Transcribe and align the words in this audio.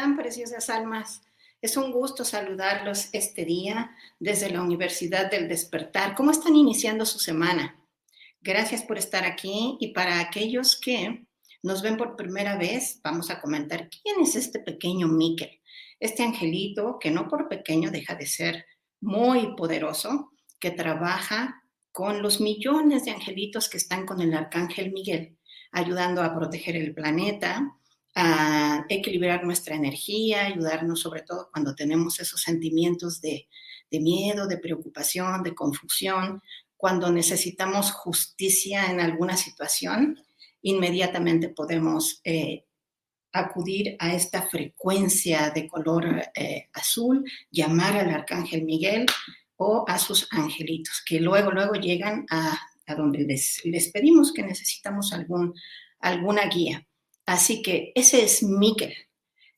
Están, 0.00 0.16
preciosas 0.16 0.70
almas? 0.70 1.20
Es 1.60 1.76
un 1.76 1.92
gusto 1.92 2.24
saludarlos 2.24 3.10
este 3.12 3.44
día 3.44 3.94
desde 4.18 4.48
la 4.48 4.62
Universidad 4.62 5.30
del 5.30 5.46
Despertar. 5.46 6.14
¿Cómo 6.14 6.30
están 6.30 6.56
iniciando 6.56 7.04
su 7.04 7.18
semana? 7.18 7.78
Gracias 8.40 8.82
por 8.82 8.96
estar 8.96 9.24
aquí 9.24 9.76
y 9.78 9.88
para 9.88 10.20
aquellos 10.20 10.80
que 10.80 11.26
nos 11.62 11.82
ven 11.82 11.98
por 11.98 12.16
primera 12.16 12.56
vez, 12.56 12.98
vamos 13.04 13.28
a 13.28 13.42
comentar 13.42 13.90
quién 13.90 14.22
es 14.22 14.36
este 14.36 14.60
pequeño 14.60 15.06
Miquel, 15.06 15.60
este 15.98 16.22
angelito 16.22 16.98
que 16.98 17.10
no 17.10 17.28
por 17.28 17.46
pequeño 17.46 17.90
deja 17.90 18.14
de 18.14 18.24
ser 18.24 18.64
muy 19.02 19.54
poderoso, 19.54 20.32
que 20.58 20.70
trabaja 20.70 21.62
con 21.92 22.22
los 22.22 22.40
millones 22.40 23.04
de 23.04 23.10
angelitos 23.10 23.68
que 23.68 23.76
están 23.76 24.06
con 24.06 24.22
el 24.22 24.32
arcángel 24.32 24.92
Miguel, 24.92 25.36
ayudando 25.72 26.22
a 26.22 26.34
proteger 26.34 26.76
el 26.76 26.94
planeta, 26.94 27.76
a 28.14 28.84
equilibrar 28.88 29.44
nuestra 29.44 29.74
energía, 29.74 30.46
ayudarnos 30.46 31.00
sobre 31.00 31.22
todo 31.22 31.48
cuando 31.52 31.74
tenemos 31.74 32.18
esos 32.20 32.40
sentimientos 32.40 33.20
de, 33.20 33.48
miedo, 33.92 34.46
de 34.46 34.58
preocupación, 34.58 35.42
de 35.42 35.54
confusión, 35.54 36.42
cuando 36.76 37.10
necesitamos 37.12 37.92
justicia 37.92 38.90
en 38.90 39.00
alguna 39.00 39.36
situación, 39.36 40.18
inmediatamente 40.62 41.50
podemos 41.50 42.20
eh, 42.24 42.64
acudir 43.32 43.96
a 43.98 44.14
esta 44.14 44.42
frecuencia 44.42 45.50
de 45.50 45.68
color 45.68 46.22
eh, 46.34 46.68
azul, 46.72 47.24
llamar 47.50 47.96
al 47.96 48.10
arcángel 48.10 48.64
Miguel 48.64 49.06
o 49.56 49.84
a 49.86 49.98
sus 49.98 50.26
angelitos, 50.32 51.02
que 51.06 51.20
luego, 51.20 51.50
luego 51.50 51.74
llegan 51.74 52.26
a, 52.30 52.58
donde 52.96 53.20
les, 53.20 53.64
les, 53.64 53.92
pedimos 53.92 54.32
que 54.32 54.42
necesitamos 54.42 55.12
algún, 55.12 55.54
alguna 56.00 56.46
guía. 56.46 56.84
Así 57.26 57.62
que 57.62 57.92
ese 57.94 58.24
es 58.24 58.42
Miquel. 58.42 58.94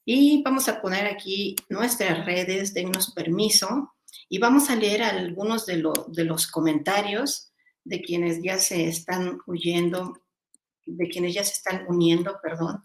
Y 0.04 0.42
vamos 0.42 0.68
a 0.68 0.80
poner 0.82 1.06
aquí 1.06 1.54
nuestras 1.68 2.26
redes, 2.26 2.74
dennos 2.74 3.12
permiso, 3.12 3.94
y 4.28 4.38
vamos 4.38 4.70
a 4.70 4.76
leer 4.76 5.02
algunos 5.02 5.66
de, 5.66 5.82
de 6.08 6.24
los 6.24 6.46
comentarios 6.46 7.52
de 7.84 8.00
quienes 8.00 8.42
ya 8.42 8.58
se 8.58 8.86
están 8.88 9.38
huyendo, 9.46 10.20
de 10.86 11.08
quienes 11.08 11.34
ya 11.34 11.44
se 11.44 11.52
están 11.52 11.84
uniendo, 11.88 12.38
perdón. 12.42 12.82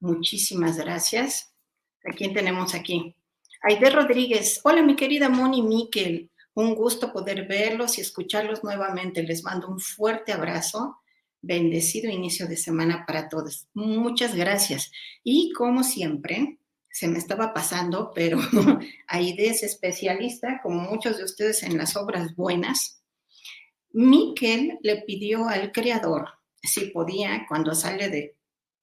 Muchísimas 0.00 0.76
gracias. 0.76 1.52
¿A 2.04 2.14
quién 2.14 2.32
tenemos 2.32 2.74
aquí? 2.74 3.14
Aide 3.62 3.90
Rodríguez. 3.90 4.60
Hola, 4.62 4.82
mi 4.82 4.94
querida 4.94 5.28
Moni 5.28 5.62
Miquel. 5.62 6.30
Un 6.54 6.74
gusto 6.74 7.12
poder 7.12 7.46
verlos 7.46 7.98
y 7.98 8.00
escucharlos 8.00 8.62
nuevamente. 8.62 9.22
Les 9.22 9.42
mando 9.42 9.68
un 9.68 9.80
fuerte 9.80 10.32
abrazo 10.32 10.98
bendecido 11.48 12.10
inicio 12.10 12.46
de 12.46 12.58
semana 12.58 13.04
para 13.06 13.30
todos. 13.30 13.68
Muchas 13.72 14.34
gracias. 14.34 14.92
Y 15.24 15.50
como 15.52 15.82
siempre, 15.82 16.58
se 16.90 17.08
me 17.08 17.18
estaba 17.18 17.54
pasando, 17.54 18.12
pero 18.14 18.38
Aide 19.08 19.48
es 19.48 19.62
especialista, 19.62 20.60
como 20.62 20.82
muchos 20.82 21.16
de 21.16 21.24
ustedes, 21.24 21.62
en 21.62 21.78
las 21.78 21.96
obras 21.96 22.36
buenas. 22.36 23.02
Miquel 23.92 24.78
le 24.82 25.02
pidió 25.02 25.48
al 25.48 25.72
creador 25.72 26.28
si 26.62 26.86
podía, 26.90 27.46
cuando 27.48 27.74
sale 27.74 28.10
de 28.10 28.36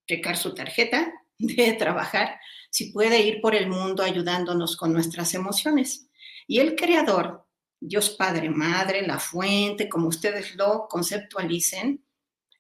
checar 0.08 0.36
su 0.36 0.56
tarjeta 0.56 1.14
de 1.38 1.74
trabajar, 1.74 2.40
si 2.72 2.92
puede 2.92 3.22
ir 3.22 3.42
por 3.42 3.54
el 3.54 3.70
mundo 3.70 4.02
ayudándonos 4.02 4.76
con 4.76 4.92
nuestras 4.92 5.36
emociones. 5.36 6.10
Y 6.48 6.60
el 6.60 6.76
creador, 6.76 7.46
Dios 7.80 8.10
Padre, 8.10 8.50
Madre, 8.50 9.06
la 9.06 9.20
fuente, 9.20 9.88
como 9.88 10.08
ustedes 10.08 10.56
lo 10.56 10.88
conceptualicen, 10.90 12.04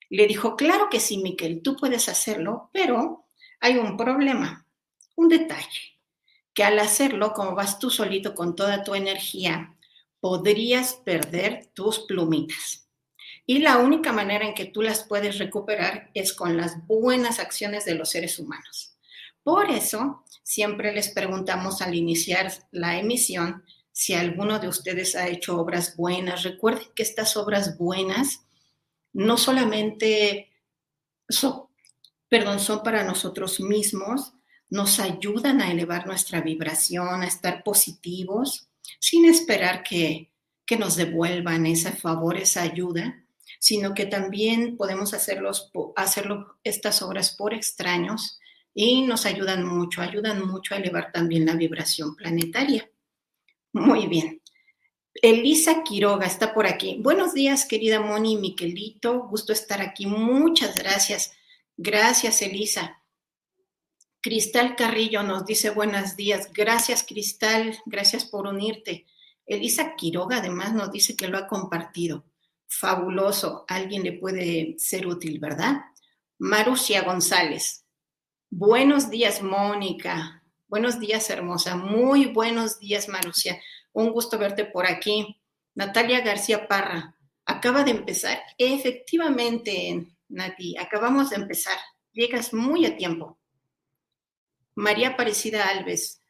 le 0.09 0.27
dijo, 0.27 0.55
claro 0.55 0.88
que 0.89 0.99
sí, 0.99 1.17
Miquel, 1.17 1.61
tú 1.61 1.75
puedes 1.75 2.09
hacerlo, 2.09 2.69
pero 2.73 3.25
hay 3.59 3.77
un 3.77 3.97
problema, 3.97 4.67
un 5.16 5.29
detalle, 5.29 5.99
que 6.53 6.63
al 6.63 6.79
hacerlo, 6.79 7.33
como 7.33 7.55
vas 7.55 7.79
tú 7.79 7.89
solito 7.89 8.35
con 8.35 8.55
toda 8.55 8.83
tu 8.83 8.95
energía, 8.95 9.75
podrías 10.19 10.93
perder 10.93 11.67
tus 11.73 11.99
plumitas. 11.99 12.88
Y 13.45 13.59
la 13.59 13.77
única 13.77 14.11
manera 14.11 14.46
en 14.46 14.55
que 14.55 14.66
tú 14.66 14.81
las 14.81 15.03
puedes 15.03 15.37
recuperar 15.37 16.09
es 16.13 16.34
con 16.34 16.58
las 16.58 16.85
buenas 16.87 17.40
acciones 17.40 17.85
de 17.85 17.96
los 17.96 18.09
seres 18.09 18.40
humanos. 18.40 18.97
Por 19.43 19.69
eso, 19.69 20.23
siempre 20.41 20.93
les 20.93 21.09
preguntamos 21.09 21.81
al 21.81 21.93
iniciar 21.93 22.51
la 22.72 22.97
emisión 22.97 23.63
si 23.91 24.13
alguno 24.13 24.59
de 24.59 24.67
ustedes 24.67 25.16
ha 25.16 25.28
hecho 25.28 25.59
obras 25.59 25.96
buenas. 25.96 26.43
Recuerden 26.43 26.87
que 26.96 27.03
estas 27.03 27.37
obras 27.37 27.78
buenas 27.78 28.45
no 29.16 29.38
solamente 29.38 30.52
son, 31.29 31.67
perdón, 32.28 32.59
son 32.59 32.84
para 32.84 33.03
nosotros 33.03 33.62
mismos, 33.62 34.34
nos 34.70 35.00
ayudan 35.00 35.62
a 35.62 35.72
elevar 35.72 36.06
nuestra 36.06 36.41
vibración, 36.41 37.22
a 37.22 37.26
estar 37.26 37.64
positivos, 37.64 38.67
sin 39.00 39.26
esperar 39.26 39.84
que, 39.84 40.32
que 40.66 40.78
nos 40.78 40.97
devuelvan 40.97 41.66
ese 41.66 41.94
favor, 41.94 42.35
esa 42.35 42.64
ayuda, 42.64 43.23
sino 43.59 43.94
que 43.94 44.06
también 44.06 44.76
podemos 44.76 45.14
hacerlos, 45.14 45.72
hacerlo 45.96 46.58
estas 46.66 47.02
obras 47.02 47.34
por 47.35 47.53
extraños 47.53 48.40
y 48.73 49.03
nos 49.03 49.26
ayudan 49.26 49.66
mucho, 49.66 50.02
ayudan 50.02 50.46
mucho 50.46 50.73
a 50.76 50.78
elevar 50.78 51.14
también 51.14 51.46
la 51.46 51.56
vibración 51.56 52.16
planetaria. 52.18 52.90
Muy 53.72 54.08
bien. 54.08 54.41
Elisa 55.22 55.84
Quiroga 55.84 56.26
está 56.26 56.53
por 56.53 56.67
aquí. 56.67 56.97
Buenos 57.00 57.34
días, 57.34 57.66
querida 57.66 58.02
Moni 58.02 58.34
y 58.34 58.38
Miquelito. 58.38 59.28
Gusto 59.28 59.53
estar 59.53 59.82
aquí. 59.82 60.06
Muchas 60.06 60.76
gracias. 60.76 61.34
Gracias, 61.78 62.41
Elisa. 62.41 63.02
Cristal 64.22 64.76
Carrillo 64.76 65.23
nos 65.23 65.46
dice 65.46 65.70
buenos 65.70 66.16
días. 66.17 66.52
Gracias, 66.52 67.03
Cristal. 67.03 67.78
Gracias 67.85 68.26
por 68.26 68.46
unirte. 68.46 69.06
Elisa 69.46 69.96
Quiroga 69.96 70.38
además 70.38 70.73
nos 70.73 70.91
dice 70.91 71.16
que 71.16 71.28
lo 71.28 71.38
ha 71.38 71.47
compartido. 71.47 72.26
Fabuloso. 72.68 73.64
Alguien 73.70 74.03
le 74.03 74.14
puede 74.14 74.76
ser 74.79 75.08
útil, 75.08 75.40
¿verdad? 75.40 75.78
Marucia 76.40 77.03
González. 77.03 77.85
Buenos 78.50 79.09
días, 79.09 79.41
Mónica. 79.41 80.44
Buenos 80.68 81.00
días, 81.00 81.29
hermosa. 81.29 81.78
Muy 81.78 82.26
buenos 82.26 82.79
días, 82.79 83.08
Marucia. 83.08 83.61
Un 83.96 84.12
gusto 84.12 84.38
verte 84.38 84.66
por 84.66 84.86
aquí. 84.86 85.40
Natalia 85.74 86.20
García 86.20 86.68
Parra, 86.68 87.16
acaba 87.46 87.86
de 87.86 87.92
empezar. 87.92 88.42
Efectivamente, 88.58 90.06
Nati, 90.28 90.78
acabamos 90.78 91.30
de 91.30 91.38
empezar. 91.38 91.78
Llegas 92.12 92.53
muy 92.53 92.86
a 92.86 92.97
tiempo. 92.97 93.38
María 94.76 95.09
Aparecida 95.09 95.70
Alves. 95.70 96.22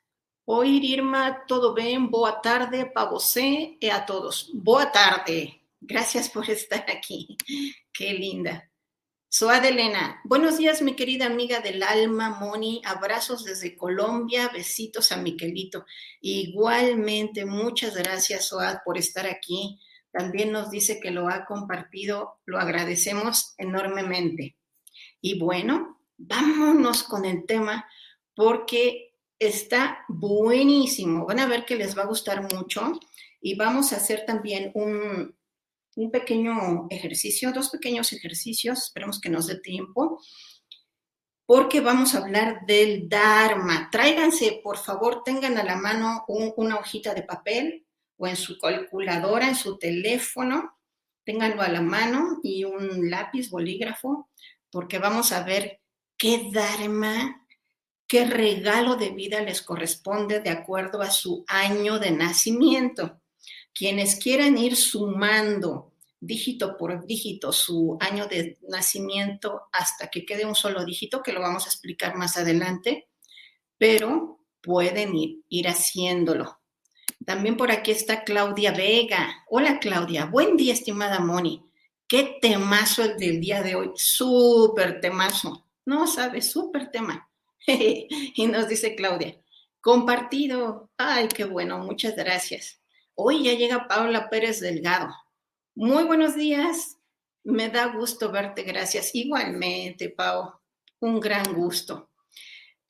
Oír 0.45 0.83
Irma, 0.83 1.43
todo 1.47 1.73
bien, 1.73 2.11
boa 2.11 2.39
tarde, 2.39 2.85
pa 2.85 3.05
você 3.05 3.77
y 3.79 3.89
a 3.89 4.05
todos. 4.05 4.51
Boa 4.53 4.91
tarde. 4.91 5.63
Gracias 5.81 6.29
por 6.29 6.47
estar 6.51 6.85
aquí. 6.87 7.35
Qué 7.91 8.13
linda. 8.13 8.69
Soad 9.37 9.65
Elena, 9.65 10.21
buenos 10.23 10.57
días, 10.57 10.81
mi 10.81 10.95
querida 10.95 11.25
amiga 11.25 11.59
del 11.59 11.83
alma, 11.83 12.29
Moni. 12.39 12.81
Abrazos 12.85 13.43
desde 13.43 13.75
Colombia, 13.75 14.47
besitos 14.47 15.11
a 15.11 15.17
Miquelito. 15.17 15.85
Igualmente, 16.21 17.43
muchas 17.43 17.97
gracias, 17.97 18.45
Soad, 18.47 18.77
por 18.85 18.97
estar 18.97 19.25
aquí. 19.25 19.77
También 20.09 20.53
nos 20.53 20.71
dice 20.71 21.01
que 21.01 21.11
lo 21.11 21.27
ha 21.27 21.43
compartido, 21.43 22.39
lo 22.45 22.59
agradecemos 22.59 23.55
enormemente. 23.57 24.55
Y 25.19 25.37
bueno, 25.37 25.99
vámonos 26.15 27.03
con 27.03 27.25
el 27.25 27.45
tema 27.45 27.85
porque 28.35 29.15
está 29.37 30.05
buenísimo. 30.07 31.25
Van 31.25 31.39
a 31.39 31.47
ver 31.47 31.65
que 31.65 31.75
les 31.75 31.97
va 31.97 32.03
a 32.03 32.07
gustar 32.07 32.41
mucho 32.53 33.01
y 33.41 33.55
vamos 33.55 33.91
a 33.91 33.97
hacer 33.97 34.25
también 34.25 34.71
un, 34.75 35.34
un 35.95 36.11
pequeño 36.11 36.87
ejercicio, 36.89 37.51
dos 37.51 37.69
pequeños 37.69 38.11
ejercicios, 38.13 38.83
esperemos 38.83 39.19
que 39.19 39.29
nos 39.29 39.47
dé 39.47 39.59
tiempo, 39.59 40.19
porque 41.45 41.79
vamos 41.79 42.15
a 42.15 42.19
hablar 42.19 42.65
del 42.65 43.07
Dharma. 43.07 43.89
Tráiganse, 43.91 44.59
por 44.63 44.77
favor, 44.77 45.23
tengan 45.23 45.57
a 45.57 45.63
la 45.63 45.75
mano 45.75 46.25
una 46.27 46.77
hojita 46.77 47.13
de 47.13 47.23
papel 47.23 47.85
o 48.17 48.27
en 48.27 48.35
su 48.35 48.57
calculadora, 48.57 49.47
en 49.47 49.55
su 49.55 49.77
teléfono, 49.77 50.77
ténganlo 51.23 51.61
a 51.61 51.69
la 51.69 51.81
mano 51.81 52.39
y 52.43 52.63
un 52.63 53.09
lápiz, 53.09 53.49
bolígrafo, 53.49 54.29
porque 54.69 54.99
vamos 54.99 55.31
a 55.31 55.43
ver 55.43 55.81
qué 56.17 56.49
Dharma, 56.51 57.47
qué 58.07 58.25
regalo 58.25 58.95
de 58.95 59.09
vida 59.09 59.41
les 59.41 59.61
corresponde 59.61 60.39
de 60.39 60.49
acuerdo 60.49 61.01
a 61.01 61.11
su 61.11 61.43
año 61.47 61.99
de 61.99 62.11
nacimiento. 62.11 63.21
Quienes 63.75 64.15
quieran 64.15 64.57
ir 64.57 64.77
sumando 64.77 65.91
dígito 66.21 66.77
por 66.77 67.05
dígito 67.05 67.51
su 67.51 67.97
año 67.99 68.25
de 68.25 68.57
nacimiento 68.69 69.63
hasta 69.73 70.07
que 70.07 70.25
quede 70.25 70.45
un 70.45 70.55
solo 70.55 70.85
dígito, 70.85 71.21
que 71.21 71.33
lo 71.33 71.41
vamos 71.41 71.65
a 71.65 71.69
explicar 71.69 72.15
más 72.15 72.37
adelante, 72.37 73.09
pero 73.77 74.39
pueden 74.61 75.13
ir, 75.13 75.41
ir 75.49 75.67
haciéndolo. 75.67 76.57
También 77.25 77.57
por 77.57 77.69
aquí 77.69 77.91
está 77.91 78.23
Claudia 78.23 78.71
Vega. 78.71 79.43
Hola 79.49 79.77
Claudia, 79.79 80.23
buen 80.23 80.55
día 80.55 80.71
estimada 80.71 81.19
Moni. 81.19 81.61
Qué 82.07 82.37
temazo 82.41 83.03
el 83.03 83.17
del 83.17 83.41
día 83.41 83.61
de 83.61 83.75
hoy, 83.75 83.91
súper 83.95 85.01
temazo. 85.01 85.67
No 85.83 86.07
sabes, 86.07 86.49
súper 86.49 86.91
tema. 86.91 87.29
y 87.67 88.47
nos 88.47 88.69
dice 88.69 88.95
Claudia, 88.95 89.35
compartido. 89.81 90.89
Ay, 90.97 91.27
qué 91.27 91.43
bueno, 91.43 91.79
muchas 91.79 92.15
gracias. 92.15 92.79
Hoy 93.17 93.43
ya 93.43 93.53
llega 93.53 93.87
Paula 93.87 94.29
Pérez 94.29 94.59
Delgado. 94.59 95.07
Muy 95.73 96.03
buenos 96.03 96.35
días. 96.35 96.97
Me 97.45 97.69
da 97.69 97.87
gusto 97.87 98.29
verte, 98.29 98.63
gracias. 98.63 99.15
Igualmente, 99.15 100.09
Pau. 100.09 100.51
Un 100.99 101.21
gran 101.21 101.53
gusto. 101.53 102.09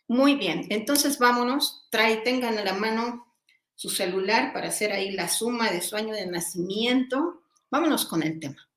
Muy 0.07 0.33
bien, 0.35 0.65
entonces 0.69 1.19
vámonos. 1.19 1.87
Trae, 1.91 2.17
tengan 2.17 2.57
a 2.57 2.63
la 2.63 2.73
mano 2.73 3.35
su 3.75 3.89
celular 3.89 4.51
para 4.51 4.69
hacer 4.69 4.91
ahí 4.91 5.11
la 5.11 5.29
suma 5.29 5.69
de 5.69 5.81
su 5.81 5.95
año 5.95 6.15
de 6.15 6.25
nacimiento. 6.25 7.43
Vámonos 7.69 8.05
con 8.05 8.23
el 8.23 8.39
tema. 8.39 8.67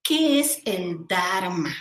¿Qué 0.00 0.38
es 0.38 0.62
el 0.64 1.08
Dharma? 1.08 1.74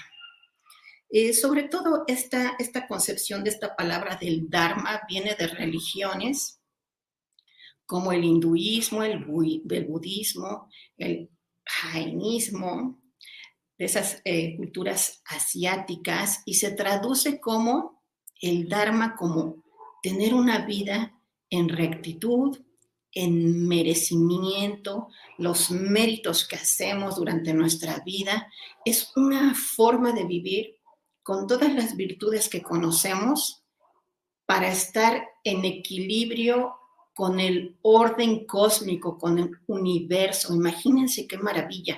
Eh, 1.09 1.33
sobre 1.33 1.63
todo 1.63 2.03
esta, 2.07 2.55
esta 2.57 2.87
concepción 2.87 3.43
de 3.43 3.51
esta 3.51 3.75
palabra 3.75 4.15
del 4.15 4.49
Dharma 4.49 5.01
viene 5.07 5.35
de 5.35 5.47
religiones 5.47 6.57
como 7.87 8.11
el 8.11 8.23
hinduismo, 8.23 9.01
el, 9.01 9.25
budismo, 9.25 10.69
el 10.97 11.31
jainismo, 11.65 13.01
de 13.77 13.85
esas 13.85 14.21
eh, 14.25 14.57
culturas 14.57 15.21
asiáticas, 15.25 16.43
y 16.45 16.55
se 16.55 16.71
traduce 16.71 17.39
como 17.39 18.03
el 18.41 18.67
Dharma, 18.67 19.15
como 19.15 19.63
tener 20.03 20.33
una 20.33 20.65
vida 20.65 21.17
en 21.49 21.69
rectitud, 21.69 22.59
en 23.13 23.67
merecimiento, 23.67 25.07
los 25.37 25.71
méritos 25.71 26.45
que 26.45 26.57
hacemos 26.57 27.15
durante 27.15 27.53
nuestra 27.53 27.99
vida, 28.05 28.51
es 28.83 29.11
una 29.15 29.55
forma 29.55 30.11
de 30.11 30.25
vivir 30.25 30.75
con 31.23 31.47
todas 31.47 31.73
las 31.73 31.95
virtudes 31.95 32.49
que 32.49 32.61
conocemos 32.61 33.63
para 34.45 34.71
estar 34.71 35.25
en 35.43 35.65
equilibrio 35.65 36.73
con 37.17 37.39
el 37.39 37.75
orden 37.81 38.45
cósmico, 38.45 39.17
con 39.17 39.39
el 39.39 39.49
universo. 39.65 40.53
Imagínense 40.53 41.25
qué 41.25 41.39
maravilla. 41.39 41.97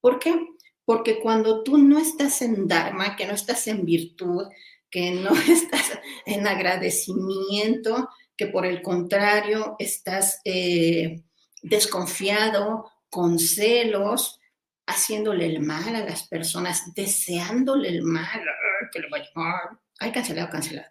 ¿Por 0.00 0.18
qué? 0.18 0.36
Porque 0.84 1.20
cuando 1.20 1.62
tú 1.62 1.78
no 1.78 2.00
estás 2.00 2.42
en 2.42 2.66
Dharma, 2.66 3.14
que 3.14 3.26
no 3.26 3.34
estás 3.34 3.68
en 3.68 3.84
virtud, 3.84 4.42
que 4.90 5.12
no 5.12 5.30
estás 5.48 5.92
en 6.26 6.48
agradecimiento, 6.48 8.08
que 8.36 8.48
por 8.48 8.66
el 8.66 8.82
contrario 8.82 9.76
estás 9.78 10.40
eh, 10.44 11.22
desconfiado, 11.62 12.90
con 13.08 13.38
celos, 13.38 14.40
haciéndole 14.84 15.46
el 15.46 15.60
mal 15.60 15.94
a 15.94 16.04
las 16.04 16.26
personas, 16.26 16.92
deseándole 16.92 17.88
el 17.88 18.02
mal, 18.02 18.42
que 18.92 18.98
le 18.98 19.08
vaya 19.10 19.30
mal, 19.36 19.78
ay, 20.00 20.10
cancelado, 20.10 20.50
cancelado. 20.50 20.90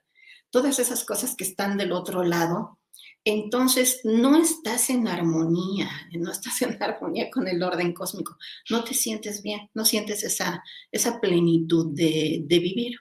Todas 0.49 0.79
esas 0.79 1.03
cosas 1.03 1.35
que 1.35 1.43
están 1.43 1.77
del 1.77 1.91
otro 1.91 2.23
lado, 2.23 2.79
entonces 3.23 4.01
no 4.03 4.37
estás 4.37 4.89
en 4.89 5.07
armonía, 5.07 5.89
no 6.13 6.31
estás 6.31 6.61
en 6.61 6.77
armonía 6.83 7.29
con 7.29 7.47
el 7.47 7.61
orden 7.63 7.93
cósmico, 7.93 8.37
no 8.69 8.83
te 8.83 8.93
sientes 8.93 9.41
bien, 9.41 9.69
no 9.73 9.85
sientes 9.85 10.23
esa, 10.23 10.63
esa 10.91 11.19
plenitud 11.19 11.93
de, 11.93 12.43
de 12.45 12.59
vivir. 12.59 12.97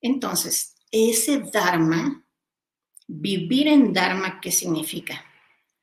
Entonces, 0.00 0.74
ese 0.90 1.40
Dharma, 1.52 2.24
vivir 3.06 3.68
en 3.68 3.92
Dharma, 3.92 4.40
¿qué 4.40 4.50
significa? 4.50 5.24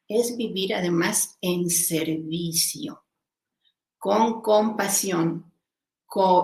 Es 0.07 0.37
vivir 0.37 0.73
además 0.73 1.37
en 1.41 1.69
servicio, 1.69 3.03
con 3.97 4.41
compasión, 4.41 5.51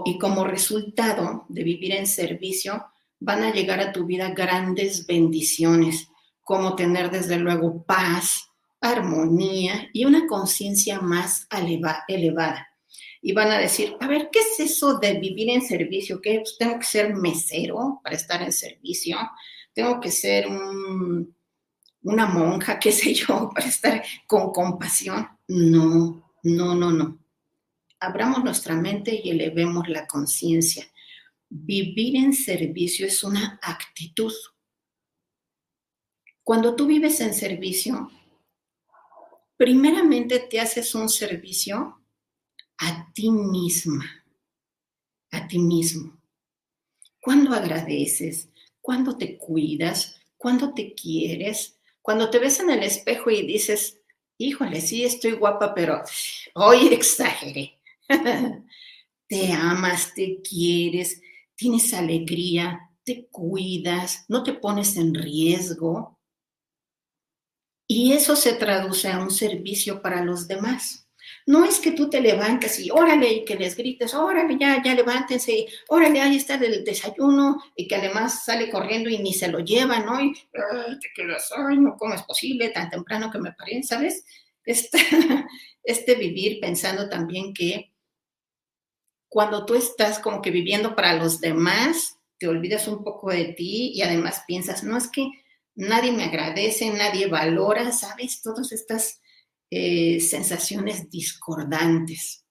y 0.06 0.18
como 0.18 0.44
resultado 0.44 1.46
de 1.48 1.64
vivir 1.64 1.94
en 1.94 2.06
servicio, 2.06 2.86
van 3.20 3.44
a 3.44 3.54
llegar 3.54 3.80
a 3.80 3.94
tu 3.94 4.06
vida 4.06 4.32
grandes 4.32 5.08
bendiciones 5.08 6.10
como 6.52 6.76
tener 6.76 7.10
desde 7.10 7.40
luego 7.40 7.82
paz, 7.86 8.50
armonía 8.82 9.88
y 9.94 10.04
una 10.04 10.28
conciencia 10.28 11.00
más 11.00 11.48
elevada. 12.10 12.68
Y 13.22 13.32
van 13.32 13.52
a 13.52 13.58
decir, 13.58 13.96
a 14.02 14.06
ver, 14.06 14.28
¿qué 14.30 14.40
es 14.40 14.60
eso 14.60 15.00
de 15.00 15.18
vivir 15.18 15.50
en 15.50 15.62
servicio? 15.62 16.20
¿Qué? 16.22 16.40
Pues, 16.40 16.58
¿Tengo 16.60 16.78
que 16.78 16.86
ser 16.86 17.16
mesero 17.16 18.02
para 18.04 18.18
estar 18.18 18.42
en 18.42 18.52
servicio? 18.52 19.18
¿Tengo 19.74 20.02
que 20.02 20.12
ser 20.12 20.46
una 22.02 22.26
monja, 22.26 22.78
qué 22.78 22.92
sé 22.92 23.14
yo, 23.14 23.50
para 23.56 23.68
estar 23.68 24.04
con 24.28 24.52
compasión? 24.52 25.26
No, 25.48 26.34
no, 26.44 26.76
no, 26.76 26.92
no. 26.92 27.18
Abramos 27.98 28.44
nuestra 28.44 28.76
mente 28.76 29.22
y 29.24 29.30
elevemos 29.30 29.88
la 29.88 30.06
conciencia. 30.06 30.86
Vivir 31.48 32.18
en 32.18 32.34
servicio 32.34 33.08
es 33.08 33.24
una 33.24 33.58
actitud, 33.64 34.34
cuando 36.44 36.76
tú 36.76 36.88
vives 36.88 37.20
en 37.22 37.34
servicio, 37.34 38.12
primeramente 39.58 40.40
te 40.40 40.60
haces 40.60 40.96
un 40.96 41.08
servicio 41.10 42.02
a 42.78 43.12
ti 43.14 43.30
misma, 43.30 44.04
a 45.32 45.48
ti 45.48 45.60
mismo. 45.60 46.18
Cuando 47.20 47.54
agradeces, 47.54 48.50
cuando 48.82 49.18
te 49.18 49.38
cuidas, 49.38 50.20
cuando 50.38 50.74
te 50.74 50.96
quieres, 50.96 51.78
cuando 52.02 52.32
te 52.32 52.40
ves 52.40 52.60
en 52.60 52.72
el 52.72 52.82
espejo 52.82 53.30
y 53.30 53.46
dices, 53.46 54.02
híjole, 54.40 54.82
sí 54.82 55.04
estoy 55.04 55.34
guapa, 55.34 55.76
pero 55.76 56.02
hoy 56.56 56.88
exageré. 56.88 57.80
te 59.28 59.54
amas, 59.54 60.14
te 60.16 60.42
quieres, 60.42 61.22
tienes 61.56 61.94
alegría, 61.94 62.90
te 63.04 63.28
cuidas, 63.28 64.26
no 64.28 64.44
te 64.44 64.54
pones 64.54 64.98
en 64.98 65.14
riesgo. 65.14 66.20
Y 67.94 68.14
eso 68.14 68.38
se 68.38 68.54
traduce 68.54 69.10
a 69.10 69.20
un 69.20 69.30
servicio 69.30 70.02
para 70.02 70.24
los 70.24 70.48
demás. 70.48 71.10
No 71.46 71.66
es 71.66 71.78
que 71.82 71.92
tú 71.92 72.10
te 72.10 72.22
levantes 72.22 72.80
y 72.80 72.90
órale 72.90 73.34
y 73.34 73.44
que 73.44 73.58
les 73.58 73.76
grites, 73.76 74.14
órale, 74.14 74.56
ya, 74.58 74.82
ya 74.82 74.96
levántense, 74.96 75.66
órale, 75.90 76.22
ahí 76.22 76.38
está 76.38 76.56
el 76.56 76.86
desayuno 76.86 77.62
y 77.76 77.90
que 77.90 77.96
además 77.96 78.46
sale 78.46 78.70
corriendo 78.70 79.10
y 79.10 79.18
ni 79.18 79.34
se 79.34 79.50
lo 79.50 79.60
lleva, 79.60 80.00
¿no? 80.00 80.22
Y 80.22 80.32
te 80.34 81.10
quedas, 81.14 81.52
ay, 81.54 81.80
no, 81.80 81.98
¿cómo 81.98 82.14
es 82.14 82.24
posible 82.24 82.70
tan 82.70 82.90
temprano 82.90 83.30
que 83.30 83.40
me 83.40 83.52
paren, 83.52 83.84
¿sabes? 83.84 84.24
Este, 84.64 84.98
este 85.84 86.16
vivir 86.16 86.62
pensando 86.62 87.10
también 87.10 87.54
que 87.54 87.92
cuando 89.28 89.66
tú 89.66 89.76
estás 89.76 90.18
como 90.20 90.42
que 90.42 90.52
viviendo 90.52 90.96
para 90.96 91.18
los 91.18 91.42
demás, 91.42 92.20
te 92.38 92.48
olvidas 92.48 92.88
un 92.88 93.04
poco 93.04 93.32
de 93.32 93.52
ti 93.52 93.92
y 93.94 94.02
además 94.02 94.46
piensas, 94.48 94.82
no 94.82 94.96
es 94.96 95.10
que 95.10 95.28
nadie 95.76 96.12
me 96.12 96.26
agradece, 96.26 96.90
nadie 96.92 97.28
valora, 97.28 97.92
¿sabes? 97.92 98.42
Todas 98.42 98.72
estas 98.72 99.22
eh, 99.70 100.20
sensaciones 100.20 101.10
discordantes. 101.10 102.46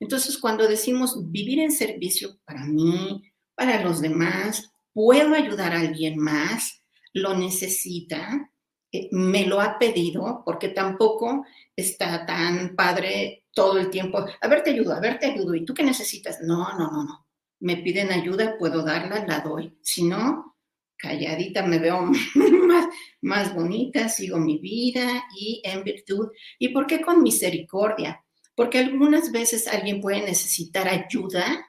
Entonces, 0.00 0.38
cuando 0.38 0.68
decimos 0.68 1.30
vivir 1.30 1.60
en 1.60 1.72
servicio 1.72 2.38
para 2.44 2.64
mí, 2.64 3.22
para 3.54 3.82
los 3.82 4.00
demás, 4.00 4.70
puedo 4.92 5.34
ayudar 5.34 5.72
a 5.72 5.80
alguien 5.80 6.18
más, 6.18 6.82
lo 7.12 7.36
necesita, 7.36 8.52
eh, 8.92 9.08
me 9.12 9.46
lo 9.46 9.60
ha 9.60 9.78
pedido, 9.78 10.42
porque 10.44 10.68
tampoco 10.68 11.44
está 11.74 12.24
tan 12.26 12.76
padre 12.76 13.44
todo 13.52 13.78
el 13.78 13.90
tiempo, 13.90 14.24
a 14.40 14.48
ver, 14.48 14.62
te 14.62 14.70
ayudo, 14.70 14.94
a 14.94 15.00
ver, 15.00 15.18
te 15.18 15.26
ayudo, 15.26 15.54
¿y 15.54 15.64
tú 15.64 15.74
qué 15.74 15.82
necesitas? 15.82 16.40
No, 16.42 16.72
no, 16.78 16.90
no, 16.90 17.04
no. 17.04 17.26
Me 17.60 17.76
piden 17.78 18.12
ayuda, 18.12 18.56
puedo 18.56 18.84
darla, 18.84 19.26
la 19.26 19.40
doy. 19.40 19.76
Si 19.82 20.04
no, 20.04 20.56
calladita 20.98 21.64
me 21.64 21.78
veo 21.78 22.02
más, 22.66 22.86
más 23.20 23.54
bonita, 23.54 24.08
sigo 24.08 24.38
mi 24.38 24.58
vida 24.58 25.24
y 25.34 25.62
en 25.64 25.84
virtud. 25.84 26.28
¿Y 26.58 26.68
por 26.68 26.86
qué 26.86 27.00
con 27.00 27.22
misericordia? 27.22 28.24
Porque 28.54 28.78
algunas 28.78 29.30
veces 29.30 29.68
alguien 29.68 30.00
puede 30.00 30.20
necesitar 30.20 30.88
ayuda, 30.88 31.66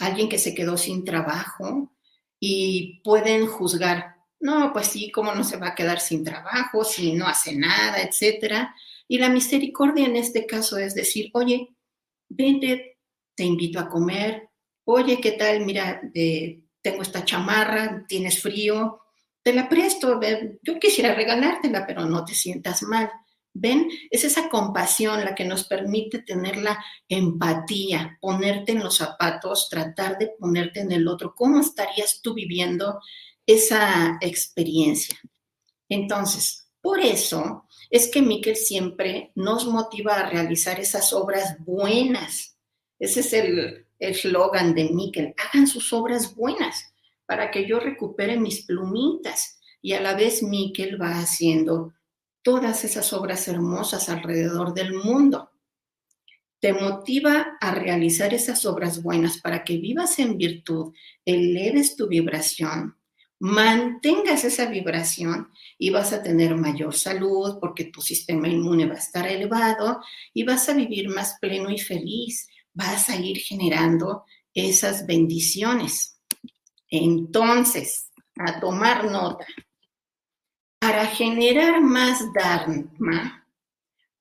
alguien 0.00 0.28
que 0.28 0.38
se 0.38 0.54
quedó 0.54 0.76
sin 0.76 1.04
trabajo 1.04 1.96
y 2.38 3.00
pueden 3.02 3.46
juzgar, 3.46 4.16
no, 4.38 4.72
pues 4.72 4.88
sí, 4.88 5.10
¿cómo 5.10 5.34
no 5.34 5.42
se 5.42 5.56
va 5.56 5.68
a 5.68 5.74
quedar 5.74 6.00
sin 6.00 6.22
trabajo 6.22 6.84
si 6.84 7.14
no 7.14 7.26
hace 7.26 7.56
nada, 7.56 8.02
etcétera? 8.02 8.74
Y 9.08 9.18
la 9.18 9.30
misericordia 9.30 10.04
en 10.04 10.16
este 10.16 10.46
caso 10.46 10.76
es 10.76 10.94
decir, 10.94 11.30
oye, 11.32 11.74
vente, 12.28 12.98
te 13.34 13.44
invito 13.44 13.80
a 13.80 13.88
comer, 13.88 14.50
oye, 14.84 15.20
¿qué 15.20 15.32
tal? 15.32 15.64
Mira, 15.64 16.00
de 16.02 16.65
tengo 16.86 17.02
esta 17.02 17.24
chamarra, 17.24 18.04
tienes 18.06 18.40
frío, 18.40 19.00
te 19.42 19.52
la 19.52 19.68
presto, 19.68 20.20
yo 20.62 20.78
quisiera 20.78 21.16
regalártela, 21.16 21.84
pero 21.84 22.06
no 22.06 22.24
te 22.24 22.32
sientas 22.32 22.84
mal. 22.84 23.10
¿Ven? 23.52 23.88
Es 24.08 24.22
esa 24.22 24.48
compasión 24.48 25.24
la 25.24 25.34
que 25.34 25.44
nos 25.44 25.64
permite 25.64 26.20
tener 26.20 26.58
la 26.58 26.78
empatía, 27.08 28.18
ponerte 28.20 28.70
en 28.70 28.84
los 28.84 28.98
zapatos, 28.98 29.68
tratar 29.68 30.16
de 30.16 30.28
ponerte 30.38 30.78
en 30.78 30.92
el 30.92 31.08
otro. 31.08 31.34
¿Cómo 31.34 31.58
estarías 31.58 32.20
tú 32.22 32.34
viviendo 32.34 33.00
esa 33.44 34.16
experiencia? 34.20 35.18
Entonces, 35.88 36.68
por 36.80 37.00
eso 37.00 37.66
es 37.90 38.08
que 38.08 38.22
Miquel 38.22 38.54
siempre 38.54 39.32
nos 39.34 39.66
motiva 39.66 40.20
a 40.20 40.30
realizar 40.30 40.78
esas 40.78 41.12
obras 41.12 41.56
buenas. 41.64 42.56
Ese 43.00 43.20
es 43.20 43.32
el, 43.32 43.85
eslogan 43.98 44.74
de 44.74 44.90
Miquel, 44.90 45.34
hagan 45.36 45.66
sus 45.66 45.92
obras 45.92 46.34
buenas 46.34 46.92
para 47.26 47.50
que 47.50 47.66
yo 47.66 47.80
recupere 47.80 48.38
mis 48.38 48.64
plumitas. 48.64 49.60
Y 49.82 49.92
a 49.92 50.00
la 50.00 50.14
vez 50.14 50.42
Miquel 50.42 51.00
va 51.00 51.18
haciendo 51.18 51.94
todas 52.42 52.84
esas 52.84 53.12
obras 53.12 53.48
hermosas 53.48 54.08
alrededor 54.08 54.72
del 54.72 54.94
mundo. 54.94 55.50
Te 56.60 56.72
motiva 56.72 57.58
a 57.60 57.74
realizar 57.74 58.32
esas 58.32 58.64
obras 58.64 59.02
buenas 59.02 59.40
para 59.40 59.62
que 59.62 59.76
vivas 59.76 60.18
en 60.18 60.38
virtud, 60.38 60.94
eleves 61.24 61.96
tu 61.96 62.08
vibración, 62.08 62.96
mantengas 63.38 64.44
esa 64.44 64.66
vibración 64.66 65.50
y 65.78 65.90
vas 65.90 66.12
a 66.12 66.22
tener 66.22 66.56
mayor 66.56 66.94
salud 66.94 67.58
porque 67.60 67.84
tu 67.84 68.00
sistema 68.00 68.48
inmune 68.48 68.86
va 68.86 68.94
a 68.94 68.98
estar 68.98 69.26
elevado 69.26 70.00
y 70.32 70.44
vas 70.44 70.68
a 70.68 70.72
vivir 70.72 71.08
más 71.08 71.36
pleno 71.40 71.70
y 71.70 71.78
feliz 71.78 72.48
vas 72.76 73.08
a 73.08 73.16
ir 73.16 73.38
generando 73.38 74.24
esas 74.54 75.06
bendiciones. 75.06 76.20
Entonces, 76.88 78.10
a 78.36 78.60
tomar 78.60 79.10
nota, 79.10 79.46
para 80.78 81.06
generar 81.06 81.80
más 81.80 82.22
dharma, 82.32 83.48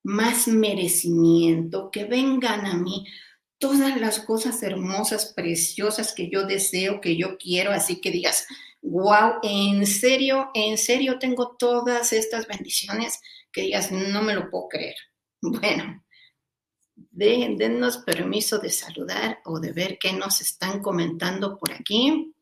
más 0.04 0.48
merecimiento, 0.48 1.92
que 1.92 2.06
vengan 2.06 2.66
a 2.66 2.76
mí 2.76 3.06
todas 3.60 4.00
las 4.00 4.20
cosas 4.20 4.64
hermosas, 4.64 5.34
preciosas 5.36 6.14
que 6.14 6.30
yo 6.30 6.46
deseo, 6.46 7.02
que 7.02 7.18
yo 7.18 7.38
quiero, 7.38 7.72
así 7.72 8.00
que 8.00 8.12
digas, 8.12 8.48
wow, 8.82 9.40
en 9.44 9.86
serio, 9.86 10.50
en 10.54 10.78
serio 10.78 11.20
tengo 11.20 11.56
todas 11.58 12.14
estas 12.14 12.48
bendiciones, 12.48 13.20
que 13.52 13.62
digas, 13.62 13.92
no 13.92 14.22
me 14.22 14.34
lo 14.34 14.50
puedo 14.50 14.70
creer. 14.70 14.96
Bueno, 15.42 16.05
de, 16.96 17.56
dennos 17.58 17.98
permiso 18.00 18.60
de 18.60 18.70
saludar 18.70 19.42
o 19.46 19.60
de 19.60 19.72
ver 19.72 19.98
qué 20.00 20.14
nos 20.14 20.42
están 20.42 20.82
comentando 20.82 21.58
por 21.58 21.72
aquí. 21.74 22.34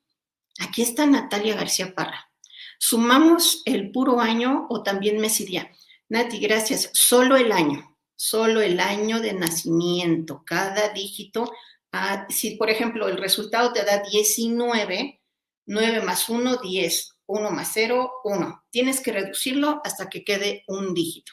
Aquí 0.59 0.81
está 0.81 1.05
Natalia 1.05 1.55
García 1.55 1.93
Parra. 1.93 2.29
¿Sumamos 2.77 3.61
el 3.65 3.91
puro 3.91 4.19
año 4.19 4.67
o 4.69 4.83
también 4.83 5.19
mes 5.19 5.39
y 5.41 5.45
día? 5.45 5.71
Nati, 6.09 6.39
gracias. 6.39 6.89
Solo 6.93 7.37
el 7.37 7.51
año, 7.51 7.97
solo 8.15 8.61
el 8.61 8.79
año 8.79 9.19
de 9.19 9.33
nacimiento. 9.33 10.43
Cada 10.45 10.89
dígito, 10.89 11.51
ah, 11.91 12.27
si 12.29 12.55
por 12.55 12.69
ejemplo 12.69 13.07
el 13.07 13.17
resultado 13.17 13.73
te 13.73 13.83
da 13.83 14.03
19, 14.03 15.21
9 15.65 16.01
más 16.01 16.29
1, 16.29 16.57
10. 16.57 17.09
1 17.25 17.51
más 17.51 17.71
0, 17.73 18.11
1. 18.25 18.63
Tienes 18.69 18.99
que 18.99 19.13
reducirlo 19.13 19.81
hasta 19.83 20.09
que 20.09 20.23
quede 20.23 20.63
un 20.67 20.93
dígito. 20.93 21.31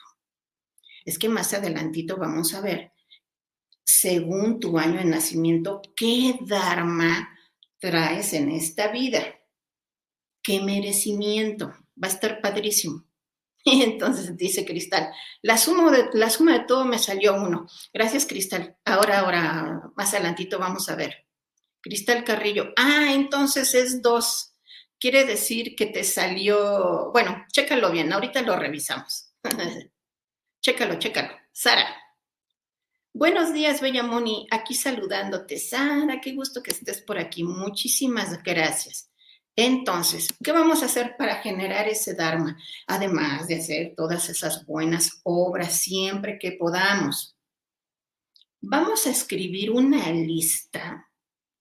Es 1.04 1.18
que 1.18 1.28
más 1.28 1.52
adelantito 1.52 2.16
vamos 2.16 2.54
a 2.54 2.60
ver 2.60 2.92
según 3.90 4.60
tu 4.60 4.78
año 4.78 4.98
de 4.98 5.04
nacimiento, 5.04 5.82
qué 5.96 6.38
Dharma 6.40 7.36
traes 7.78 8.32
en 8.32 8.50
esta 8.50 8.88
vida. 8.88 9.22
Qué 10.42 10.60
merecimiento. 10.60 11.68
Va 12.02 12.08
a 12.08 12.12
estar 12.12 12.40
padrísimo. 12.40 13.04
Entonces 13.64 14.36
dice 14.36 14.64
Cristal, 14.64 15.10
la 15.42 15.58
suma, 15.58 15.90
de, 15.90 16.08
la 16.14 16.30
suma 16.30 16.52
de 16.58 16.64
todo 16.64 16.84
me 16.84 16.98
salió 16.98 17.34
uno. 17.34 17.66
Gracias, 17.92 18.26
Cristal. 18.26 18.76
Ahora, 18.84 19.20
ahora, 19.20 19.90
más 19.96 20.14
adelantito 20.14 20.58
vamos 20.58 20.88
a 20.88 20.96
ver. 20.96 21.26
Cristal 21.82 22.24
Carrillo, 22.24 22.72
ah, 22.76 23.12
entonces 23.12 23.74
es 23.74 24.02
dos. 24.02 24.54
Quiere 24.98 25.24
decir 25.24 25.74
que 25.74 25.86
te 25.86 26.04
salió, 26.04 27.10
bueno, 27.10 27.44
chécalo 27.50 27.90
bien, 27.90 28.12
ahorita 28.12 28.42
lo 28.42 28.54
revisamos. 28.56 29.32
chécalo, 30.60 30.98
chécalo. 30.98 31.30
Sara, 31.52 31.86
Buenos 33.12 33.52
días, 33.52 33.80
Bella 33.80 34.04
Moni, 34.04 34.46
aquí 34.52 34.72
saludándote. 34.72 35.58
Sara, 35.58 36.20
qué 36.20 36.32
gusto 36.32 36.62
que 36.62 36.70
estés 36.70 37.02
por 37.02 37.18
aquí. 37.18 37.42
Muchísimas 37.42 38.40
gracias. 38.44 39.10
Entonces, 39.56 40.28
¿qué 40.42 40.52
vamos 40.52 40.82
a 40.82 40.86
hacer 40.86 41.16
para 41.18 41.42
generar 41.42 41.88
ese 41.88 42.14
Dharma? 42.14 42.56
Además 42.86 43.48
de 43.48 43.56
hacer 43.56 43.94
todas 43.96 44.28
esas 44.28 44.64
buenas 44.64 45.20
obras 45.24 45.74
siempre 45.80 46.38
que 46.38 46.52
podamos. 46.52 47.36
Vamos 48.60 49.04
a 49.08 49.10
escribir 49.10 49.72
una 49.72 50.12
lista 50.12 51.10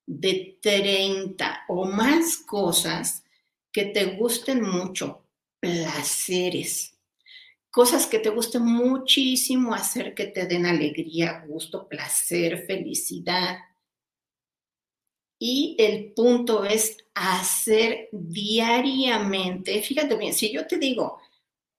de 0.06 0.60
30 0.62 1.64
o 1.68 1.86
más 1.86 2.38
cosas 2.46 3.24
que 3.72 3.86
te 3.86 4.18
gusten 4.18 4.62
mucho, 4.62 5.26
placeres, 5.60 6.99
cosas 7.72 8.08
que 8.08 8.20
te 8.20 8.30
gusten 8.30 8.64
muchísimo 8.64 9.74
hacer, 9.74 10.14
que 10.14 10.28
te 10.28 10.46
den 10.46 10.66
alegría, 10.66 11.44
gusto, 11.48 11.88
placer, 11.88 12.66
felicidad. 12.66 13.60
Y 15.38 15.76
el 15.80 16.12
punto 16.14 16.66
es 16.66 16.98
hacer 17.14 18.10
diariamente, 18.12 19.82
fíjate 19.82 20.16
bien, 20.16 20.34
si 20.34 20.52
yo 20.52 20.68
te 20.68 20.78
digo 20.78 21.22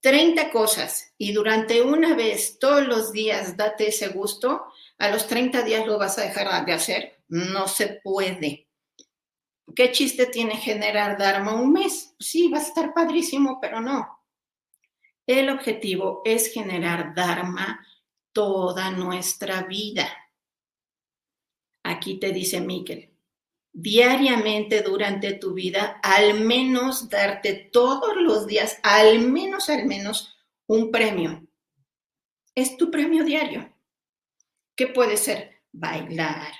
30 0.01 0.51
cosas 0.51 1.13
y 1.19 1.33
durante 1.33 1.83
una 1.83 2.15
vez 2.15 2.59
todos 2.59 2.87
los 2.87 3.13
días 3.13 3.57
date 3.57 3.89
ese 3.89 4.09
gusto, 4.09 4.65
a 4.97 5.11
los 5.11 5.27
30 5.27 5.63
días 5.63 5.87
lo 5.87 5.99
vas 5.99 6.19
a 6.19 6.23
dejar 6.23 6.65
de 6.65 6.73
hacer. 6.73 7.23
No 7.29 7.69
se 7.69 8.01
puede. 8.03 8.69
¿Qué 9.75 9.93
chiste 9.93 10.27
tiene 10.27 10.57
generar 10.57 11.17
Dharma 11.17 11.55
un 11.55 11.73
mes? 11.73 12.15
Sí, 12.19 12.49
va 12.49 12.59
a 12.59 12.63
estar 12.63 12.93
padrísimo, 12.93 13.59
pero 13.61 13.81
no 13.81 14.20
El 15.31 15.49
objetivo 15.49 16.23
es 16.25 16.53
generar 16.53 17.15
Dharma 17.15 17.87
toda 18.33 18.91
nuestra 18.91 19.63
vida. 19.63 20.09
Aquí 21.85 22.19
te 22.19 22.33
dice 22.33 22.61
Miquel, 22.61 23.15
diariamente 23.73 24.83
durante 24.83 25.35
tu 25.35 25.55
vida, 25.55 26.01
al 26.03 26.41
menos 26.41 27.09
darte 27.09 27.55
todos 27.73 28.17
los 28.17 28.49
días, 28.49 28.81
al 28.83 29.21
menos, 29.21 29.71
al 29.71 29.87
menos, 29.87 30.37
un 30.67 30.91
premio. 30.91 31.47
Es 32.53 32.77
tu 32.77 32.91
premio 32.91 33.23
diario. 33.23 33.73
¿Qué 34.75 34.89
puede 34.89 35.17
ser? 35.17 35.63
Bailar, 35.71 36.53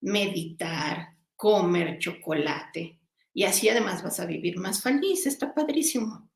meditar, 0.00 1.16
comer 1.36 2.00
chocolate. 2.00 2.98
Y 3.32 3.44
así 3.44 3.68
además 3.68 4.02
vas 4.02 4.18
a 4.18 4.26
vivir 4.26 4.58
más 4.58 4.82
feliz. 4.82 5.26
Está 5.26 5.54
padrísimo. 5.54 6.28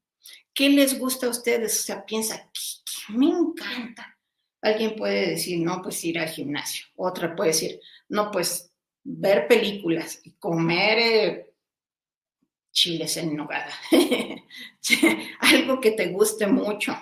¿Qué 0.55 0.69
les 0.69 0.99
gusta 0.99 1.27
a 1.27 1.31
ustedes? 1.31 1.81
O 1.81 1.83
sea, 1.83 2.05
piensa, 2.05 2.51
me 3.11 3.27
encanta. 3.27 4.19
Alguien 4.61 4.97
puede 4.97 5.31
decir, 5.31 5.61
no, 5.61 5.81
pues 5.83 6.05
ir 6.05 6.19
al 6.19 6.29
gimnasio. 6.29 6.87
Otra 6.97 7.37
puede 7.37 7.51
decir, 7.51 7.81
no, 8.09 8.31
pues 8.31 8.73
ver 9.05 9.47
películas 9.47 10.21
y 10.25 10.33
comer 10.33 10.99
eh, 10.99 11.55
chiles 12.73 13.17
en 13.17 13.37
nogada. 13.37 13.73
Algo 15.41 15.81
que 15.81 15.93
te 15.93 16.09
guste 16.09 16.47
mucho. 16.47 16.97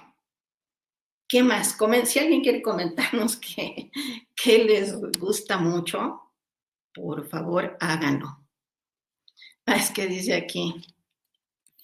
¿Qué 1.29 1.43
más? 1.43 1.77
Si 2.05 2.19
alguien 2.19 2.43
quiere 2.43 2.63
comentarnos 2.63 3.37
qué, 3.57 3.91
qué 4.35 4.65
les 4.65 4.95
gusta 5.19 5.59
mucho, 5.59 6.33
por 6.95 7.29
favor, 7.29 7.77
háganlo. 7.81 8.47
Ah, 9.67 9.77
es 9.77 9.91
que 9.91 10.07
dice 10.07 10.35
aquí, 10.35 10.75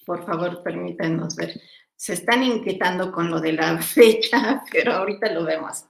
por 0.05 0.25
favor, 0.25 0.61
permítanos 0.63 1.35
ver. 1.35 1.59
Se 1.95 2.13
están 2.13 2.43
inquietando 2.43 3.11
con 3.11 3.29
lo 3.29 3.39
de 3.39 3.53
la 3.53 3.77
fecha, 3.81 4.63
pero 4.71 4.93
ahorita 4.93 5.31
lo 5.31 5.43
vemos. 5.45 5.85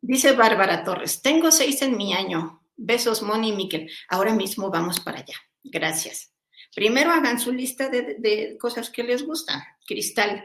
Dice 0.00 0.32
Bárbara 0.32 0.84
Torres, 0.84 1.22
tengo 1.22 1.50
seis 1.50 1.82
en 1.82 1.96
mi 1.96 2.14
año. 2.14 2.62
Besos, 2.76 3.22
Moni 3.22 3.50
y 3.50 3.52
Miquel. 3.52 3.90
Ahora 4.08 4.34
mismo 4.34 4.70
vamos 4.70 5.00
para 5.00 5.18
allá. 5.18 5.34
Gracias. 5.62 6.32
Primero 6.74 7.10
hagan 7.10 7.38
su 7.38 7.52
lista 7.52 7.88
de, 7.88 8.16
de 8.18 8.56
cosas 8.58 8.90
que 8.90 9.02
les 9.02 9.26
gustan. 9.26 9.60
Cristal, 9.86 10.44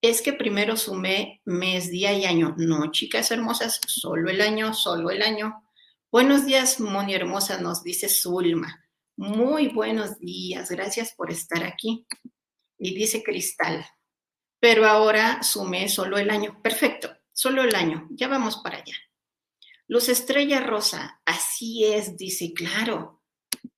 es 0.00 0.20
que 0.20 0.34
primero 0.34 0.76
sumé 0.76 1.40
mes, 1.46 1.90
día 1.90 2.12
y 2.12 2.26
año. 2.26 2.54
No, 2.58 2.90
chicas 2.90 3.30
hermosas, 3.30 3.80
solo 3.86 4.30
el 4.30 4.42
año, 4.42 4.74
solo 4.74 5.10
el 5.10 5.22
año. 5.22 5.64
Buenos 6.12 6.44
días, 6.44 6.78
Moni 6.78 7.14
hermosa, 7.14 7.58
nos 7.58 7.82
dice 7.82 8.08
Zulma. 8.08 8.84
Muy 9.16 9.68
buenos 9.68 10.18
días, 10.18 10.70
gracias 10.70 11.14
por 11.14 11.30
estar 11.30 11.64
aquí. 11.64 12.06
Y 12.78 12.94
dice 12.94 13.22
Cristal, 13.22 13.86
pero 14.60 14.86
ahora 14.86 15.42
sumé 15.42 15.88
solo 15.88 16.18
el 16.18 16.30
año. 16.30 16.60
Perfecto, 16.62 17.14
solo 17.32 17.62
el 17.62 17.74
año, 17.74 18.08
ya 18.10 18.28
vamos 18.28 18.58
para 18.58 18.78
allá. 18.78 18.94
Luz 19.86 20.08
Estrella 20.08 20.60
Rosa, 20.60 21.20
así 21.26 21.84
es, 21.84 22.16
dice, 22.16 22.54
claro, 22.54 23.22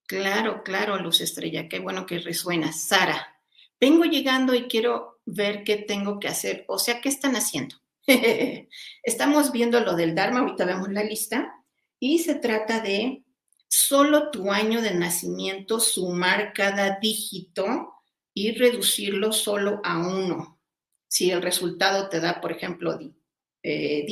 claro, 0.06 0.62
claro, 0.62 0.96
Luz 0.98 1.20
Estrella, 1.20 1.68
qué 1.68 1.80
bueno 1.80 2.06
que 2.06 2.20
resuena. 2.20 2.72
Sara, 2.72 3.40
vengo 3.80 4.04
llegando 4.04 4.54
y 4.54 4.68
quiero 4.68 5.20
ver 5.24 5.64
qué 5.64 5.76
tengo 5.76 6.20
que 6.20 6.28
hacer, 6.28 6.64
o 6.68 6.78
sea, 6.78 7.00
¿qué 7.00 7.08
están 7.08 7.34
haciendo? 7.34 7.76
Estamos 9.02 9.50
viendo 9.50 9.80
lo 9.80 9.96
del 9.96 10.14
Dharma, 10.14 10.40
ahorita 10.40 10.64
vemos 10.64 10.90
la 10.90 11.02
lista, 11.02 11.52
y 11.98 12.20
se 12.20 12.36
trata 12.36 12.80
de 12.80 13.24
solo 13.66 14.30
tu 14.30 14.52
año 14.52 14.80
de 14.80 14.94
nacimiento, 14.94 15.80
sumar 15.80 16.52
cada 16.52 16.98
dígito 17.00 17.95
y 18.36 18.52
reducirlo 18.52 19.32
solo 19.32 19.80
a 19.82 19.98
uno. 19.98 20.60
Si 21.08 21.30
el 21.30 21.40
resultado 21.40 22.10
te 22.10 22.20
da, 22.20 22.38
por 22.42 22.52
ejemplo, 22.52 22.98
10, 22.98 23.14
eh, 23.62 24.04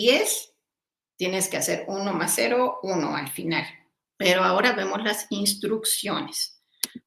tienes 1.15 1.49
que 1.49 1.59
hacer 1.59 1.85
1 1.89 2.13
más 2.15 2.33
0, 2.35 2.81
1 2.83 3.17
al 3.17 3.29
final. 3.29 3.67
Pero 4.17 4.43
ahora 4.43 4.73
vemos 4.73 5.03
las 5.05 5.27
instrucciones. 5.29 6.59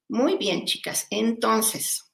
Muy 0.06 0.36
bien, 0.36 0.64
chicas. 0.64 1.08
Entonces, 1.10 2.08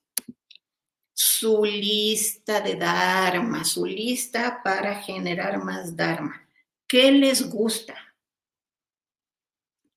su 1.13 1.67
lista 1.67 2.63
de 2.63 2.77
Dharma, 2.77 3.63
su 3.63 3.85
lista 3.85 4.63
para 4.65 5.03
generar 5.03 5.63
más 5.63 5.95
Dharma. 5.95 6.49
¿Qué 6.89 7.13
les 7.13 7.51
gusta? 7.51 7.95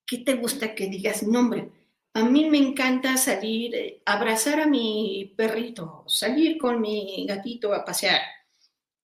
¿Qué 0.06 0.18
te 0.18 0.34
gusta 0.34 0.76
que 0.76 0.88
digas? 0.88 1.24
nombre? 1.24 1.77
A 2.18 2.24
mí 2.24 2.50
me 2.50 2.58
encanta 2.58 3.16
salir, 3.16 3.76
eh, 3.76 4.02
abrazar 4.04 4.60
a 4.60 4.66
mi 4.66 5.36
perrito, 5.38 6.04
salir 6.08 6.58
con 6.58 6.82
mi 6.82 7.28
gatito 7.28 7.72
a 7.76 7.86
pasear. 7.86 8.22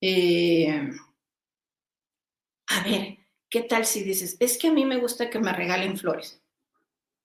Eh, 0.01 0.89
a 2.67 2.83
ver, 2.83 3.19
¿qué 3.47 3.61
tal 3.61 3.85
si 3.85 4.03
dices, 4.03 4.35
es 4.39 4.57
que 4.57 4.69
a 4.69 4.73
mí 4.73 4.83
me 4.83 4.97
gusta 4.97 5.29
que 5.29 5.37
me 5.37 5.53
regalen 5.53 5.95
flores? 5.95 6.41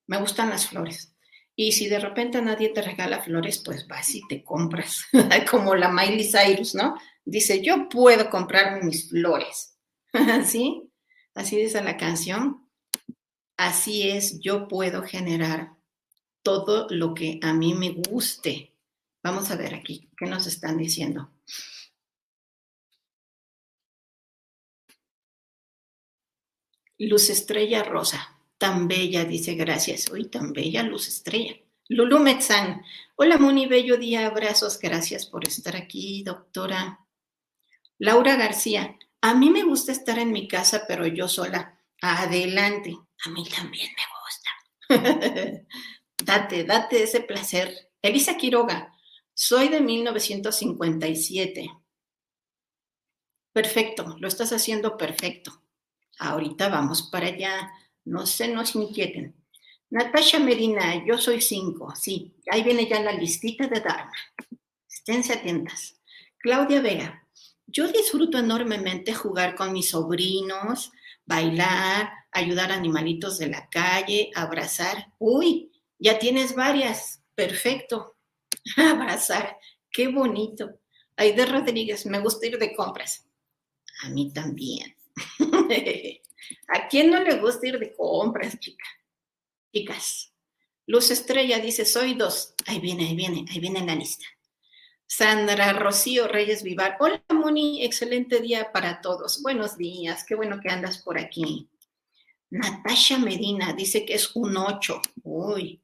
Me 0.07 0.21
gustan 0.21 0.51
las 0.51 0.67
flores. 0.67 1.17
Y 1.57 1.73
si 1.73 1.89
de 1.89 2.01
repente 2.01 2.43
nadie 2.43 2.69
te 2.69 2.83
regala 2.83 3.23
flores, 3.23 3.63
pues 3.65 3.89
vas 3.89 4.15
y 4.15 4.21
te 4.29 4.45
compras, 4.45 5.07
como 5.51 5.75
la 5.75 5.91
Miley 5.91 6.31
Cyrus, 6.31 6.75
¿no? 6.75 6.97
Dice, 7.25 7.63
yo 7.63 7.89
puedo 7.89 8.29
comprar 8.29 8.85
mis 8.85 9.09
flores. 9.09 9.75
¿Sí? 10.45 10.83
Así 11.35 11.57
dice 11.57 11.83
la 11.83 11.97
canción. 11.97 12.69
Así 13.57 14.11
es, 14.11 14.39
yo 14.39 14.69
puedo 14.69 15.03
generar 15.03 15.78
todo 16.49 16.87
lo 16.89 17.13
que 17.13 17.39
a 17.43 17.53
mí 17.53 17.75
me 17.75 17.91
guste. 17.91 18.73
Vamos 19.23 19.51
a 19.51 19.57
ver 19.57 19.75
aquí, 19.75 20.09
¿qué 20.17 20.25
nos 20.27 20.47
están 20.47 20.79
diciendo? 20.79 21.31
Luz 26.99 27.29
Estrella 27.29 27.85
Rosa 27.85 28.39
tan 28.59 28.89
bella, 28.89 29.25
dice 29.25 29.55
gracias. 29.55 30.11
Hoy 30.11 30.25
tan 30.27 30.53
bella, 30.53 30.83
luz 30.83 31.09
estrella. 31.09 31.55
Lulu 31.89 32.19
Metzán. 32.19 32.83
Hola, 33.17 33.39
Moni, 33.39 33.67
bello 33.67 33.97
día, 33.97 34.27
abrazos. 34.27 34.79
Gracias 34.79 35.27
por 35.27 35.47
estar 35.47 35.77
aquí, 35.77 36.23
doctora. 36.25 37.07
Laura 37.99 38.37
García. 38.37 38.99
A 39.21 39.35
mí 39.35 39.51
me 39.51 39.63
gusta 39.63 39.93
estar 39.93 40.19
en 40.19 40.33
mi 40.33 40.47
casa, 40.49 40.85
pero 40.87 41.07
yo 41.07 41.29
sola. 41.29 41.81
Adelante. 42.03 42.97
A 43.25 43.31
mí 43.31 43.45
también 43.49 43.91
me 43.97 44.99
gusta. 44.99 45.65
date, 46.25 46.65
date 46.65 47.03
ese 47.03 47.21
placer. 47.21 47.91
Elisa 48.03 48.37
Quiroga. 48.37 48.95
Soy 49.35 49.69
de 49.69 49.81
1957. 49.81 51.71
Perfecto, 53.53 54.17
lo 54.19 54.29
estás 54.29 54.53
haciendo 54.53 54.97
perfecto. 54.97 55.63
Ahorita 56.19 56.69
vamos 56.69 57.03
para 57.11 57.27
allá. 57.29 57.71
No 58.05 58.27
se 58.27 58.49
nos 58.49 58.75
inquieten. 58.75 59.35
Natasha 59.91 60.39
Medina, 60.39 61.05
yo 61.07 61.19
soy 61.19 61.41
cinco. 61.41 61.95
Sí, 61.95 62.35
ahí 62.51 62.63
viene 62.63 62.87
ya 62.89 63.01
la 63.01 63.13
listita 63.13 63.67
de 63.67 63.81
Dharma. 63.81 64.13
Esténse 64.89 65.33
atentas. 65.33 66.01
Claudia 66.39 66.81
Vega, 66.81 67.27
yo 67.67 67.89
disfruto 67.89 68.39
enormemente 68.39 69.15
jugar 69.15 69.55
con 69.55 69.73
mis 69.73 69.91
sobrinos, 69.91 70.93
bailar, 71.25 72.13
ayudar 72.33 72.71
a 72.71 72.75
animalitos 72.75 73.39
de 73.39 73.49
la 73.49 73.69
calle, 73.69 74.31
abrazar. 74.35 75.13
Uy, 75.19 75.68
ya 75.99 76.19
tienes 76.19 76.55
varias. 76.55 77.23
Perfecto. 77.35 78.17
Abrazar. 78.77 79.59
Qué 79.91 80.09
bonito. 80.09 80.81
Aide 81.17 81.47
Rodríguez, 81.47 82.07
me 82.07 82.21
gusta 82.21 82.47
ir 82.47 82.59
de 82.59 82.75
compras. 82.75 83.27
A 84.05 84.11
mí 84.11 84.33
también. 84.33 84.97
¿A 86.69 86.89
quién 86.89 87.11
no 87.11 87.23
le 87.23 87.41
gusta 87.41 87.67
ir 87.67 87.79
de 87.79 87.93
compras, 87.95 88.59
chica? 88.59 88.85
Chicas. 89.73 90.33
Luz 90.87 91.11
Estrella 91.11 91.59
dice, 91.59 91.85
soy 91.85 92.15
dos. 92.15 92.55
Ahí 92.67 92.79
viene, 92.79 93.09
ahí 93.09 93.17
viene, 93.17 93.45
ahí 93.51 93.59
viene 93.59 93.85
la 93.85 93.95
lista. 93.95 94.25
Sandra 95.07 95.73
Rocío 95.73 96.29
Reyes 96.29 96.63
Vivar. 96.63 96.97
Hola, 97.01 97.23
Moni, 97.33 97.83
excelente 97.85 98.41
día 98.41 98.73
para 98.73 99.01
todos. 99.01 99.43
Buenos 99.43 99.77
días, 99.77 100.25
qué 100.25 100.35
bueno 100.35 100.61
que 100.61 100.69
andas 100.69 100.99
por 101.03 101.19
aquí. 101.19 101.69
Natasha 102.51 103.19
Medina 103.19 103.73
dice 103.73 104.05
que 104.05 104.15
es 104.15 104.35
un 104.37 104.57
8. 104.57 105.03
Uy, 105.25 105.83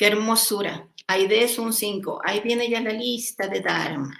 qué 0.00 0.06
hermosura. 0.06 0.88
Aide 1.08 1.44
es 1.44 1.58
un 1.58 1.74
5. 1.74 2.22
Ahí 2.24 2.40
viene 2.40 2.70
ya 2.70 2.80
la 2.80 2.90
lista 2.90 3.48
de 3.48 3.60
Dharma. 3.60 4.18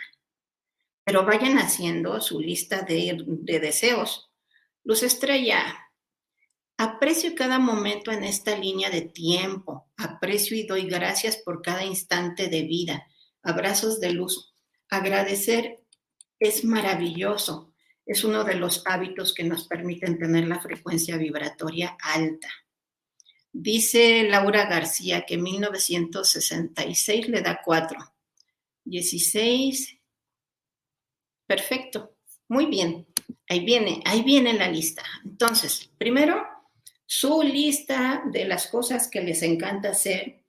Pero 1.02 1.24
vayan 1.24 1.56
haciendo 1.56 2.20
su 2.20 2.38
lista 2.38 2.82
de, 2.82 3.16
de 3.26 3.60
deseos. 3.60 4.30
Luz 4.84 5.02
Estrella, 5.02 5.90
aprecio 6.76 7.34
cada 7.34 7.58
momento 7.58 8.12
en 8.12 8.24
esta 8.24 8.58
línea 8.58 8.90
de 8.90 9.00
tiempo, 9.00 9.90
aprecio 9.96 10.54
y 10.54 10.66
doy 10.66 10.82
gracias 10.82 11.38
por 11.38 11.62
cada 11.62 11.82
instante 11.82 12.48
de 12.48 12.62
vida. 12.64 13.06
Abrazos 13.42 14.00
de 14.00 14.10
luz. 14.12 14.52
Agradecer 14.90 15.80
es 16.38 16.62
maravilloso, 16.62 17.72
es 18.04 18.22
uno 18.22 18.44
de 18.44 18.56
los 18.56 18.82
hábitos 18.84 19.32
que 19.32 19.44
nos 19.44 19.66
permiten 19.66 20.18
tener 20.18 20.46
la 20.46 20.60
frecuencia 20.60 21.16
vibratoria 21.16 21.96
alta. 22.02 22.50
Dice 23.52 24.24
Laura 24.28 24.66
García 24.66 25.24
que 25.26 25.36
1966 25.36 27.28
le 27.28 27.40
da 27.40 27.60
4. 27.64 27.98
16 28.84 30.00
Perfecto. 31.50 32.14
Muy 32.46 32.66
bien. 32.66 33.08
Ahí 33.48 33.64
viene, 33.64 34.00
ahí 34.04 34.22
viene 34.22 34.52
la 34.52 34.68
lista. 34.68 35.02
Entonces, 35.24 35.90
primero, 35.98 36.46
su 37.06 37.42
lista 37.42 38.22
de 38.26 38.44
las 38.44 38.68
cosas 38.68 39.08
que 39.08 39.20
les 39.20 39.42
encanta 39.42 39.90
hacer 39.90 40.44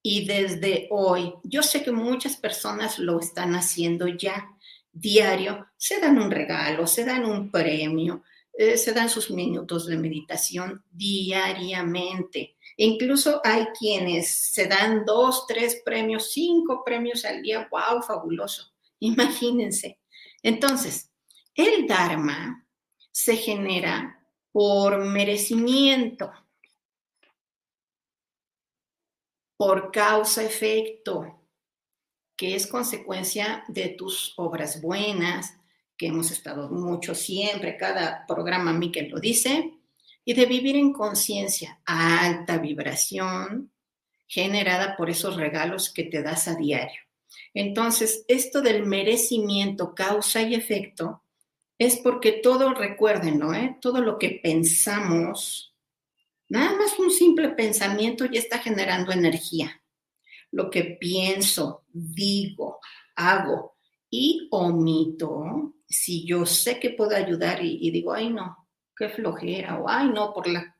y 0.00 0.24
desde 0.24 0.86
hoy, 0.92 1.34
yo 1.42 1.64
sé 1.64 1.82
que 1.82 1.90
muchas 1.90 2.36
personas 2.36 3.00
lo 3.00 3.18
están 3.18 3.56
haciendo 3.56 4.06
ya 4.06 4.48
diario, 4.92 5.66
se 5.76 5.98
dan 5.98 6.16
un 6.18 6.30
regalo, 6.30 6.86
se 6.86 7.04
dan 7.04 7.24
un 7.24 7.50
premio, 7.50 8.22
eh, 8.58 8.78
se 8.78 8.92
dan 8.92 9.10
sus 9.10 9.30
minutos 9.30 9.86
de 9.86 9.98
meditación 9.98 10.82
diariamente. 10.90 12.56
incluso 12.78 13.40
hay 13.44 13.66
quienes 13.78 14.52
se 14.52 14.66
dan 14.66 15.04
dos, 15.04 15.46
tres 15.46 15.82
premios, 15.84 16.32
cinco 16.32 16.82
premios 16.84 17.24
al 17.24 17.42
día. 17.42 17.68
¡Wow! 17.70 18.02
Fabuloso. 18.02 18.72
Imagínense. 19.00 19.98
Entonces, 20.42 21.10
el 21.54 21.86
Dharma 21.86 22.66
se 23.10 23.36
genera 23.36 24.22
por 24.52 25.04
merecimiento, 25.04 26.32
por 29.56 29.90
causa-efecto, 29.90 31.42
que 32.36 32.54
es 32.54 32.66
consecuencia 32.66 33.64
de 33.68 33.88
tus 33.88 34.34
obras 34.36 34.80
buenas, 34.80 35.58
que 35.96 36.08
hemos 36.08 36.30
estado 36.30 36.70
mucho 36.70 37.14
siempre, 37.14 37.76
cada 37.76 38.26
programa 38.26 38.72
Miquel 38.72 39.08
lo 39.08 39.18
dice, 39.18 39.72
y 40.24 40.34
de 40.34 40.46
vivir 40.46 40.76
en 40.76 40.92
conciencia, 40.92 41.80
alta 41.84 42.58
vibración 42.58 43.72
generada 44.26 44.96
por 44.96 45.08
esos 45.08 45.36
regalos 45.36 45.92
que 45.92 46.02
te 46.04 46.22
das 46.22 46.48
a 46.48 46.56
diario. 46.56 47.00
Entonces, 47.54 48.24
esto 48.28 48.60
del 48.60 48.84
merecimiento, 48.84 49.94
causa 49.94 50.42
y 50.42 50.54
efecto, 50.54 51.22
es 51.78 51.96
porque 51.96 52.32
todo, 52.32 52.74
recuérdenlo, 52.74 53.54
¿eh? 53.54 53.76
todo 53.80 54.00
lo 54.00 54.18
que 54.18 54.40
pensamos, 54.42 55.74
nada 56.48 56.76
más 56.76 56.98
un 56.98 57.10
simple 57.10 57.50
pensamiento 57.50 58.24
ya 58.24 58.40
está 58.40 58.58
generando 58.58 59.12
energía. 59.12 59.82
Lo 60.50 60.70
que 60.70 60.96
pienso, 60.98 61.84
digo, 61.92 62.80
hago 63.14 63.75
y 64.18 64.48
omito, 64.50 65.74
si 65.86 66.24
yo 66.24 66.46
sé 66.46 66.80
que 66.80 66.90
puedo 66.90 67.14
ayudar 67.14 67.62
y, 67.62 67.90
digo, 67.90 68.14
ay 68.14 68.30
no, 68.30 68.66
qué 68.96 69.10
flojera, 69.10 69.78
o 69.78 69.88
ay 69.88 70.08
no, 70.08 70.32
por 70.32 70.48
la 70.48 70.74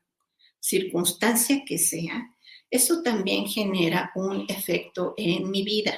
circunstancia 0.59 1.63
que 1.63 1.77
sea, 1.77 2.35
eso 2.69 3.03
también 3.03 3.45
genera 3.45 4.11
un 4.15 4.45
efecto 4.49 5.13
en 5.17 5.51
mi 5.51 5.61
vida, 5.63 5.93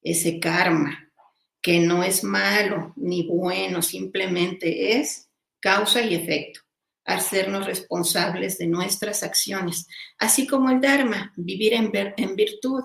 ese 0.00 0.38
karma, 0.38 1.12
que 1.60 1.80
no 1.80 2.04
es 2.04 2.22
malo 2.22 2.92
ni 2.96 3.26
bueno, 3.26 3.82
simplemente 3.82 4.98
es 4.98 5.28
causa 5.58 6.00
y 6.00 6.14
efecto, 6.14 6.60
hacernos 7.04 7.66
responsables 7.66 8.58
de 8.58 8.68
nuestras 8.68 9.24
acciones, 9.24 9.88
así 10.16 10.46
como 10.46 10.70
el 10.70 10.80
Dharma, 10.80 11.32
vivir 11.36 11.74
en, 11.74 11.90
en 11.92 12.36
virtud, 12.36 12.84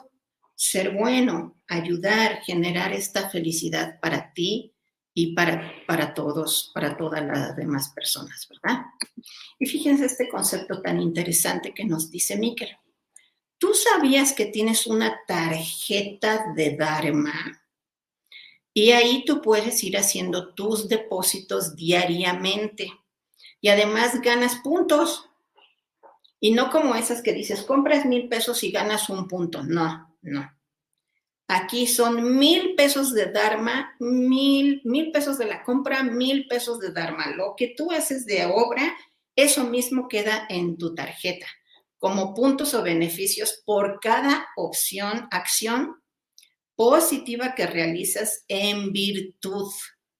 ser 0.57 0.95
bueno, 0.95 1.61
ayudar, 1.67 2.41
generar 2.41 2.91
esta 2.91 3.29
felicidad 3.29 3.99
para 4.01 4.33
ti 4.33 4.73
y 5.13 5.35
para, 5.35 5.71
para 5.85 6.15
todos, 6.15 6.71
para 6.73 6.97
todas 6.97 7.23
las 7.23 7.55
demás 7.55 7.89
personas, 7.89 8.47
¿verdad? 8.49 8.85
Y 9.59 9.67
fíjense 9.67 10.05
este 10.05 10.27
concepto 10.27 10.81
tan 10.81 10.99
interesante 10.99 11.75
que 11.75 11.85
nos 11.85 12.09
dice 12.09 12.37
Miquel. 12.37 12.75
¿Tú 13.59 13.73
sabías 13.75 14.33
que 14.33 14.47
tienes 14.47 14.87
una 14.87 15.19
tarjeta 15.27 16.51
de 16.55 16.75
Dharma? 16.75 17.61
Y 18.73 18.91
ahí 18.91 19.25
tú 19.25 19.41
puedes 19.43 19.83
ir 19.83 19.95
haciendo 19.95 20.55
tus 20.55 20.87
depósitos 20.87 21.75
diariamente. 21.75 22.91
Y 23.61 23.69
además 23.69 24.21
ganas 24.21 24.55
puntos. 24.55 25.29
Y 26.39 26.51
no 26.51 26.71
como 26.71 26.95
esas 26.95 27.21
que 27.21 27.33
dices, 27.33 27.61
compras 27.61 28.05
mil 28.05 28.27
pesos 28.27 28.63
y 28.63 28.71
ganas 28.71 29.09
un 29.09 29.27
punto. 29.27 29.63
No, 29.63 30.06
no. 30.27 30.51
Aquí 31.47 31.87
son 31.87 32.37
mil 32.37 32.75
pesos 32.75 33.13
de 33.13 33.31
Dharma, 33.31 33.95
mil, 33.99 34.81
mil 34.83 35.11
pesos 35.11 35.37
de 35.37 35.45
la 35.45 35.63
compra, 35.63 36.03
mil 36.03 36.45
pesos 36.47 36.79
de 36.79 36.91
Dharma. 36.91 37.27
Lo 37.35 37.53
que 37.55 37.73
tú 37.75 37.91
haces 37.91 38.25
de 38.25 38.45
obra, 38.45 38.97
eso 39.35 39.63
mismo 39.63 40.09
queda 40.09 40.45
en 40.49 40.77
tu 40.77 40.93
tarjeta, 40.93 41.47
como 41.99 42.33
puntos 42.33 42.73
o 42.73 42.83
beneficios 42.83 43.63
por 43.65 43.99
cada 44.01 44.47
opción, 44.57 45.27
acción 45.31 45.95
positiva 46.75 47.55
que 47.55 47.65
realizas 47.65 48.43
en 48.49 48.91
virtud. 48.91 49.71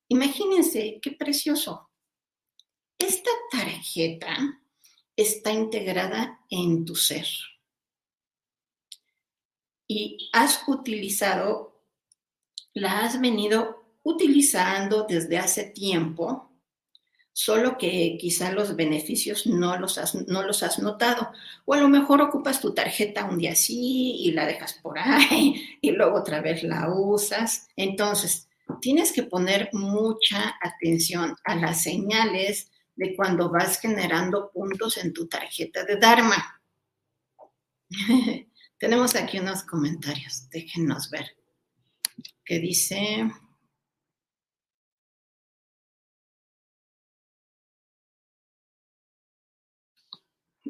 Imagínense 0.08 1.00
qué 1.02 1.12
precioso. 1.12 1.89
Esta 2.98 3.32
tarjeta 3.52 4.62
está 5.17 5.52
integrada 5.52 6.39
en 6.50 6.86
tu 6.86 6.96
ser 6.96 7.28
y 9.88 10.30
has 10.34 10.62
utilizado, 10.67 11.82
la 12.73 13.00
has 13.00 13.19
venido 13.19 13.86
utilizando 14.04 15.06
desde 15.08 15.38
hace 15.38 15.63
tiempo, 15.65 16.52
solo 17.32 17.78
que 17.78 18.17
quizá 18.19 18.52
los 18.52 18.76
beneficios 18.76 19.45
no 19.45 19.78
los, 19.78 19.97
has, 19.97 20.15
no 20.28 20.43
los 20.43 20.63
has 20.63 20.80
notado. 20.80 21.32
O 21.65 21.73
a 21.73 21.78
lo 21.78 21.88
mejor 21.88 22.21
ocupas 22.21 22.60
tu 22.60 22.73
tarjeta 22.73 23.26
un 23.26 23.38
día 23.38 23.52
así 23.52 24.15
y 24.19 24.32
la 24.32 24.45
dejas 24.45 24.73
por 24.73 24.97
ahí 25.00 25.78
y 25.82 25.91
luego 25.91 26.17
otra 26.17 26.41
vez 26.41 26.63
la 26.63 26.89
usas. 26.89 27.67
Entonces, 27.76 28.47
tienes 28.82 29.12
que 29.12 29.23
poner 29.23 29.69
mucha 29.73 30.56
atención 30.62 31.36
a 31.43 31.56
las 31.56 31.84
señales 31.84 32.71
de 32.95 33.15
cuando 33.15 33.50
vas 33.50 33.80
generando 33.80 34.52
puntos 34.52 34.97
en 34.97 35.13
tu 35.13 35.28
tarjeta 35.28 35.86
de 35.86 35.97
Dharma. 35.97 36.62
Tenemos 38.80 39.16
aquí 39.16 39.40
unos 39.40 39.63
comentarios, 39.63 40.50
déjenos 40.50 41.10
ver. 41.10 41.36
¿Qué 42.46 42.60
dice? 42.60 43.32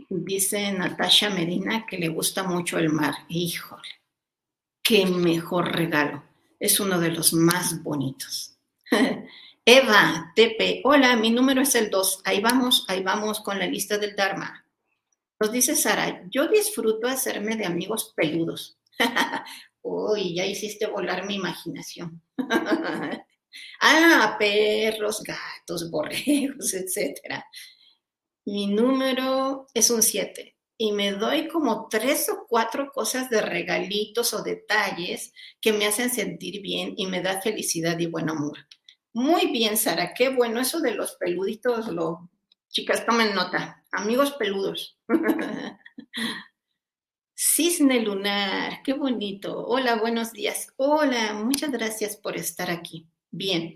Dice 0.10 0.72
Natasha 0.72 1.30
Medina 1.30 1.86
que 1.86 1.98
le 1.98 2.08
gusta 2.08 2.43
mucho 2.43 2.78
el 2.78 2.89
mar. 2.89 3.13
Híjole, 3.28 4.02
qué 4.82 5.06
mejor 5.06 5.76
regalo. 5.76 6.24
Es 6.60 6.80
uno 6.80 7.00
de 7.00 7.12
los 7.12 7.34
más 7.34 7.84
bonitos. 7.84 8.58
Eva, 9.65 10.32
Tepe, 10.34 10.82
hola, 10.86 11.17
mi 11.17 11.30
número 11.30 11.62
es 11.62 11.76
el 11.76 11.89
2. 11.89 12.22
Ahí 12.24 12.39
vamos, 12.39 12.86
ahí 12.88 13.04
vamos 13.04 13.41
con 13.41 13.60
la 13.60 13.67
lista 13.67 13.98
del 13.98 14.15
Dharma. 14.15 14.66
Nos 15.39 15.52
dice 15.52 15.76
Sara, 15.76 16.23
yo 16.32 16.47
disfruto 16.47 17.08
hacerme 17.08 17.56
de 17.56 17.65
amigos 17.65 18.13
peludos. 18.15 18.80
Uy, 19.84 20.36
ya 20.36 20.45
hiciste 20.45 20.88
volar 20.88 21.26
mi 21.26 21.36
imaginación. 21.36 22.21
ah, 23.82 24.36
perros, 24.39 25.21
gatos, 25.23 25.91
borregos, 25.91 26.73
etc. 26.73 27.43
Mi 28.45 28.67
número 28.67 29.67
es 29.73 29.89
un 29.91 30.02
7 30.02 30.56
y 30.80 30.91
me 30.91 31.12
doy 31.12 31.47
como 31.47 31.88
tres 31.88 32.30
o 32.30 32.45
cuatro 32.47 32.91
cosas 32.91 33.30
de 33.30 33.41
regalitos 33.41 34.34
o 34.34 34.43
detalles 34.43 35.34
que 35.62 35.73
me 35.73 35.86
hacen 35.86 36.10
sentir 36.10 36.62
bien 36.62 36.93
y 36.97 37.08
me 37.08 37.21
da 37.21 37.41
felicidad 37.41 37.97
y 38.00 38.08
buen 38.08 38.30
amor. 38.30 38.58
Muy 39.13 39.47
bien, 39.52 39.78
Sara, 39.78 40.13
qué 40.13 40.30
bueno 40.30 40.60
eso 40.60 40.80
de 40.80 40.93
los 40.93 41.15
peluditos, 41.15 41.88
lo 41.88 42.30
Chicas, 42.69 43.06
tomen 43.06 43.34
nota. 43.34 43.84
Amigos 43.97 44.33
peludos. 44.33 44.95
Cisne 47.36 47.99
lunar, 48.01 48.83
qué 48.83 48.93
bonito. 48.93 49.65
Hola, 49.65 49.95
buenos 49.95 50.33
días. 50.33 50.67
Hola, 50.75 51.33
muchas 51.33 51.71
gracias 51.71 52.15
por 52.15 52.38
estar 52.38 52.69
aquí. 52.69 53.10
Bien, 53.31 53.75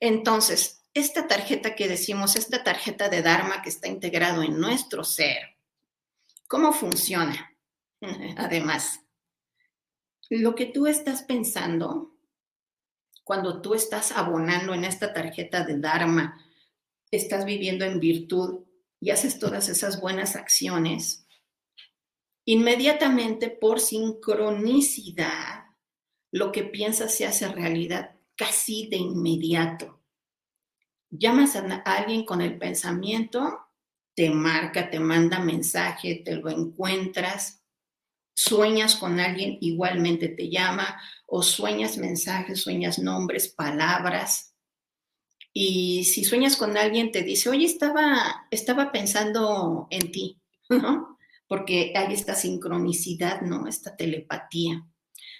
entonces, 0.00 0.82
esta 0.94 1.28
tarjeta 1.28 1.76
que 1.76 1.86
decimos, 1.86 2.34
esta 2.34 2.64
tarjeta 2.64 3.08
de 3.08 3.22
Dharma 3.22 3.62
que 3.62 3.68
está 3.68 3.86
integrado 3.86 4.42
en 4.42 4.58
nuestro 4.58 5.04
ser, 5.04 5.56
¿cómo 6.48 6.72
funciona? 6.72 7.56
Además, 8.36 8.98
lo 10.28 10.56
que 10.56 10.66
tú 10.66 10.88
estás 10.88 11.22
pensando 11.22 12.18
cuando 13.22 13.62
tú 13.62 13.74
estás 13.74 14.10
abonando 14.10 14.74
en 14.74 14.82
esta 14.82 15.12
tarjeta 15.12 15.64
de 15.64 15.78
Dharma, 15.78 16.44
estás 17.12 17.44
viviendo 17.44 17.84
en 17.84 18.00
virtud 18.00 18.65
y 19.06 19.12
haces 19.12 19.38
todas 19.38 19.68
esas 19.68 20.00
buenas 20.00 20.34
acciones, 20.34 21.28
inmediatamente 22.44 23.50
por 23.50 23.78
sincronicidad, 23.78 25.66
lo 26.32 26.50
que 26.50 26.64
piensas 26.64 27.14
se 27.14 27.24
hace 27.24 27.46
realidad 27.46 28.16
casi 28.34 28.88
de 28.88 28.96
inmediato. 28.96 30.02
Llamas 31.08 31.54
a 31.54 31.82
alguien 31.84 32.24
con 32.24 32.40
el 32.40 32.58
pensamiento, 32.58 33.68
te 34.16 34.28
marca, 34.28 34.90
te 34.90 34.98
manda 34.98 35.38
mensaje, 35.38 36.22
te 36.24 36.34
lo 36.34 36.50
encuentras, 36.50 37.62
sueñas 38.34 38.96
con 38.96 39.20
alguien, 39.20 39.56
igualmente 39.60 40.30
te 40.30 40.50
llama, 40.50 41.00
o 41.26 41.44
sueñas 41.44 41.96
mensajes, 41.96 42.60
sueñas 42.60 42.98
nombres, 42.98 43.46
palabras, 43.46 44.55
Y 45.58 46.04
si 46.04 46.22
sueñas 46.22 46.54
con 46.54 46.76
alguien, 46.76 47.10
te 47.10 47.22
dice, 47.22 47.48
oye, 47.48 47.64
estaba, 47.64 48.46
estaba 48.50 48.92
pensando 48.92 49.86
en 49.88 50.12
ti, 50.12 50.38
¿no? 50.68 51.16
Porque 51.48 51.94
hay 51.96 52.12
esta 52.12 52.34
sincronicidad, 52.34 53.40
¿no? 53.40 53.66
Esta 53.66 53.96
telepatía. 53.96 54.86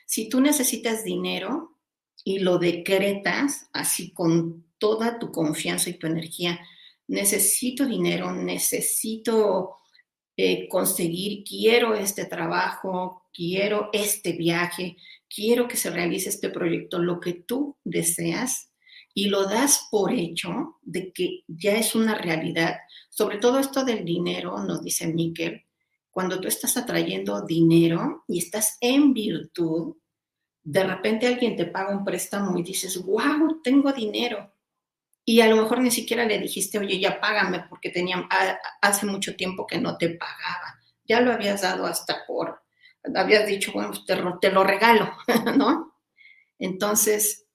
Si 0.06 0.30
tú 0.30 0.40
necesitas 0.40 1.04
dinero 1.04 1.76
y 2.24 2.38
lo 2.38 2.56
decretas 2.56 3.68
así 3.74 4.14
con 4.14 4.64
toda 4.78 5.18
tu 5.18 5.30
confianza 5.30 5.90
y 5.90 5.98
tu 5.98 6.06
energía, 6.06 6.60
necesito 7.08 7.84
dinero, 7.84 8.32
necesito 8.32 9.80
eh, 10.34 10.66
conseguir, 10.66 11.44
quiero 11.44 11.94
este 11.94 12.24
trabajo, 12.24 13.28
quiero 13.34 13.90
este 13.92 14.32
viaje, 14.32 14.96
quiero 15.28 15.68
que 15.68 15.76
se 15.76 15.90
realice 15.90 16.30
este 16.30 16.48
proyecto, 16.48 16.98
lo 17.00 17.20
que 17.20 17.34
tú 17.34 17.76
deseas 17.84 18.70
y 19.18 19.30
lo 19.30 19.46
das 19.46 19.88
por 19.90 20.12
hecho 20.12 20.76
de 20.82 21.10
que 21.10 21.42
ya 21.48 21.72
es 21.72 21.94
una 21.94 22.16
realidad. 22.16 22.80
Sobre 23.08 23.38
todo 23.38 23.58
esto 23.58 23.82
del 23.82 24.04
dinero, 24.04 24.58
nos 24.62 24.82
dice 24.82 25.06
Miquel, 25.06 25.64
cuando 26.10 26.38
tú 26.38 26.48
estás 26.48 26.76
atrayendo 26.76 27.40
dinero 27.40 28.24
y 28.28 28.40
estás 28.40 28.76
en 28.78 29.14
virtud, 29.14 29.96
de 30.62 30.84
repente 30.84 31.26
alguien 31.26 31.56
te 31.56 31.64
paga 31.64 31.96
un 31.96 32.04
préstamo 32.04 32.58
y 32.58 32.62
dices, 32.62 33.02
wow, 33.06 33.62
tengo 33.64 33.90
dinero. 33.90 34.52
Y 35.24 35.40
a 35.40 35.48
lo 35.48 35.56
mejor 35.56 35.80
ni 35.80 35.90
siquiera 35.90 36.26
le 36.26 36.38
dijiste, 36.38 36.78
oye, 36.78 37.00
ya 37.00 37.18
págame 37.18 37.64
porque 37.70 37.88
tenía, 37.88 38.28
hace 38.82 39.06
mucho 39.06 39.34
tiempo 39.34 39.66
que 39.66 39.80
no 39.80 39.96
te 39.96 40.10
pagaba. 40.10 40.78
Ya 41.06 41.22
lo 41.22 41.32
habías 41.32 41.62
dado 41.62 41.86
hasta 41.86 42.26
por, 42.26 42.60
habías 43.14 43.46
dicho, 43.46 43.72
bueno, 43.72 43.92
te, 44.04 44.14
te 44.42 44.50
lo 44.50 44.62
regalo, 44.62 45.10
¿no? 45.56 45.96
Entonces, 46.58 47.45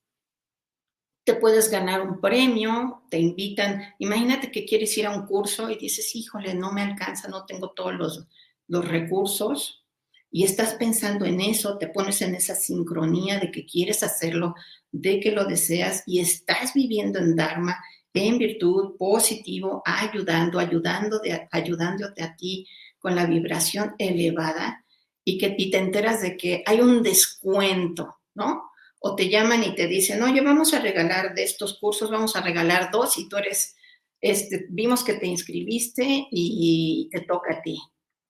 te 1.24 1.34
puedes 1.34 1.70
ganar 1.70 2.02
un 2.02 2.20
premio, 2.20 3.02
te 3.10 3.18
invitan. 3.18 3.82
Imagínate 3.98 4.50
que 4.50 4.64
quieres 4.64 4.96
ir 4.98 5.06
a 5.06 5.14
un 5.16 5.26
curso 5.26 5.70
y 5.70 5.76
dices, 5.76 6.14
híjole, 6.16 6.54
no 6.54 6.72
me 6.72 6.82
alcanza, 6.82 7.28
no 7.28 7.44
tengo 7.44 7.70
todos 7.70 7.94
los 7.94 8.26
los 8.72 8.88
recursos 8.88 9.84
y 10.30 10.44
estás 10.44 10.74
pensando 10.74 11.26
en 11.26 11.42
eso, 11.42 11.76
te 11.76 11.88
pones 11.88 12.22
en 12.22 12.34
esa 12.34 12.54
sincronía 12.54 13.38
de 13.38 13.50
que 13.50 13.66
quieres 13.66 14.02
hacerlo, 14.02 14.54
de 14.90 15.20
que 15.20 15.30
lo 15.30 15.44
deseas 15.44 16.04
y 16.06 16.20
estás 16.20 16.72
viviendo 16.72 17.18
en 17.18 17.36
Dharma, 17.36 17.76
en 18.14 18.38
virtud, 18.38 18.96
positivo, 18.96 19.82
ayudando, 19.84 20.58
ayudando 20.58 21.20
ayudándote 21.50 22.22
a 22.22 22.34
ti 22.34 22.66
con 22.98 23.14
la 23.14 23.26
vibración 23.26 23.94
elevada 23.98 24.86
y 25.22 25.36
que 25.36 25.54
y 25.58 25.70
te 25.70 25.76
enteras 25.76 26.22
de 26.22 26.36
que 26.38 26.62
hay 26.64 26.80
un 26.80 27.02
descuento, 27.02 28.16
¿no? 28.34 28.71
O 29.04 29.16
te 29.16 29.28
llaman 29.28 29.64
y 29.64 29.74
te 29.74 29.86
dicen, 29.86 30.22
oye, 30.22 30.40
vamos 30.40 30.74
a 30.74 30.78
regalar 30.78 31.34
de 31.34 31.42
estos 31.42 31.78
cursos, 31.78 32.10
vamos 32.10 32.36
a 32.36 32.40
regalar 32.40 32.90
dos 32.92 33.18
y 33.18 33.28
tú 33.28 33.36
eres, 33.36 33.76
este, 34.20 34.66
vimos 34.70 35.02
que 35.02 35.14
te 35.14 35.26
inscribiste 35.26 36.28
y 36.30 37.08
te 37.10 37.20
toca 37.20 37.54
a 37.54 37.62
ti. 37.62 37.78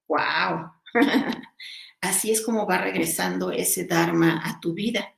¡Wow! 0.08 0.70
Así 2.00 2.30
es 2.30 2.40
como 2.40 2.66
va 2.66 2.78
regresando 2.78 3.50
ese 3.50 3.85
Dharma 3.85 4.42
a 4.44 4.61
tu 4.61 4.74
vida. 4.74 5.14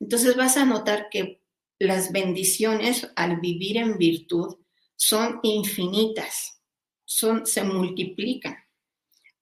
Entonces 0.00 0.36
vas 0.36 0.56
a 0.56 0.64
notar 0.64 1.08
que 1.10 1.40
las 1.78 2.12
bendiciones 2.12 3.10
al 3.16 3.40
vivir 3.40 3.76
en 3.76 3.98
virtud 3.98 4.56
son 4.96 5.40
infinitas, 5.42 6.60
son, 7.04 7.46
se 7.46 7.62
multiplican. 7.62 8.56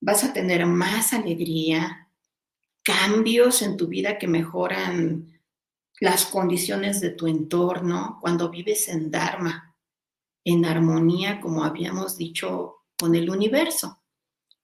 Vas 0.01 0.25
a 0.25 0.33
tener 0.33 0.67
más 0.67 1.13
alegría, 1.13 2.09
cambios 2.83 3.63
en 3.63 3.77
tu 3.77 3.87
vida 3.87 4.19
que 4.19 4.27
mejoran 4.27 5.32
las 6.03 6.27
condiciones 6.27 7.01
de 7.01 7.11
tu 7.11 7.29
entorno 7.29 8.19
cuando 8.21 8.51
vives 8.51 8.89
en 8.89 9.09
Dharma, 9.09 9.77
en 10.45 10.65
armonía, 10.65 11.41
como 11.41 11.63
habíamos 11.63 12.17
dicho, 12.19 12.79
con 12.99 13.15
el 13.15 13.31
universo. 13.31 14.03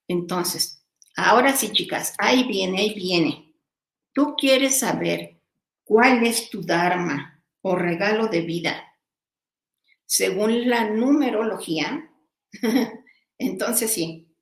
Entonces, 0.08 0.84
ahora 1.14 1.52
sí, 1.52 1.70
chicas, 1.70 2.12
ahí 2.18 2.42
viene, 2.42 2.80
ahí 2.80 2.92
viene. 2.92 3.54
Tú 4.12 4.34
quieres 4.36 4.80
saber 4.80 5.40
cuál 5.84 6.26
es 6.26 6.50
tu 6.50 6.60
Dharma 6.60 7.40
o 7.62 7.76
regalo 7.76 8.26
de 8.26 8.40
vida. 8.40 8.98
Según 10.06 10.68
la 10.68 10.90
numerología, 10.90 12.10
entonces 13.38 13.92
sí, 13.92 14.34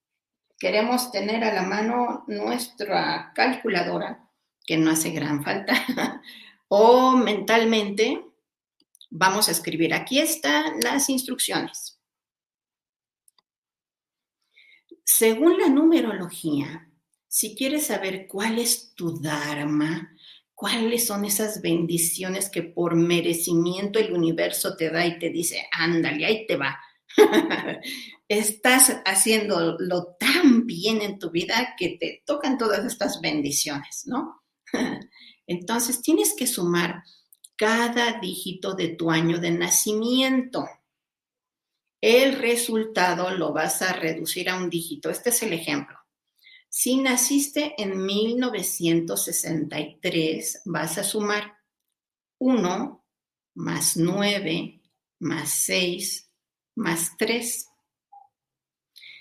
queremos 0.59 1.13
tener 1.13 1.45
a 1.45 1.53
la 1.53 1.63
mano 1.63 2.25
nuestra 2.27 3.33
calculadora, 3.35 4.31
que 4.65 4.79
no 4.79 4.91
hace 4.91 5.11
gran 5.11 5.45
falta, 5.45 5.75
o 6.69 7.17
mentalmente 7.17 8.25
vamos 9.11 9.49
a 9.49 9.53
escribir, 9.53 9.95
aquí 9.95 10.19
están 10.19 10.81
las 10.81 11.09
instrucciones. 11.09 12.01
Según 15.05 15.59
la 15.59 15.69
numerología, 15.69 16.91
si 17.29 17.55
quieres 17.55 17.87
saber 17.87 18.27
cuál 18.27 18.59
es 18.59 18.95
tu 18.95 19.21
Dharma, 19.21 20.13
cuáles 20.55 21.07
son 21.07 21.25
esas 21.25 21.61
bendiciones 21.63 22.49
que 22.49 22.63
por 22.63 22.97
merecimiento 22.97 23.99
el 23.99 24.13
universo 24.13 24.77
te 24.77 24.91
da 24.91 25.07
y 25.07 25.19
te 25.19 25.31
dice, 25.31 25.67
ándale, 25.71 26.27
ahí 26.27 26.47
te 26.47 26.57
va. 26.57 26.79
Estás 28.29 29.01
haciéndolo 29.05 30.17
tan 30.19 30.67
bien 30.67 31.03
en 31.03 31.19
tu 31.19 31.31
vida 31.31 31.75
que 31.79 31.97
te 32.01 32.23
tocan 32.27 32.59
todas 32.59 32.85
estas 32.85 33.21
bendiciones, 33.21 34.05
¿no? 34.07 34.43
Entonces 35.47 36.03
tienes 36.03 36.35
que 36.35 36.47
sumar 36.47 37.05
cada 37.57 38.21
dígito 38.21 38.75
de 38.75 38.89
tu 38.89 39.11
año 39.11 39.39
de 39.39 39.51
nacimiento 39.51 40.67
el 42.01 42.39
resultado 42.39 43.31
lo 43.31 43.53
vas 43.53 43.83
a 43.83 43.93
reducir 43.93 44.49
a 44.49 44.57
un 44.57 44.71
dígito. 44.71 45.11
Este 45.11 45.31
es 45.31 45.43
el 45.43 45.53
ejemplo. 45.53 45.99
Si 46.69 46.99
naciste 46.99 47.75
en 47.83 48.07
1963, 48.07 50.63
vas 50.67 50.99
a 50.99 51.05
sumar 51.05 51.57
1 52.39 53.05
más 53.55 53.97
9 53.97 54.83
más 55.19 55.51
6 55.51 56.31
más 56.77 57.17
3. 57.17 57.67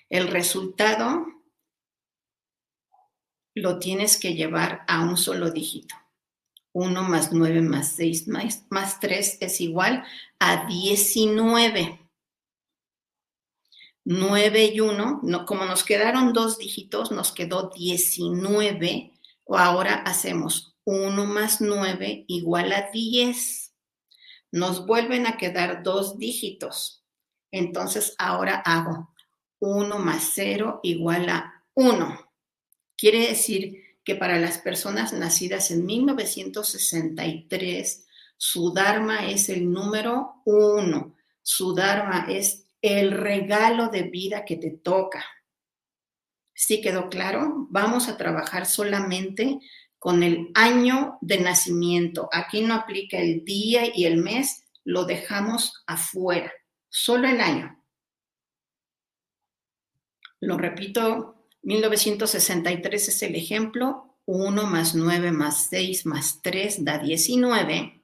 El 0.09 0.27
resultado 0.27 1.25
lo 3.55 3.79
tienes 3.79 4.17
que 4.17 4.35
llevar 4.35 4.83
a 4.87 5.01
un 5.01 5.17
solo 5.17 5.49
dígito. 5.49 5.95
1 6.75 7.03
más 7.03 7.31
9 7.31 7.61
más 7.61 7.93
6 7.93 8.27
más, 8.27 8.65
más 8.69 8.99
3 8.99 9.37
es 9.39 9.61
igual 9.61 10.03
a 10.39 10.65
19. 10.67 12.01
9 14.03 14.65
y 14.65 14.79
1, 14.81 15.21
no, 15.23 15.45
como 15.45 15.63
nos 15.65 15.85
quedaron 15.85 16.33
dos 16.33 16.57
dígitos, 16.57 17.11
nos 17.11 17.31
quedó 17.31 17.71
19, 17.73 19.13
o 19.45 19.57
ahora 19.57 19.95
hacemos 19.95 20.75
1 20.83 21.25
más 21.25 21.61
9 21.61 22.25
igual 22.27 22.73
a 22.73 22.91
10. 22.91 23.73
Nos 24.51 24.85
vuelven 24.85 25.27
a 25.27 25.37
quedar 25.37 25.81
dos 25.81 26.19
dígitos. 26.19 27.05
Entonces 27.51 28.15
ahora 28.17 28.57
hago 28.57 29.13
1 29.59 29.97
más 29.99 30.31
0 30.35 30.81
igual 30.83 31.29
a 31.29 31.63
1. 31.73 32.19
Quiere 32.97 33.29
decir 33.29 33.84
que 34.05 34.15
para 34.15 34.39
las 34.39 34.59
personas 34.59 35.11
nacidas 35.11 35.71
en 35.71 35.85
1963, 35.85 38.05
su 38.37 38.71
Dharma 38.71 39.29
es 39.29 39.49
el 39.49 39.69
número 39.71 40.41
1. 40.45 41.13
Su 41.41 41.73
Dharma 41.73 42.27
es 42.29 42.67
el 42.81 43.11
regalo 43.11 43.89
de 43.89 44.03
vida 44.03 44.45
que 44.45 44.55
te 44.57 44.69
toca. 44.69 45.25
¿Sí 46.53 46.81
quedó 46.81 47.09
claro? 47.09 47.65
Vamos 47.69 48.07
a 48.07 48.15
trabajar 48.15 48.67
solamente 48.67 49.59
con 49.97 50.21
el 50.21 50.51
año 50.53 51.17
de 51.21 51.39
nacimiento. 51.39 52.29
Aquí 52.31 52.61
no 52.61 52.75
aplica 52.75 53.17
el 53.17 53.43
día 53.43 53.85
y 53.93 54.05
el 54.05 54.17
mes, 54.17 54.65
lo 54.83 55.05
dejamos 55.05 55.83
afuera, 55.87 56.53
solo 56.89 57.27
el 57.27 57.41
año. 57.41 57.83
Lo 60.41 60.59
repito, 60.59 61.34
1963 61.65 63.09
es 63.09 63.21
el 63.21 63.35
ejemplo. 63.35 64.17
1 64.27 64.65
más 64.65 64.95
9 64.95 65.31
más 65.31 65.67
6 65.69 66.05
más 66.05 66.41
3 66.41 66.83
da 66.83 66.97
19. 66.97 68.03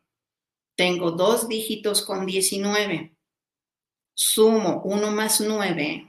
Tengo 0.76 1.12
dos 1.12 1.48
dígitos 1.48 2.04
con 2.04 2.26
19 2.26 3.16
sumo 4.24 4.82
1 4.84 5.12
más 5.12 5.42
9, 5.42 6.08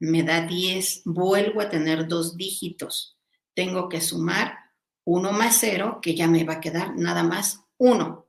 me 0.00 0.22
da 0.22 0.46
10, 0.46 1.02
vuelvo 1.04 1.60
a 1.60 1.70
tener 1.70 2.06
dos 2.06 2.36
dígitos. 2.36 3.18
Tengo 3.54 3.88
que 3.88 4.00
sumar 4.00 4.58
1 5.04 5.32
más 5.32 5.56
0, 5.60 6.00
que 6.02 6.14
ya 6.14 6.26
me 6.26 6.44
va 6.44 6.54
a 6.54 6.60
quedar 6.60 6.96
nada 6.96 7.22
más 7.22 7.64
1. 7.78 8.26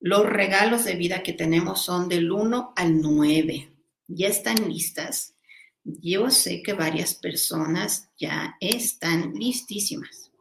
Los 0.00 0.26
regalos 0.26 0.84
de 0.84 0.94
vida 0.94 1.22
que 1.22 1.32
tenemos 1.32 1.82
son 1.82 2.08
del 2.08 2.30
1 2.30 2.74
al 2.76 3.00
9. 3.00 3.72
¿Ya 4.08 4.28
están 4.28 4.68
listas? 4.68 5.34
Yo 5.88 6.30
sé 6.30 6.64
que 6.64 6.72
varias 6.72 7.14
personas 7.14 8.08
ya 8.18 8.56
están 8.60 9.34
listísimas. 9.34 10.32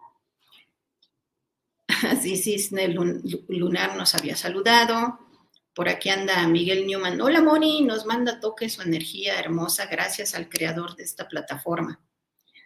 Así 2.09 2.35
Cisne 2.35 2.87
Lunar 2.87 3.95
nos 3.95 4.15
había 4.15 4.35
saludado. 4.35 5.19
Por 5.75 5.87
aquí 5.87 6.09
anda 6.09 6.47
Miguel 6.47 6.87
Newman. 6.87 7.21
Hola 7.21 7.43
Moni, 7.43 7.83
nos 7.83 8.07
manda 8.07 8.39
toque 8.39 8.69
su 8.69 8.81
energía 8.81 9.39
hermosa 9.39 9.85
gracias 9.85 10.33
al 10.33 10.49
creador 10.49 10.95
de 10.95 11.03
esta 11.03 11.27
plataforma. 11.27 12.01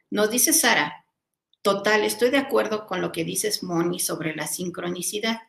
Nos 0.10 0.32
dice 0.32 0.54
Sara, 0.54 1.06
total, 1.62 2.06
estoy 2.06 2.30
de 2.30 2.38
acuerdo 2.38 2.88
con 2.88 3.02
lo 3.02 3.12
que 3.12 3.26
dices 3.26 3.62
Moni 3.62 4.00
sobre 4.00 4.34
la 4.38 4.48
sincronicidad. 4.48 5.40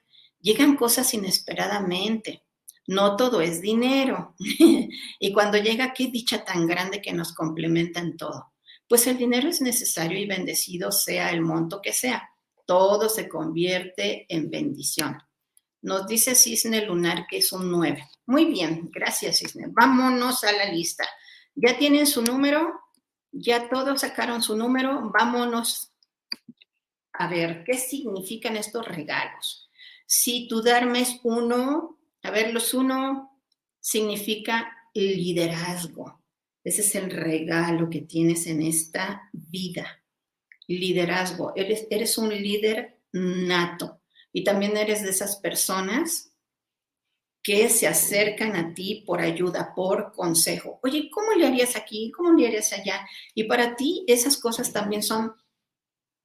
Llegan 0.40 0.74
cosas 0.74 1.14
inesperadamente. 1.14 2.42
No 2.90 3.14
todo 3.14 3.40
es 3.40 3.61
dinero. 3.61 4.35
y 5.20 5.33
cuando 5.33 5.59
llega, 5.59 5.94
qué 5.94 6.09
dicha 6.09 6.44
tan 6.44 6.66
grande 6.66 7.00
que 7.00 7.12
nos 7.12 7.33
complementa 7.33 8.00
en 8.00 8.16
todo. 8.16 8.53
Pues 8.88 9.07
el 9.07 9.16
dinero 9.16 9.48
es 9.48 9.61
necesario 9.61 10.18
y 10.18 10.26
bendecido 10.26 10.90
sea 10.90 11.31
el 11.31 11.40
monto 11.40 11.81
que 11.81 11.92
sea. 11.92 12.29
Todo 12.66 13.09
se 13.09 13.29
convierte 13.29 14.26
en 14.29 14.50
bendición. 14.50 15.22
Nos 15.83 16.09
dice 16.09 16.35
Cisne 16.35 16.85
Lunar 16.85 17.29
que 17.29 17.38
es 17.38 17.53
un 17.53 17.70
9. 17.70 18.09
Muy 18.26 18.46
bien, 18.46 18.90
gracias 18.92 19.38
Cisne. 19.38 19.66
Vámonos 19.68 20.42
a 20.42 20.50
la 20.50 20.64
lista. 20.64 21.09
¿Ya 21.55 21.79
tienen 21.79 22.09
su 22.09 22.22
número? 22.22 22.72
¿Ya 23.31 23.68
todos 23.68 24.00
sacaron 24.00 24.42
su 24.42 24.57
número? 24.57 25.12
Vámonos 25.16 25.92
a 27.12 27.29
ver 27.29 27.62
qué 27.64 27.74
significan 27.79 28.57
estos 28.57 28.85
regalos. 28.85 29.70
Si 30.07 30.48
tu 30.48 30.61
Dharma 30.61 30.98
es 30.98 31.20
uno, 31.22 31.99
a 32.22 32.30
ver, 32.30 32.52
los 32.52 32.74
uno 32.74 33.40
significa 33.80 34.76
liderazgo. 34.94 36.22
Ese 36.62 36.83
es 36.83 36.94
el 36.94 37.11
regalo 37.11 37.88
que 37.88 38.02
tienes 38.02 38.46
en 38.46 38.62
esta 38.62 39.30
vida. 39.33 40.02
Liderazgo. 40.66 41.52
Eres, 41.56 41.87
eres 41.90 42.18
un 42.18 42.28
líder 42.28 43.00
nato 43.12 44.02
y 44.33 44.44
también 44.44 44.76
eres 44.76 45.02
de 45.02 45.11
esas 45.11 45.37
personas 45.37 46.30
que 47.42 47.68
se 47.70 47.87
acercan 47.87 48.54
a 48.54 48.74
ti 48.74 49.02
por 49.06 49.20
ayuda, 49.20 49.74
por 49.74 50.12
consejo. 50.12 50.78
Oye, 50.83 51.09
¿cómo 51.11 51.33
le 51.33 51.46
harías 51.46 51.74
aquí? 51.74 52.12
¿Cómo 52.14 52.33
le 52.33 52.46
harías 52.46 52.72
allá? 52.72 53.06
Y 53.35 53.44
para 53.44 53.76
ti 53.76 54.04
esas 54.06 54.37
cosas 54.37 54.72
también 54.72 55.02
son, 55.02 55.35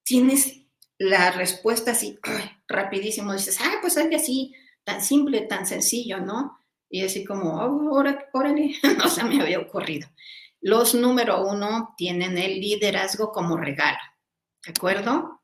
tienes 0.03 0.65
la 0.97 1.31
respuesta 1.31 1.91
así, 1.91 2.19
rapidísimo, 2.67 3.33
dices, 3.33 3.57
ah, 3.61 3.77
pues 3.81 3.97
algo 3.97 4.15
así, 4.15 4.53
tan 4.85 5.01
simple, 5.01 5.41
tan 5.41 5.65
sencillo, 5.65 6.19
¿no? 6.19 6.57
Y 6.89 7.03
así 7.03 7.25
como, 7.25 7.59
oh, 7.59 7.99
órale, 8.33 8.75
no 8.97 9.09
se 9.09 9.23
me 9.23 9.41
había 9.41 9.59
ocurrido. 9.59 10.07
Los 10.61 10.95
número 10.95 11.45
uno 11.45 11.93
tienen 11.97 12.37
el 12.37 12.61
liderazgo 12.61 13.31
como 13.31 13.57
regalo, 13.57 13.99
¿de 14.65 14.71
acuerdo? 14.71 15.41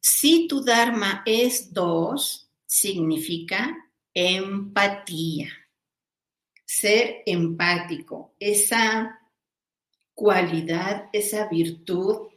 Si 0.00 0.46
tu 0.46 0.62
Dharma 0.62 1.22
es 1.26 1.72
dos, 1.72 2.48
significa 2.64 3.76
empatía. 4.14 5.48
Ser 6.64 7.22
empático, 7.26 8.34
esa 8.38 9.20
cualidad, 10.14 11.08
esa 11.12 11.48
virtud 11.48 12.28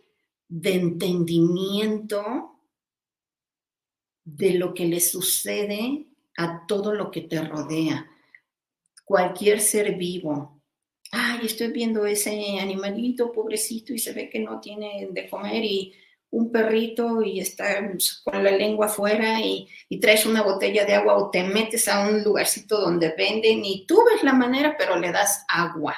de 0.48 0.74
entendimiento 0.74 2.60
de 4.24 4.54
lo 4.56 4.74
que 4.74 4.86
le 4.86 5.00
sucede 5.00 6.09
a 6.40 6.66
todo 6.66 6.94
lo 6.94 7.12
que 7.12 7.22
te 7.22 7.42
rodea. 7.42 8.10
Cualquier 9.04 9.60
ser 9.60 9.96
vivo. 9.96 10.62
Ay, 11.12 11.40
estoy 11.44 11.72
viendo 11.72 12.06
ese 12.06 12.60
animalito 12.60 13.32
pobrecito 13.34 13.94
y 13.94 14.00
se 14.00 14.14
ve 14.14 14.30
que 14.30 14.40
no 14.40 14.62
tiene 14.62 15.10
de 15.12 15.30
comer 15.30 15.66
y 15.66 15.94
un 16.30 16.50
perrito 16.50 17.22
y 17.22 17.42
está 17.42 17.92
con 18.24 18.44
la 18.44 18.52
lengua 18.52 18.86
afuera 18.86 19.42
y, 19.42 19.68
traes 20.00 20.26
una 20.26 20.44
botella 20.44 20.86
de 20.86 20.94
agua 20.94 21.18
o 21.18 21.30
te 21.30 21.44
metes 21.44 21.90
a 21.90 22.08
un 22.08 22.24
lugarcito 22.24 22.80
donde 22.80 23.14
venden 23.18 23.66
y 23.66 23.86
tú 23.86 24.02
ves 24.10 24.24
la 24.24 24.34
manera, 24.34 24.78
pero 24.78 24.98
le 24.98 25.12
das 25.12 25.44
agua. 25.50 25.96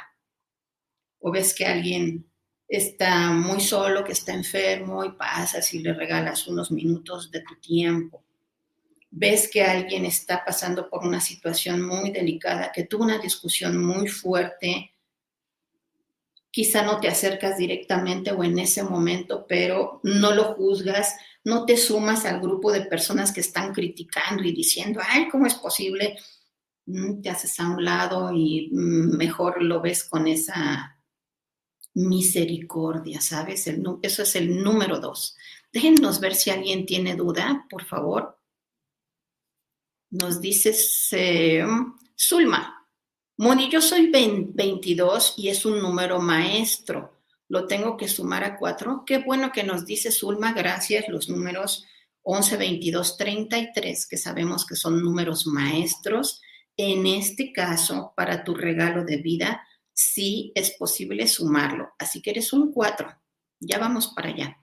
O 1.19 1.29
ves 1.31 1.53
que 1.53 1.65
alguien 1.67 2.25
está 2.67 3.29
muy 3.31 3.59
solo, 3.59 4.03
que 4.03 4.13
está 4.13 4.33
enfermo 4.33 5.05
y 5.05 5.11
pasas 5.11 5.71
y 5.75 5.79
le 5.79 5.93
regalas 5.93 6.47
unos 6.47 6.71
minutos 6.71 7.29
de 7.29 7.41
tu 7.41 7.59
tiempo. 7.59 8.23
Ves 9.11 9.49
que 9.51 9.63
alguien 9.63 10.05
está 10.05 10.43
pasando 10.43 10.89
por 10.89 11.05
una 11.05 11.21
situación 11.21 11.85
muy 11.85 12.11
delicada, 12.11 12.71
que 12.71 12.85
tuvo 12.85 13.03
una 13.03 13.19
discusión 13.19 13.77
muy 13.77 14.07
fuerte 14.07 14.91
quizá 16.51 16.83
no 16.83 16.99
te 16.99 17.07
acercas 17.07 17.57
directamente 17.57 18.31
o 18.31 18.43
en 18.43 18.59
ese 18.59 18.83
momento, 18.83 19.45
pero 19.47 20.01
no 20.03 20.33
lo 20.33 20.53
juzgas, 20.53 21.15
no 21.45 21.65
te 21.65 21.77
sumas 21.77 22.25
al 22.25 22.41
grupo 22.41 22.71
de 22.71 22.81
personas 22.81 23.31
que 23.31 23.39
están 23.39 23.73
criticando 23.73 24.43
y 24.43 24.51
diciendo, 24.51 24.99
ay, 25.03 25.29
¿cómo 25.29 25.47
es 25.47 25.55
posible? 25.55 26.17
Mm, 26.85 27.21
te 27.21 27.29
haces 27.29 27.57
a 27.59 27.69
un 27.69 27.83
lado 27.83 28.31
y 28.33 28.69
mm, 28.71 29.15
mejor 29.17 29.63
lo 29.63 29.81
ves 29.81 30.03
con 30.03 30.27
esa 30.27 30.97
misericordia, 31.93 33.19
¿sabes? 33.21 33.67
eso 34.01 34.23
es 34.23 34.35
el 34.35 34.61
número 34.61 34.99
dos. 34.99 35.35
Déjennos 35.73 36.19
ver 36.19 36.35
si 36.35 36.49
alguien 36.49 36.85
tiene 36.85 37.15
duda, 37.15 37.65
por 37.69 37.85
favor. 37.85 38.37
Nos 40.11 40.41
dices, 40.41 41.09
Zulma, 42.17 42.81
Moni, 43.37 43.71
yo 43.71 43.81
soy 43.81 44.11
22 44.11 45.33
y 45.37 45.49
es 45.49 45.65
un 45.65 45.79
número 45.81 46.19
maestro. 46.19 47.23
Lo 47.47 47.65
tengo 47.65 47.97
que 47.97 48.07
sumar 48.07 48.43
a 48.43 48.57
4. 48.57 49.03
Qué 49.05 49.17
bueno 49.17 49.51
que 49.51 49.63
nos 49.63 49.85
dice 49.85 50.11
Zulma, 50.11 50.53
gracias. 50.53 51.09
Los 51.09 51.27
números 51.27 51.85
11, 52.21 52.57
22, 52.57 53.17
33, 53.17 54.07
que 54.07 54.17
sabemos 54.17 54.65
que 54.65 54.75
son 54.75 55.01
números 55.01 55.47
maestros. 55.47 56.39
En 56.77 57.07
este 57.07 57.51
caso, 57.51 58.13
para 58.15 58.43
tu 58.43 58.53
regalo 58.53 59.03
de 59.03 59.17
vida, 59.17 59.67
sí 59.91 60.51
es 60.53 60.71
posible 60.77 61.27
sumarlo. 61.27 61.93
Así 61.97 62.21
que 62.21 62.29
eres 62.29 62.53
un 62.53 62.71
4. 62.71 63.11
Ya 63.59 63.79
vamos 63.79 64.09
para 64.15 64.29
allá. 64.29 64.60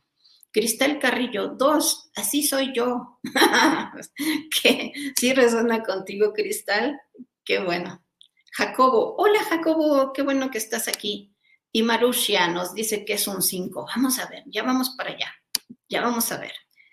Cristal 0.52 0.98
Carrillo, 0.98 1.48
2. 1.48 2.11
Así 2.16 2.42
soy 2.42 2.72
yo. 2.74 3.20
¿Qué? 4.62 4.92
¿Sí 5.16 5.32
resuena 5.34 5.82
contigo, 5.82 6.32
Cristal? 6.32 7.00
Qué 7.44 7.61
bueno. 7.61 8.02
Jacobo, 8.52 9.14
hola 9.18 9.42
Jacobo, 9.44 10.12
qué 10.12 10.22
bueno 10.22 10.50
que 10.50 10.58
estás 10.58 10.88
aquí. 10.88 11.32
Y 11.70 11.82
Marusia 11.82 12.48
nos 12.48 12.74
dice 12.74 13.04
que 13.04 13.12
es 13.12 13.28
un 13.28 13.40
5. 13.40 13.87
Vamos 13.94 14.18
a 14.18 14.26
ver, 14.26 14.42
ya 14.46 14.62
vamos 14.62 14.94
para 14.96 15.11
allá, 15.11 15.32
ya 15.88 16.00
vamos 16.00 16.32
a 16.32 16.38
ver. 16.38 16.52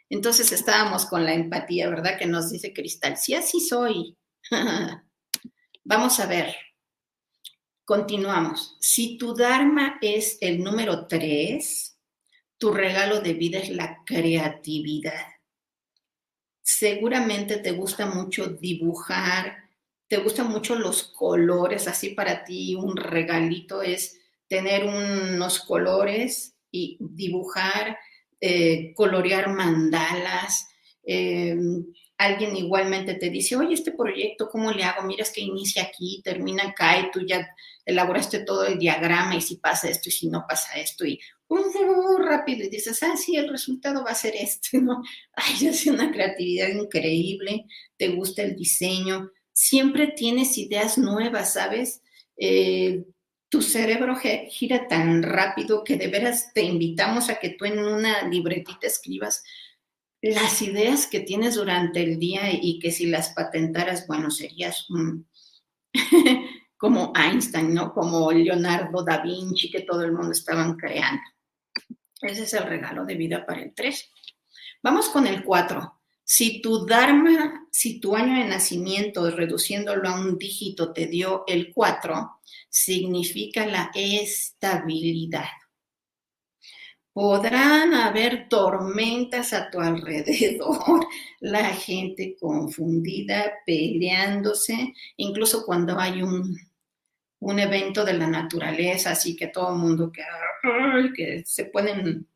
Entonces 0.09 0.51
estábamos 0.51 1.05
con 1.07 1.25
la 1.25 1.33
empatía, 1.33 1.89
¿verdad? 1.89 2.19
Que 2.19 2.27
nos 2.27 2.51
dice 2.51 2.73
Cristal, 2.73 3.17
sí, 3.17 3.33
así 3.33 3.59
soy. 3.59 4.15
vamos 5.83 6.19
a 6.19 6.27
ver. 6.27 6.55
Continuamos. 7.83 8.77
Si 8.79 9.17
tu 9.17 9.33
Dharma 9.33 9.97
es 10.01 10.37
el 10.41 10.63
número 10.63 11.07
3, 11.07 11.94
tu 12.65 12.73
regalo 12.73 13.21
de 13.21 13.33
vida 13.33 13.59
es 13.59 13.69
la 13.69 14.01
creatividad. 14.07 15.27
Seguramente 16.63 17.57
te 17.57 17.73
gusta 17.73 18.07
mucho 18.07 18.47
dibujar, 18.47 19.69
te 20.07 20.17
gustan 20.17 20.49
mucho 20.49 20.73
los 20.73 21.03
colores, 21.03 21.87
así 21.87 22.15
para 22.15 22.43
ti 22.43 22.73
un 22.73 22.97
regalito 22.97 23.83
es 23.83 24.19
tener 24.47 24.83
unos 24.83 25.59
colores 25.59 26.55
y 26.71 26.97
dibujar, 26.99 27.99
eh, 28.41 28.95
colorear 28.95 29.53
mandalas. 29.53 30.67
Em, 31.03 31.85
alguien 32.17 32.57
igualmente 32.57 33.13
te 33.13 33.29
dice, 33.29 33.57
oye, 33.57 33.75
este 33.75 33.91
proyecto, 33.91 34.49
¿cómo 34.49 34.71
le 34.71 34.85
hago? 34.85 35.05
Miras 35.05 35.31
que 35.31 35.41
inicia 35.41 35.83
aquí, 35.83 36.19
termina 36.23 36.69
acá 36.69 36.99
y 36.99 37.11
tú 37.11 37.23
ya 37.27 37.47
elaboraste 37.85 38.39
todo 38.39 38.65
el 38.65 38.77
diagrama 38.77 39.35
y 39.35 39.41
si 39.41 39.57
pasa 39.57 39.89
esto 39.89 40.09
y 40.09 40.11
si 40.11 40.27
no 40.27 40.45
pasa 40.47 40.73
esto 40.75 41.05
y 41.05 41.19
uh, 41.47 42.17
rápido 42.17 42.65
y 42.65 42.69
dices, 42.69 43.01
ah, 43.03 43.15
sí, 43.15 43.35
el 43.35 43.49
resultado 43.49 44.03
va 44.03 44.11
a 44.11 44.15
ser 44.15 44.35
este, 44.35 44.77
¿no? 44.81 45.03
Ay, 45.33 45.53
es 45.67 45.85
una 45.85 46.11
creatividad 46.11 46.67
increíble, 46.69 47.65
te 47.97 48.09
gusta 48.09 48.41
el 48.41 48.55
diseño, 48.55 49.31
siempre 49.53 50.07
tienes 50.07 50.57
ideas 50.57 50.97
nuevas, 50.97 51.53
¿sabes? 51.53 52.01
Eh, 52.37 53.05
tu 53.49 53.61
cerebro 53.61 54.17
gira 54.49 54.87
tan 54.87 55.23
rápido 55.23 55.83
que 55.83 55.95
de 55.95 56.07
veras 56.07 56.51
te 56.53 56.63
invitamos 56.63 57.29
a 57.29 57.39
que 57.39 57.51
tú 57.51 57.65
en 57.65 57.79
una 57.79 58.27
libretita 58.27 58.87
escribas 58.87 59.43
las 60.21 60.61
ideas 60.61 61.07
que 61.07 61.19
tienes 61.19 61.55
durante 61.55 62.01
el 62.01 62.17
día 62.17 62.51
y 62.51 62.79
que 62.79 62.91
si 62.91 63.05
las 63.05 63.29
patentaras, 63.29 64.07
bueno, 64.07 64.31
serías 64.31 64.87
como 66.85 67.11
Einstein, 67.15 67.73
¿no? 67.73 67.91
Como 67.91 68.31
Leonardo 68.31 69.03
da 69.03 69.23
Vinci, 69.23 69.71
que 69.71 69.81
todo 69.81 70.03
el 70.03 70.11
mundo 70.11 70.33
estaban 70.33 70.77
creando. 70.77 71.23
Ese 72.21 72.43
es 72.43 72.53
el 72.53 72.67
regalo 72.67 73.03
de 73.05 73.15
vida 73.15 73.43
para 73.43 73.63
el 73.63 73.73
3. 73.73 74.11
Vamos 74.83 75.09
con 75.09 75.25
el 75.25 75.43
4. 75.43 75.99
Si 76.23 76.61
tu 76.61 76.85
Dharma, 76.85 77.67
si 77.71 77.99
tu 77.99 78.15
año 78.15 78.37
de 78.37 78.47
nacimiento, 78.47 79.31
reduciéndolo 79.31 80.07
a 80.07 80.13
un 80.13 80.37
dígito, 80.37 80.93
te 80.93 81.07
dio 81.07 81.43
el 81.47 81.73
4, 81.73 82.39
significa 82.69 83.65
la 83.65 83.89
estabilidad. 83.95 85.49
Podrán 87.13 87.95
haber 87.95 88.47
tormentas 88.47 89.53
a 89.53 89.71
tu 89.71 89.79
alrededor, 89.79 91.07
la 91.39 91.65
gente 91.69 92.35
confundida, 92.39 93.53
peleándose, 93.65 94.93
incluso 95.17 95.65
cuando 95.65 95.97
hay 95.99 96.21
un, 96.21 96.55
un 97.45 97.59
evento 97.59 98.03
de 98.03 98.13
la 98.13 98.25
naturaleza, 98.25 99.11
así 99.11 99.35
que 99.35 99.47
todo 99.47 99.73
el 99.73 99.79
mundo 99.79 100.11
que, 100.11 100.23
que 101.15 101.43
se 101.45 101.65
pueden 101.65 102.27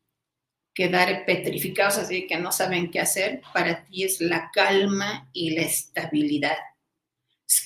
quedar 0.72 1.26
petrificados, 1.26 1.98
así 1.98 2.28
que 2.28 2.38
no 2.38 2.52
saben 2.52 2.92
qué 2.92 3.00
hacer, 3.00 3.42
para 3.52 3.86
ti 3.86 4.04
es 4.04 4.22
la 4.22 4.52
calma 4.54 5.28
y 5.34 5.56
la 5.56 5.64
estabilidad. 5.64 6.58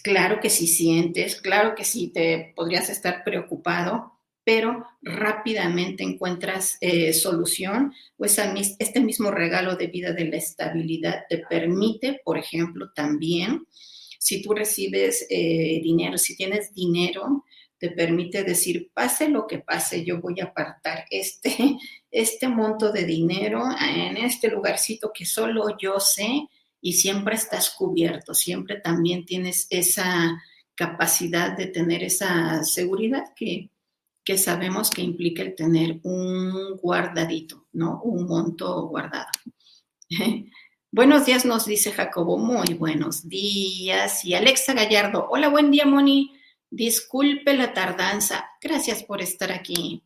Claro 0.04 0.40
que 0.40 0.50
sí 0.50 0.68
sientes, 0.68 1.42
claro 1.42 1.76
que 1.76 1.84
sí 1.84 2.08
te 2.14 2.54
podrías 2.56 2.90
estar 2.90 3.26
preocupado, 3.26 4.14
pero 4.46 4.88
rápidamente 5.02 6.02
encuentras 6.02 6.78
eh, 6.80 7.12
solución, 7.12 7.94
pues 8.16 8.40
este 8.80 9.02
mismo 9.02 9.32
regalo 9.32 9.76
de 9.76 9.88
vida 9.88 10.14
de 10.14 10.30
la 10.30 10.38
estabilidad 10.38 11.26
te 11.28 11.40
permite, 11.40 12.22
por 12.24 12.38
ejemplo, 12.38 12.94
también, 12.94 13.68
si 14.24 14.42
tú 14.42 14.54
recibes 14.54 15.28
eh, 15.30 15.82
dinero, 15.84 16.18
si 16.18 16.38
tienes 16.38 16.74
dinero, 16.74 17.44
te 17.78 17.90
permite 17.90 18.46
decir, 18.46 18.90
pase 18.94 19.28
lo 19.28 19.46
que 19.46 19.60
pase, 19.60 20.06
yo 20.06 20.22
voy 20.22 20.40
a 20.40 20.46
apartar 20.46 21.06
este, 21.10 21.78
este 22.12 22.48
monto 22.48 22.94
de 22.94 23.04
dinero 23.04 23.66
en 23.82 24.16
este 24.16 24.50
lugarcito 24.50 25.12
que 25.14 25.26
solo 25.26 25.76
yo 25.78 26.00
sé 26.00 26.48
y 26.80 26.94
siempre 26.94 27.36
estás 27.36 27.72
cubierto, 27.72 28.34
siempre 28.34 28.80
también 28.80 29.26
tienes 29.26 29.68
esa 29.70 30.42
capacidad 30.74 31.58
de 31.58 31.68
tener 31.68 32.02
esa 32.02 32.64
seguridad 32.64 33.26
que 33.36 33.70
que 34.24 34.38
sabemos 34.38 34.90
que 34.90 35.02
implica 35.02 35.42
el 35.44 35.54
tener 35.54 36.00
un 36.04 36.78
guardadito, 36.78 37.66
¿no? 37.74 38.02
Un 38.04 38.26
monto 38.26 38.88
guardado. 38.88 39.28
buenos 40.94 41.26
días, 41.26 41.44
nos 41.44 41.66
dice 41.66 41.92
Jacobo. 41.92 42.38
Muy 42.38 42.76
buenos 42.76 43.28
días. 43.28 44.24
Y 44.24 44.34
Alexa 44.34 44.74
Gallardo. 44.74 45.28
Hola, 45.30 45.50
buen 45.50 45.72
día, 45.72 45.86
Moni. 45.86 46.34
Disculpe 46.70 47.54
la 47.58 47.74
tardanza. 47.74 48.50
Gracias 48.62 49.04
por 49.04 49.22
estar 49.22 49.52
aquí. 49.52 50.06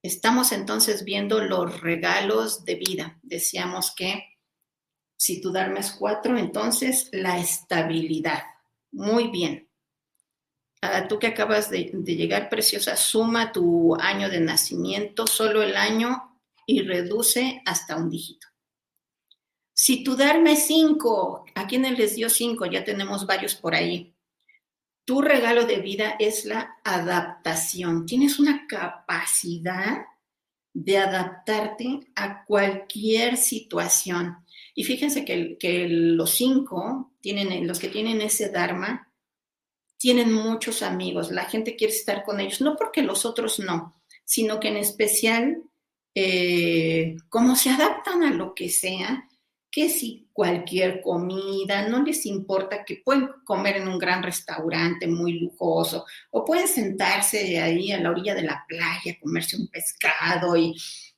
Estamos 0.00 0.52
entonces 0.52 1.02
viendo 1.02 1.42
los 1.42 1.80
regalos 1.80 2.64
de 2.64 2.76
vida. 2.76 3.18
Decíamos 3.22 3.92
que 3.96 4.38
si 5.16 5.40
tu 5.40 5.50
Dharma 5.50 5.80
es 5.80 5.90
cuatro, 5.90 6.38
entonces 6.38 7.08
la 7.10 7.38
estabilidad. 7.38 8.44
Muy 8.92 9.28
bien 9.28 9.68
tú 11.08 11.18
que 11.18 11.26
acabas 11.26 11.70
de, 11.70 11.84
llegar, 12.04 12.48
preciosa, 12.48 12.96
suma 12.96 13.52
tu 13.52 13.96
año 13.96 14.28
de 14.28 14.40
nacimiento, 14.40 15.26
solo 15.26 15.62
el 15.62 15.76
año, 15.76 16.38
y 16.66 16.82
reduce 16.82 17.62
hasta 17.64 17.96
un 17.96 18.10
dígito. 18.10 18.47
Si 19.80 20.02
tu 20.02 20.16
darme 20.16 20.56
cinco, 20.56 21.44
¿a 21.54 21.68
quiénes 21.68 21.96
les 21.96 22.16
dio 22.16 22.28
cinco? 22.28 22.66
Ya 22.66 22.82
tenemos 22.82 23.26
varios 23.26 23.54
por 23.54 23.76
ahí. 23.76 24.12
Tu 25.04 25.22
regalo 25.22 25.66
de 25.66 25.78
vida 25.78 26.16
es 26.18 26.44
la 26.46 26.78
adaptación. 26.82 28.04
Tienes 28.04 28.40
una 28.40 28.66
capacidad 28.66 30.04
de 30.74 30.98
adaptarte 30.98 32.00
a 32.16 32.44
cualquier 32.44 33.36
situación. 33.36 34.38
Y 34.74 34.82
fíjense 34.82 35.24
que, 35.24 35.56
que 35.56 35.86
los 35.88 36.32
cinco, 36.32 37.12
tienen, 37.20 37.64
los 37.64 37.78
que 37.78 37.88
tienen 37.88 38.20
ese 38.20 38.48
Dharma, 38.48 39.12
tienen 39.96 40.32
muchos 40.32 40.82
amigos, 40.82 41.30
la 41.30 41.44
gente 41.44 41.76
quiere 41.76 41.94
estar 41.94 42.24
con 42.24 42.40
ellos, 42.40 42.60
no 42.60 42.74
porque 42.74 43.02
los 43.02 43.24
otros 43.24 43.60
no, 43.60 44.02
sino 44.24 44.58
que 44.58 44.68
en 44.68 44.78
especial, 44.78 45.62
eh, 46.16 47.14
como 47.28 47.54
se 47.54 47.70
adaptan 47.70 48.24
a 48.24 48.32
lo 48.32 48.56
que 48.56 48.70
sea, 48.70 49.27
que 49.70 49.88
si 49.88 50.28
cualquier 50.32 51.00
comida, 51.02 51.88
no 51.88 52.02
les 52.02 52.24
importa 52.26 52.84
que 52.84 53.02
pueden 53.04 53.28
comer 53.44 53.76
en 53.76 53.88
un 53.88 53.98
gran 53.98 54.22
restaurante 54.22 55.06
muy 55.06 55.32
lujoso 55.40 56.06
o 56.30 56.44
pueden 56.44 56.68
sentarse 56.68 57.60
ahí 57.60 57.92
a 57.92 58.00
la 58.00 58.10
orilla 58.10 58.34
de 58.34 58.42
la 58.42 58.64
playa, 58.66 59.18
comerse 59.20 59.56
un 59.56 59.68
pescado 59.68 60.56
y 60.56 60.74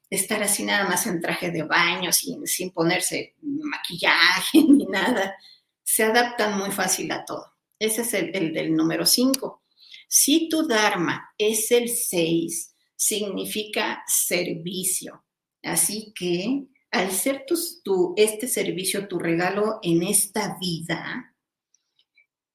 estar 0.09 0.43
así 0.43 0.65
nada 0.65 0.89
más 0.89 1.07
en 1.07 1.21
traje 1.21 1.51
de 1.51 1.63
baño, 1.63 2.13
sin, 2.13 2.47
sin 2.47 2.73
ponerse 2.73 3.37
maquillaje 3.43 4.63
ni 4.69 4.85
nada. 4.87 5.35
Se 5.83 6.05
adaptan 6.05 6.59
muy 6.59 6.71
fácil 6.71 7.11
a 7.13 7.25
todo. 7.25 7.55
Ese 7.79 8.03
es 8.03 8.15
el, 8.15 8.53
del 8.53 8.75
número 8.75 9.07
5. 9.07 9.63
Si 10.07 10.49
tu 10.49 10.67
Dharma 10.67 11.33
es 11.39 11.71
el 11.71 11.89
6, 11.89 12.75
significa 12.95 14.03
servicio. 14.07 15.25
Así 15.63 16.13
que 16.15 16.65
al 16.91 17.13
ser 17.13 17.47
tu, 17.47 18.15
este 18.17 18.49
servicio, 18.49 19.07
tu 19.07 19.19
regalo 19.19 19.79
en 19.83 20.03
esta 20.03 20.59
vida, 20.61 21.35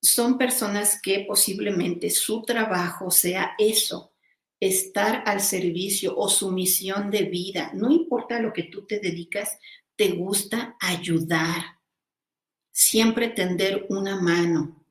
son 0.02 0.38
personas 0.38 1.00
que 1.02 1.26
posiblemente 1.28 2.10
su 2.10 2.44
trabajo 2.44 3.10
sea 3.10 3.56
eso, 3.58 4.14
estar 4.60 5.24
al 5.26 5.42
servicio 5.42 6.16
o 6.18 6.30
su 6.30 6.52
misión 6.52 7.10
de 7.10 7.24
vida. 7.24 7.72
No 7.74 7.92
importa 7.92 8.40
lo 8.40 8.54
que 8.54 8.64
tú 8.64 8.86
te 8.86 9.00
dedicas, 9.00 9.58
te 9.96 10.12
gusta 10.12 10.76
ayudar, 10.80 11.64
siempre 12.72 13.30
tender 13.30 13.86
una 13.90 14.20
mano, 14.20 14.86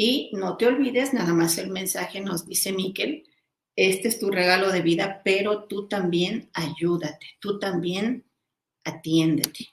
y 0.00 0.30
no 0.32 0.56
te 0.56 0.66
olvides, 0.66 1.12
nada 1.12 1.34
más 1.34 1.58
el 1.58 1.70
mensaje 1.70 2.20
nos 2.20 2.46
dice 2.46 2.72
Miquel, 2.72 3.24
este 3.74 4.06
es 4.08 4.20
tu 4.20 4.30
regalo 4.30 4.70
de 4.70 4.80
vida, 4.80 5.22
pero 5.24 5.64
tú 5.64 5.88
también 5.88 6.50
ayúdate, 6.52 7.26
tú 7.40 7.58
también 7.58 8.27
atiéndete. 8.88 9.68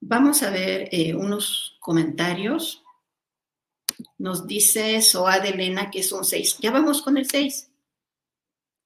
Vamos 0.00 0.42
a 0.42 0.50
ver 0.50 0.88
eh, 0.92 1.14
unos 1.14 1.76
comentarios. 1.80 2.82
Nos 4.18 4.46
dice 4.46 5.02
Soa 5.02 5.36
Elena 5.36 5.90
que 5.90 6.00
es 6.00 6.12
un 6.12 6.24
6. 6.24 6.58
Ya 6.60 6.70
vamos 6.70 7.02
con 7.02 7.16
el 7.16 7.28
6. 7.28 7.70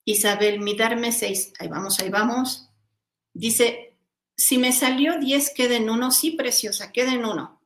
Isabel, 0.06 0.60
mi 0.60 0.76
darme 0.76 1.12
6. 1.12 1.54
Ahí 1.58 1.68
vamos, 1.68 2.00
ahí 2.00 2.08
vamos. 2.08 2.68
Dice, 3.32 3.96
si 4.36 4.58
me 4.58 4.72
salió 4.72 5.18
10, 5.18 5.50
queda 5.54 5.76
en 5.76 5.88
1. 5.88 6.10
Sí, 6.10 6.32
preciosa, 6.32 6.92
queda 6.92 7.14
en 7.14 7.24
1. 7.24 7.60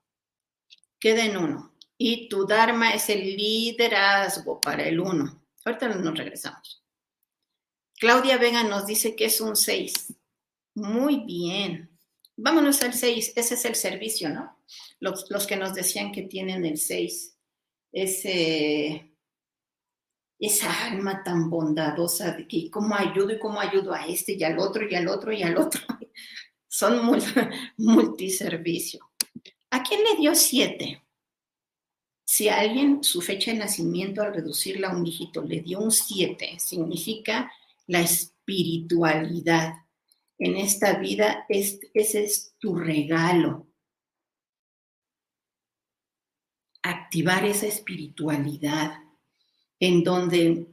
Queda 1.01 1.25
en 1.25 1.37
1 1.37 1.69
y 1.99 2.29
tu 2.29 2.47
Dharma 2.47 2.95
es 2.95 3.11
el 3.11 3.37
liderazgo 3.37 4.61
para 4.61 4.85
el 4.85 5.01
uno. 5.01 5.43
Ahorita 5.65 5.89
nos 5.89 6.17
regresamos. 6.17 6.83
Claudia 7.99 8.39
Vega 8.39 8.63
nos 8.63 8.87
dice 8.87 9.17
que 9.17 9.25
es 9.25 9.41
un 9.41 9.57
6. 9.57 10.15
Muy 10.79 11.25
bien. 11.25 11.91
Vámonos 12.37 12.83
al 12.83 12.95
6. 12.95 13.33
Ese 13.35 13.55
es 13.55 13.65
el 13.65 13.75
servicio, 13.75 14.29
¿no? 14.29 14.59
Los, 15.01 15.47
que 15.47 15.57
nos 15.57 15.75
decían 15.75 16.13
que 16.13 16.23
tienen 16.23 16.65
el 16.65 16.79
6. 16.79 17.37
Ese, 17.91 19.13
esa 20.39 20.87
alma 20.87 21.25
tan 21.25 21.51
bondadosa 21.51 22.33
de 22.33 22.47
que 22.47 22.71
cómo 22.71 22.95
ayudo 22.95 23.33
y 23.33 23.39
cómo 23.39 23.61
ayudo 23.61 23.93
a 23.93 24.07
este 24.07 24.35
y 24.35 24.45
al 24.45 24.59
otro 24.59 24.89
y 24.89 24.95
al 24.95 25.09
otro 25.09 25.33
y 25.33 25.43
al 25.43 25.57
otro. 25.59 25.81
Son 26.69 27.01
multiservicio. 27.77 29.01
¿A 29.71 29.83
quién 29.83 30.03
le 30.05 30.17
dio 30.21 30.35
7? 30.35 31.03
Si 32.25 32.49
alguien 32.49 33.03
su 33.03 33.21
fecha 33.21 33.51
de 33.51 33.59
nacimiento 33.59 34.23
al 34.23 34.35
reducirla 34.35 34.91
a 34.91 34.97
un 34.97 35.03
dígito 35.03 35.43
le 35.43 35.61
dio 35.61 35.81
un 35.81 35.91
7, 35.91 36.57
significa 36.61 37.51
la 37.87 38.01
espiritualidad. 38.01 39.73
En 40.39 40.57
esta 40.57 40.99
vida 40.99 41.47
ese 41.49 41.91
es 41.95 42.55
tu 42.59 42.77
regalo. 42.77 43.67
Activar 46.83 47.45
esa 47.45 47.67
espiritualidad 47.67 48.99
en 49.81 50.05
donde 50.05 50.69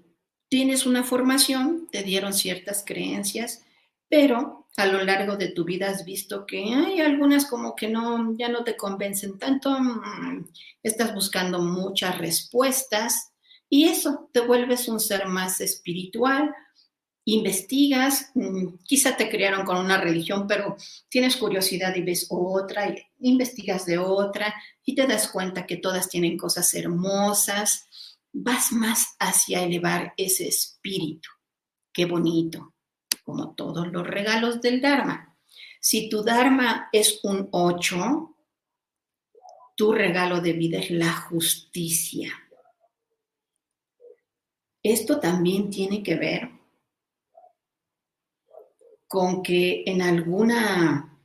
tienes 0.49 0.85
una 0.85 1.03
formación, 1.03 1.87
te 1.91 2.03
dieron 2.03 2.33
ciertas 2.33 2.83
creencias, 2.85 3.65
pero 4.07 4.67
a 4.77 4.85
lo 4.85 5.03
largo 5.03 5.37
de 5.37 5.49
tu 5.49 5.63
vida 5.63 5.89
has 5.89 6.05
visto 6.05 6.45
que 6.45 6.73
hay 6.73 6.99
algunas 6.99 7.45
como 7.45 7.75
que 7.75 7.87
no, 7.87 8.35
ya 8.37 8.49
no 8.49 8.63
te 8.63 8.75
convencen 8.75 9.39
tanto, 9.39 9.71
mm, 9.79 10.47
estás 10.83 11.13
buscando 11.13 11.59
muchas 11.59 12.17
respuestas 12.17 13.31
y 13.69 13.85
eso 13.85 14.29
te 14.31 14.41
vuelves 14.41 14.87
un 14.87 14.99
ser 14.99 15.27
más 15.27 15.61
espiritual, 15.61 16.53
investigas, 17.25 18.31
mm, 18.35 18.77
quizá 18.83 19.17
te 19.17 19.29
criaron 19.29 19.65
con 19.65 19.77
una 19.77 19.99
religión, 19.99 20.47
pero 20.47 20.77
tienes 21.09 21.35
curiosidad 21.37 21.95
y 21.95 22.01
ves 22.01 22.27
otra, 22.29 22.87
y 22.89 23.03
investigas 23.19 23.85
de 23.85 23.97
otra 23.97 24.53
y 24.83 24.95
te 24.95 25.07
das 25.07 25.27
cuenta 25.27 25.65
que 25.65 25.77
todas 25.77 26.07
tienen 26.07 26.37
cosas 26.37 26.73
hermosas, 26.75 27.87
vas 28.31 28.71
más 28.71 29.15
hacia 29.19 29.63
elevar 29.63 30.13
ese 30.17 30.47
espíritu. 30.47 31.29
Qué 31.91 32.05
bonito 32.05 32.73
como 33.23 33.55
todos 33.55 33.87
los 33.87 34.05
regalos 34.05 34.61
del 34.61 34.81
Dharma. 34.81 35.35
Si 35.81 36.09
tu 36.09 36.23
Dharma 36.23 36.89
es 36.91 37.19
un 37.23 37.47
8, 37.51 38.35
tu 39.75 39.91
regalo 39.91 40.41
de 40.41 40.53
vida 40.53 40.79
es 40.79 40.91
la 40.91 41.11
justicia. 41.11 42.31
Esto 44.83 45.19
también 45.19 45.71
tiene 45.71 46.03
que 46.03 46.15
ver 46.15 46.54
con 49.07 49.43
que 49.43 49.83
en 49.85 50.01
alguna 50.01 51.19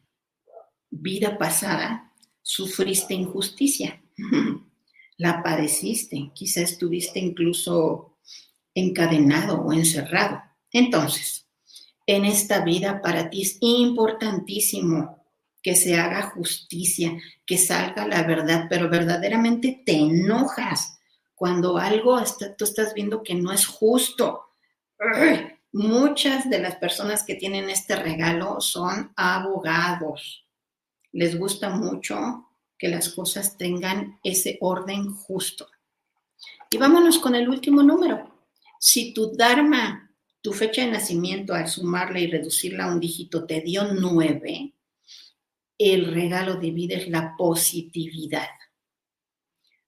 vida 0.91 1.39
pasada 1.39 2.12
sufriste 2.43 3.14
injusticia, 3.14 4.03
la 5.16 5.43
padeciste, 5.43 6.31
quizá 6.35 6.62
estuviste 6.62 7.18
incluso 7.18 8.18
encadenado 8.74 9.61
o 9.61 9.72
encerrado. 9.72 10.43
Entonces, 10.72 11.47
en 12.07 12.24
esta 12.24 12.64
vida 12.64 13.01
para 13.03 13.31
ti 13.31 13.43
es 13.43 13.59
importantísimo 13.61 15.20
que 15.62 15.76
se 15.76 15.97
haga 15.97 16.22
justicia, 16.31 17.12
que 17.45 17.59
salga 17.59 18.07
la 18.07 18.22
verdad, 18.22 18.66
pero 18.68 18.89
verdaderamente 18.89 19.83
te 19.85 19.93
enojas 19.93 20.99
cuando 21.35 21.76
algo 21.78 22.18
tú 22.57 22.64
estás 22.64 22.95
viendo 22.95 23.22
que 23.22 23.35
no 23.35 23.53
es 23.53 23.66
justo. 23.66 24.41
Muchas 25.73 26.51
de 26.51 26.59
las 26.59 26.77
personas 26.77 27.23
que 27.23 27.37
tienen 27.37 27.71
este 27.71 27.95
regalo 27.95 28.61
son 28.61 29.12
abogados. 29.14 30.45
Les 31.12 31.39
gusta 31.39 31.71
mucho 31.71 32.49
que 32.77 32.89
las 32.89 33.11
cosas 33.11 33.57
tengan 33.57 34.18
ese 34.25 34.59
orden 34.61 35.14
justo. 35.14 35.68
Y 36.71 36.77
vámonos 36.77 37.18
con 37.18 37.37
el 37.37 37.49
último 37.49 37.83
número. 37.83 38.47
Si 38.81 39.14
tu 39.14 39.37
Dharma, 39.37 40.11
tu 40.41 40.53
fecha 40.53 40.83
de 40.83 40.91
nacimiento, 40.91 41.55
al 41.55 41.68
sumarla 41.68 42.18
y 42.18 42.27
reducirla 42.27 42.85
a 42.85 42.93
un 42.93 42.99
dígito, 42.99 43.47
te 43.47 43.61
dio 43.61 43.93
nueve, 43.93 44.75
el 45.79 46.12
regalo 46.12 46.55
de 46.55 46.71
vida 46.73 46.97
es 46.97 47.09
la 47.09 47.35
positividad. 47.37 48.49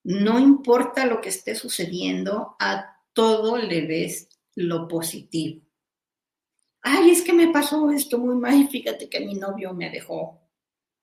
No 0.04 0.38
importa 0.38 1.06
lo 1.06 1.20
que 1.20 1.30
esté 1.30 1.54
sucediendo, 1.54 2.56
a 2.60 2.98
todo 3.12 3.56
le 3.56 3.86
ves 3.86 4.28
lo 4.54 4.86
positivo. 4.86 5.62
Ay, 6.82 7.10
es 7.10 7.22
que 7.22 7.32
me 7.32 7.48
pasó 7.52 7.90
esto 7.90 8.18
muy 8.18 8.34
mal, 8.36 8.68
fíjate 8.68 9.08
que 9.08 9.20
mi 9.20 9.34
novio 9.34 9.72
me 9.74 9.90
dejó. 9.90 10.40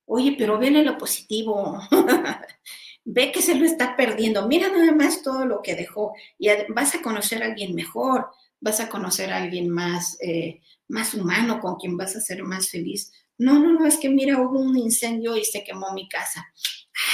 Oye, 0.06 0.36
pero 0.38 0.60
vele 0.60 0.84
lo 0.84 0.98
positivo. 0.98 1.80
Ve 3.06 3.32
que 3.32 3.42
se 3.42 3.56
lo 3.56 3.66
está 3.66 3.96
perdiendo. 3.96 4.48
Mira 4.48 4.70
nada 4.70 4.92
más 4.94 5.24
todo 5.24 5.46
lo 5.46 5.62
que 5.62 5.76
dejó. 5.76 6.14
Y 6.38 6.50
vas 6.70 6.96
a 6.96 7.02
conocer 7.02 7.44
a 7.44 7.48
alguien 7.48 7.76
mejor, 7.76 8.30
vas 8.60 8.80
a 8.80 8.90
conocer 8.90 9.32
a 9.32 9.38
alguien 9.38 9.70
más, 9.70 10.18
eh, 10.22 10.62
más 10.90 11.14
humano, 11.14 11.60
con 11.62 11.78
quien 11.78 11.98
vas 11.98 12.16
a 12.16 12.22
ser 12.22 12.44
más 12.44 12.70
feliz. 12.70 13.12
No, 13.38 13.60
no, 13.60 13.74
no, 13.74 13.86
es 13.86 13.98
que 13.98 14.10
mira, 14.10 14.42
hubo 14.42 14.60
un 14.60 14.78
incendio 14.78 15.38
y 15.38 15.46
se 15.46 15.64
quemó 15.64 15.94
mi 15.94 16.10
casa. 16.10 16.46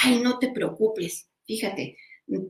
Ay, 0.03 0.20
no 0.22 0.39
te 0.39 0.51
preocupes, 0.51 1.30
fíjate, 1.45 1.97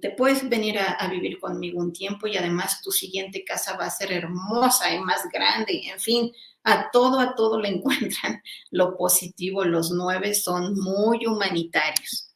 te 0.02 0.12
puedes 0.12 0.48
venir 0.48 0.80
a, 0.80 1.08
vivir 1.10 1.40
conmigo 1.40 1.80
un 1.80 1.92
tiempo 1.92 2.28
y 2.28 2.38
además 2.38 2.82
tu 2.82 2.92
siguiente 2.92 3.44
casa 3.44 3.76
va 3.76 3.86
a 3.86 3.92
ser 3.92 4.12
hermosa 4.12 4.94
y 4.94 5.00
más 5.00 5.28
grande, 5.32 5.82
en 5.90 6.00
fin, 6.00 6.32
a 6.64 6.90
todo, 6.92 7.20
a 7.20 7.36
todo 7.36 7.60
le 7.60 7.70
encuentran 7.76 8.42
lo 8.72 8.98
positivo. 8.98 9.66
Los 9.66 9.92
nueve 9.92 10.34
son 10.34 10.76
muy 10.80 11.26
humanitarios. 11.26 12.34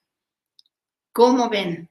¿Cómo 1.12 1.50
ven 1.50 1.90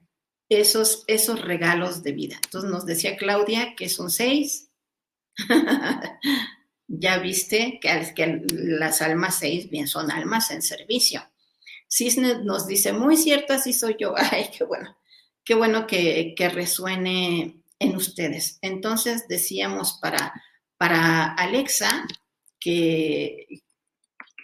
esos, 0.49 1.03
esos 1.07 1.41
regalos 1.41 2.03
de 2.03 2.13
vida? 2.13 2.39
Entonces 2.43 2.69
nos 2.69 2.85
decía 2.85 3.17
Claudia 3.17 3.75
que 3.75 3.89
son 3.89 4.09
seis. 4.11 4.71
ya 6.87 7.17
viste 7.19 7.79
que, 7.81 8.13
que 8.15 8.45
las 8.51 9.01
almas 9.01 9.39
seis 9.39 9.69
bien 9.69 9.87
son 9.87 10.11
almas 10.11 10.51
en 10.51 10.61
servicio. 10.61 11.21
Cisne 11.87 12.43
nos 12.43 12.67
dice, 12.67 12.93
muy 12.93 13.17
cierto, 13.17 13.53
así 13.53 13.73
soy 13.73 13.95
yo. 13.99 14.13
Ay, 14.31 14.49
qué 14.55 14.63
bueno, 14.63 14.95
qué 15.43 15.55
bueno 15.55 15.87
que, 15.87 16.35
resuene 16.53 17.61
en 17.79 17.95
ustedes. 17.95 18.59
Entonces 18.61 19.27
decíamos 19.27 19.99
para, 20.01 20.33
para 20.77 21.33
Alexa, 21.33 22.05
que 22.59 23.61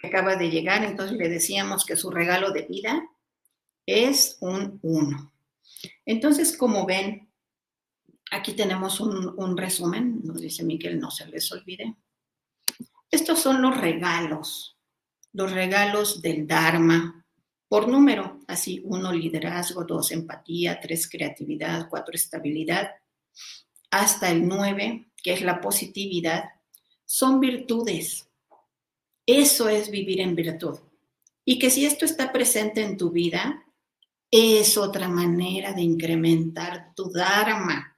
acaba 0.02 0.36
de 0.36 0.50
llegar, 0.50 0.84
entonces 0.84 1.16
le 1.16 1.28
decíamos 1.28 1.84
que 1.84 1.96
su 1.96 2.10
regalo 2.10 2.50
de 2.50 2.62
vida 2.62 3.08
es 3.86 4.38
un 4.40 4.78
uno. 4.82 5.32
Entonces, 6.04 6.56
como 6.56 6.86
ven, 6.86 7.30
aquí 8.30 8.54
tenemos 8.54 9.00
un, 9.00 9.34
un 9.36 9.56
resumen, 9.56 10.20
nos 10.24 10.40
dice 10.40 10.64
Miguel, 10.64 10.98
no 10.98 11.10
se 11.10 11.26
les 11.26 11.50
olvide. 11.52 11.94
Estos 13.10 13.40
son 13.40 13.62
los 13.62 13.76
regalos, 13.76 14.76
los 15.32 15.52
regalos 15.52 16.22
del 16.22 16.46
Dharma 16.46 17.24
por 17.68 17.88
número, 17.88 18.35
así 18.48 18.82
uno 18.84 19.12
liderazgo, 19.12 19.84
dos 19.84 20.12
empatía, 20.12 20.80
tres 20.80 21.08
creatividad, 21.08 21.88
cuatro 21.88 22.14
estabilidad, 22.14 22.92
hasta 23.90 24.30
el 24.30 24.46
nueve, 24.46 25.10
que 25.22 25.32
es 25.32 25.42
la 25.42 25.60
positividad, 25.60 26.44
son 27.04 27.40
virtudes. 27.40 28.28
Eso 29.24 29.68
es 29.68 29.90
vivir 29.90 30.20
en 30.20 30.34
virtud. 30.34 30.78
Y 31.44 31.58
que 31.58 31.70
si 31.70 31.84
esto 31.84 32.04
está 32.04 32.32
presente 32.32 32.82
en 32.82 32.96
tu 32.96 33.10
vida, 33.10 33.64
es 34.30 34.76
otra 34.76 35.08
manera 35.08 35.72
de 35.72 35.82
incrementar 35.82 36.92
tu 36.94 37.10
Dharma. 37.10 37.96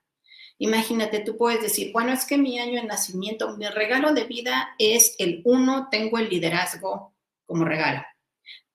Imagínate, 0.59 1.21
tú 1.21 1.37
puedes 1.37 1.63
decir, 1.63 1.93
bueno, 1.93 2.13
es 2.13 2.25
que 2.25 2.37
mi 2.37 2.59
año 2.59 2.81
de 2.81 2.87
nacimiento, 2.87 3.57
mi 3.57 3.67
regalo 3.69 4.13
de 4.13 4.25
vida 4.25 4.75
es 4.79 5.15
el 5.19 5.41
uno, 5.45 5.89
tengo 5.91 6.19
el 6.19 6.29
liderazgo 6.29 7.15
como 7.47 7.65
regalo. 7.65 8.03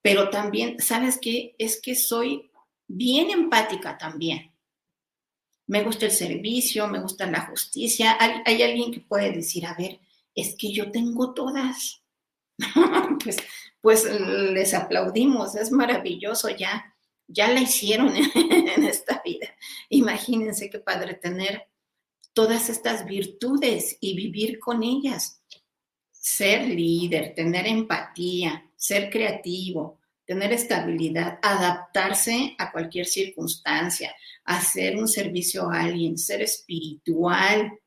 Pero 0.03 0.29
también, 0.29 0.79
¿sabes 0.79 1.17
qué? 1.17 1.55
Es 1.57 1.81
que 1.81 1.95
soy 1.95 2.51
bien 2.87 3.31
empática 3.31 3.97
también. 3.97 4.53
Me 5.65 5.81
gusta 5.81 6.05
el 6.05 6.11
servicio, 6.11 6.87
me 6.87 6.99
gusta 6.99 7.25
la 7.25 7.47
justicia. 7.47 8.17
Hay, 8.19 8.61
alguien 8.61 8.91
que 8.91 8.99
puede 8.99 9.31
decir, 9.31 9.65
a 9.65 9.73
ver, 9.73 10.01
es 10.35 10.55
que 10.57 10.73
yo 10.73 10.91
tengo 10.91 11.33
todas. 11.33 12.03
pues, 13.23 13.37
pues 13.79 14.03
les 14.03 14.73
aplaudimos, 14.73 15.55
es 15.55 15.71
maravilloso 15.71 16.49
ya. 16.49 16.93
Ya 17.27 17.47
la 17.47 17.61
hicieron 17.61 18.13
en 18.35 18.83
esta 18.83 19.21
vida. 19.23 19.47
Imagínense 19.87 20.69
qué 20.69 20.79
padre 20.79 21.13
tener 21.13 21.69
todas 22.33 22.69
estas 22.69 23.05
virtudes 23.05 23.97
y 24.01 24.17
vivir 24.17 24.59
con 24.59 24.83
ellas. 24.83 25.42
Ser 26.25 26.69
líder, 26.69 27.33
tener 27.35 27.67
empatía, 27.67 28.71
ser 28.77 29.09
creativo, 29.09 29.99
tener 30.25 30.53
estabilidad, 30.53 31.37
adaptarse 31.41 32.55
a 32.57 32.71
cualquier 32.71 33.05
circunstancia, 33.05 34.15
hacer 34.45 34.95
un 34.95 35.09
servicio 35.09 35.69
a 35.69 35.81
alguien, 35.81 36.17
ser 36.17 36.41
espiritual, 36.41 37.77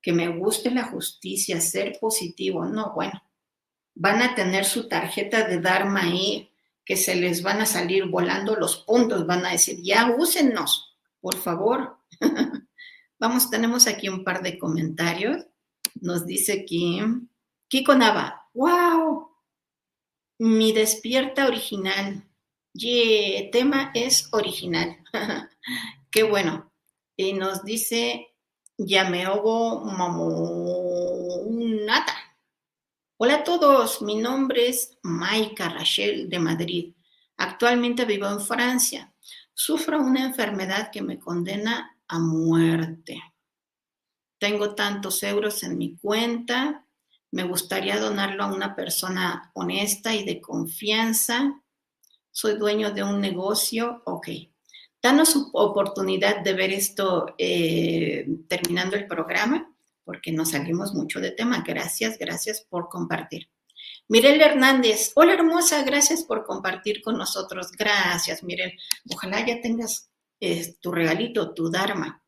que 0.00 0.12
me 0.12 0.28
guste 0.28 0.70
la 0.70 0.84
justicia, 0.84 1.60
ser 1.60 1.98
positivo. 2.00 2.64
No, 2.64 2.92
bueno, 2.94 3.20
van 3.96 4.22
a 4.22 4.36
tener 4.36 4.64
su 4.64 4.86
tarjeta 4.86 5.48
de 5.48 5.60
Dharma 5.60 6.04
ahí, 6.04 6.48
que 6.84 6.96
se 6.96 7.16
les 7.16 7.42
van 7.42 7.60
a 7.60 7.66
salir 7.66 8.06
volando 8.06 8.54
los 8.54 8.84
puntos, 8.84 9.26
van 9.26 9.44
a 9.44 9.50
decir, 9.50 9.80
ya 9.82 10.14
úsenos, 10.16 10.96
por 11.20 11.36
favor. 11.36 11.98
Vamos, 13.18 13.50
tenemos 13.50 13.88
aquí 13.88 14.08
un 14.08 14.22
par 14.22 14.42
de 14.42 14.58
comentarios. 14.58 15.44
Nos 16.00 16.24
dice 16.24 16.64
que 16.64 17.04
Kiko 17.70 17.94
Nava, 17.94 18.50
wow, 18.52 19.30
mi 20.40 20.72
despierta 20.72 21.46
original. 21.46 22.26
Yeah, 22.74 23.48
tema 23.52 23.92
es 23.94 24.28
original. 24.32 24.96
Qué 26.10 26.24
bueno. 26.24 26.72
Y 27.16 27.32
nos 27.34 27.62
dice 27.62 28.34
Yameogo 28.76 29.84
Mamunata. 29.84 31.12
Hola 33.18 33.36
a 33.36 33.44
todos, 33.44 34.02
mi 34.02 34.16
nombre 34.16 34.68
es 34.68 34.98
Maika 35.04 35.68
Rachel 35.68 36.28
de 36.28 36.40
Madrid. 36.40 36.92
Actualmente 37.36 38.04
vivo 38.04 38.26
en 38.26 38.40
Francia. 38.40 39.14
Sufro 39.54 40.00
una 40.00 40.24
enfermedad 40.24 40.90
que 40.90 41.02
me 41.02 41.20
condena 41.20 41.96
a 42.08 42.18
muerte. 42.18 43.22
Tengo 44.38 44.74
tantos 44.74 45.22
euros 45.22 45.62
en 45.62 45.78
mi 45.78 45.96
cuenta, 45.98 46.84
me 47.32 47.44
gustaría 47.44 47.98
donarlo 47.98 48.44
a 48.44 48.52
una 48.52 48.74
persona 48.74 49.50
honesta 49.54 50.14
y 50.14 50.24
de 50.24 50.40
confianza. 50.40 51.62
Soy 52.30 52.56
dueño 52.56 52.92
de 52.92 53.02
un 53.02 53.20
negocio, 53.20 54.02
ok. 54.04 54.28
Danos 55.02 55.36
oportunidad 55.52 56.40
de 56.40 56.52
ver 56.52 56.72
esto 56.72 57.34
eh, 57.38 58.26
terminando 58.48 58.96
el 58.96 59.06
programa, 59.06 59.72
porque 60.04 60.32
nos 60.32 60.50
salimos 60.50 60.92
mucho 60.92 61.20
de 61.20 61.30
tema. 61.30 61.62
Gracias, 61.66 62.18
gracias 62.18 62.66
por 62.68 62.88
compartir. 62.88 63.48
Mirel 64.08 64.40
Hernández, 64.40 65.12
hola 65.14 65.34
hermosa, 65.34 65.84
gracias 65.84 66.24
por 66.24 66.44
compartir 66.44 67.00
con 67.00 67.16
nosotros. 67.16 67.70
Gracias, 67.72 68.42
Mirel. 68.42 68.72
Ojalá 69.12 69.46
ya 69.46 69.60
tengas 69.60 70.10
tu 70.80 70.90
regalito, 70.90 71.54
tu 71.54 71.70
Dharma. 71.70 72.22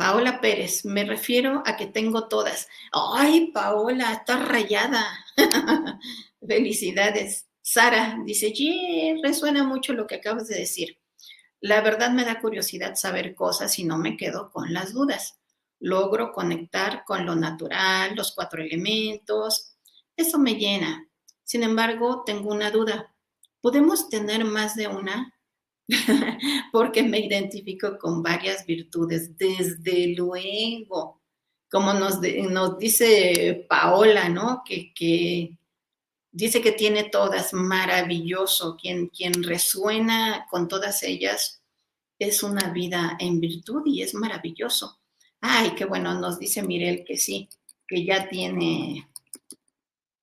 Paola 0.00 0.40
Pérez, 0.40 0.86
me 0.86 1.04
refiero 1.04 1.62
a 1.66 1.76
que 1.76 1.86
tengo 1.86 2.26
todas. 2.26 2.68
Ay, 2.90 3.50
Paola, 3.52 4.14
está 4.14 4.38
rayada. 4.38 5.04
Felicidades. 6.48 7.46
Sara 7.60 8.16
dice, 8.24 8.50
yeah, 8.50 9.16
resuena 9.22 9.62
mucho 9.62 9.92
lo 9.92 10.06
que 10.06 10.14
acabas 10.14 10.48
de 10.48 10.56
decir. 10.56 10.98
La 11.60 11.82
verdad 11.82 12.12
me 12.12 12.24
da 12.24 12.40
curiosidad 12.40 12.94
saber 12.94 13.34
cosas 13.34 13.78
y 13.78 13.84
no 13.84 13.98
me 13.98 14.16
quedo 14.16 14.50
con 14.50 14.72
las 14.72 14.94
dudas. 14.94 15.38
Logro 15.80 16.32
conectar 16.32 17.04
con 17.04 17.26
lo 17.26 17.36
natural, 17.36 18.14
los 18.16 18.32
cuatro 18.32 18.62
elementos. 18.62 19.76
Eso 20.16 20.38
me 20.38 20.54
llena. 20.54 21.10
Sin 21.44 21.62
embargo, 21.62 22.22
tengo 22.24 22.50
una 22.50 22.70
duda. 22.70 23.14
¿Podemos 23.60 24.08
tener 24.08 24.46
más 24.46 24.76
de 24.76 24.88
una? 24.88 25.34
Porque 26.72 27.02
me 27.02 27.18
identifico 27.20 27.98
con 27.98 28.22
varias 28.22 28.64
virtudes, 28.66 29.36
desde 29.36 30.14
luego. 30.16 31.20
Como 31.70 31.92
nos, 31.92 32.20
dice 32.78 33.66
Paola, 33.68 34.28
¿no? 34.28 34.62
Que, 34.64 35.56
dice 36.32 36.60
que 36.60 36.72
tiene 36.72 37.04
todas, 37.04 37.52
maravilloso. 37.52 38.76
Quien, 38.76 39.08
quien 39.08 39.42
resuena 39.42 40.46
con 40.50 40.68
todas 40.68 41.02
ellas 41.02 41.62
es 42.18 42.42
una 42.42 42.70
vida 42.72 43.16
en 43.18 43.40
virtud 43.40 43.82
y 43.86 44.02
es 44.02 44.14
maravilloso. 44.14 45.00
Ay, 45.40 45.70
qué 45.76 45.86
bueno, 45.86 46.14
nos 46.20 46.38
dice 46.38 46.62
Mirel 46.62 47.04
que 47.04 47.16
sí, 47.16 47.48
que 47.88 48.04
ya 48.04 48.28
tiene, 48.28 49.08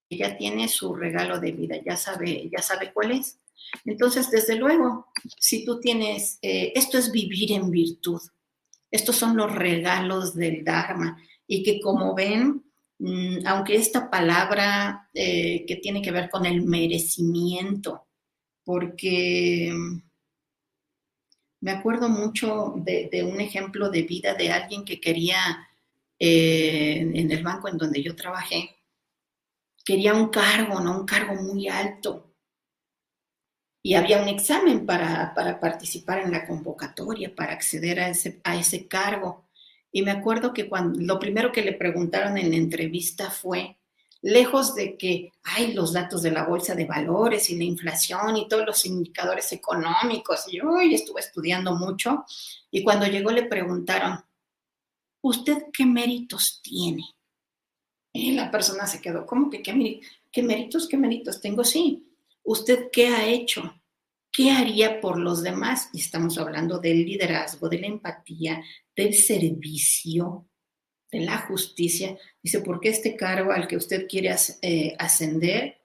ya 0.10 0.38
tiene 0.38 0.68
su 0.68 0.94
regalo 0.94 1.40
de 1.40 1.52
vida, 1.54 1.78
ya 1.84 1.98
sabe, 1.98 2.50
ya 2.50 2.62
sabe 2.62 2.94
cuál 2.94 3.12
es. 3.12 3.40
Entonces, 3.86 4.30
desde 4.30 4.56
luego, 4.56 5.08
si 5.40 5.66
tú 5.66 5.80
tienes, 5.80 6.40
eh, 6.42 6.72
esto 6.76 6.98
es 6.98 7.12
vivir 7.12 7.52
en 7.52 7.70
virtud, 7.72 8.22
estos 8.92 9.16
son 9.16 9.36
los 9.36 9.54
regalos 9.54 10.34
del 10.36 10.64
Dharma 10.64 11.22
y 11.46 11.64
que 11.64 11.80
como 11.80 12.16
ven, 12.16 12.64
mm, 13.00 13.46
aunque 13.46 13.76
esta 13.76 14.10
palabra 14.10 15.10
eh, 15.14 15.66
que 15.66 15.78
tiene 15.78 16.02
que 16.02 16.12
ver 16.12 16.30
con 16.30 16.46
el 16.46 16.64
merecimiento, 16.64 18.08
porque 18.64 19.74
me 21.62 21.72
acuerdo 21.72 22.10
mucho 22.10 22.76
de, 22.78 23.24
un 23.24 23.42
ejemplo 23.42 23.90
de 23.90 24.04
vida 24.04 24.34
de 24.36 24.52
alguien 24.52 24.86
que 24.86 25.00
quería, 25.00 25.68
eh, 26.20 26.98
en 27.14 27.32
el 27.32 27.44
banco 27.44 27.68
en 27.68 27.78
donde 27.78 28.02
yo 28.04 28.16
trabajé, 28.16 28.78
quería 29.86 30.14
un 30.14 30.30
cargo, 30.30 30.80
¿no? 30.82 31.00
Un 31.00 31.06
cargo 31.06 31.36
muy 31.42 31.68
alto. 31.70 32.27
Y 33.88 33.94
había 33.94 34.22
un 34.22 34.28
examen 34.28 34.86
para, 34.86 35.34
participar 35.62 36.20
en 36.20 36.34
la 36.34 36.46
convocatoria, 36.46 37.34
para 37.34 37.54
acceder 37.54 38.02
a 38.02 38.10
ese, 38.10 38.42
a 38.44 38.58
ese 38.58 38.86
cargo. 38.86 39.46
Y 39.94 40.02
me 40.02 40.12
acuerdo 40.12 40.52
que 40.52 40.68
cuando, 40.68 41.00
lo 41.00 41.18
primero 41.18 41.54
que 41.54 41.62
le 41.62 41.72
preguntaron 41.72 42.38
en 42.38 42.50
la 42.50 42.58
entrevista 42.58 43.32
fue, 43.32 43.78
lejos 44.22 44.76
de 44.76 44.98
que 44.98 45.32
hay 45.42 45.72
los 45.72 45.94
datos 45.94 46.22
de 46.22 46.32
la 46.32 46.44
bolsa 46.44 46.76
de 46.76 46.84
valores 46.84 47.50
y 47.50 47.56
la 47.56 47.64
inflación 47.64 48.36
y 48.36 48.50
todos 48.50 48.66
los 48.66 48.86
indicadores 48.86 49.54
económicos. 49.54 50.44
Y 50.52 50.58
yo 50.58 50.78
estuve 50.82 51.22
estudiando 51.22 51.74
mucho 51.74 52.26
y 52.70 52.84
cuando 52.84 53.08
llegó 53.08 53.32
le 53.32 53.44
preguntaron, 53.44 54.20
¿usted 55.22 55.68
qué 55.72 55.86
méritos 55.86 56.60
tiene? 56.62 57.06
Y 58.12 58.34
la 58.34 58.52
persona 58.52 58.86
se 58.86 59.00
quedó, 59.00 59.26
¿cómo 59.26 59.50
que 59.50 59.62
qué, 59.62 60.02
qué 60.30 60.44
méritos, 60.44 60.90
qué 60.90 60.98
méritos 60.98 61.40
tengo? 61.40 61.64
Sí, 61.64 62.06
¿usted 62.44 62.90
qué 62.92 63.08
ha 63.08 63.26
hecho? 63.26 63.77
¿Qué 64.38 64.52
haría 64.52 65.02
por 65.02 65.18
los 65.18 65.42
demás? 65.42 65.90
Y 65.94 66.00
estamos 66.00 66.38
hablando 66.38 66.78
del 66.78 67.04
liderazgo, 67.04 67.70
de 67.70 67.80
la 67.80 67.88
empatía, 67.88 68.64
del 68.96 69.16
servicio, 69.16 70.48
de 71.12 71.22
la 71.22 71.40
justicia, 71.40 72.16
dice, 72.44 72.60
porque 72.60 72.90
este 72.90 73.16
cargo 73.16 73.52
al 73.52 73.68
que 73.68 73.78
usted 73.78 74.08
quiere 74.08 74.36
eh, 74.62 74.96
ascender 75.00 75.82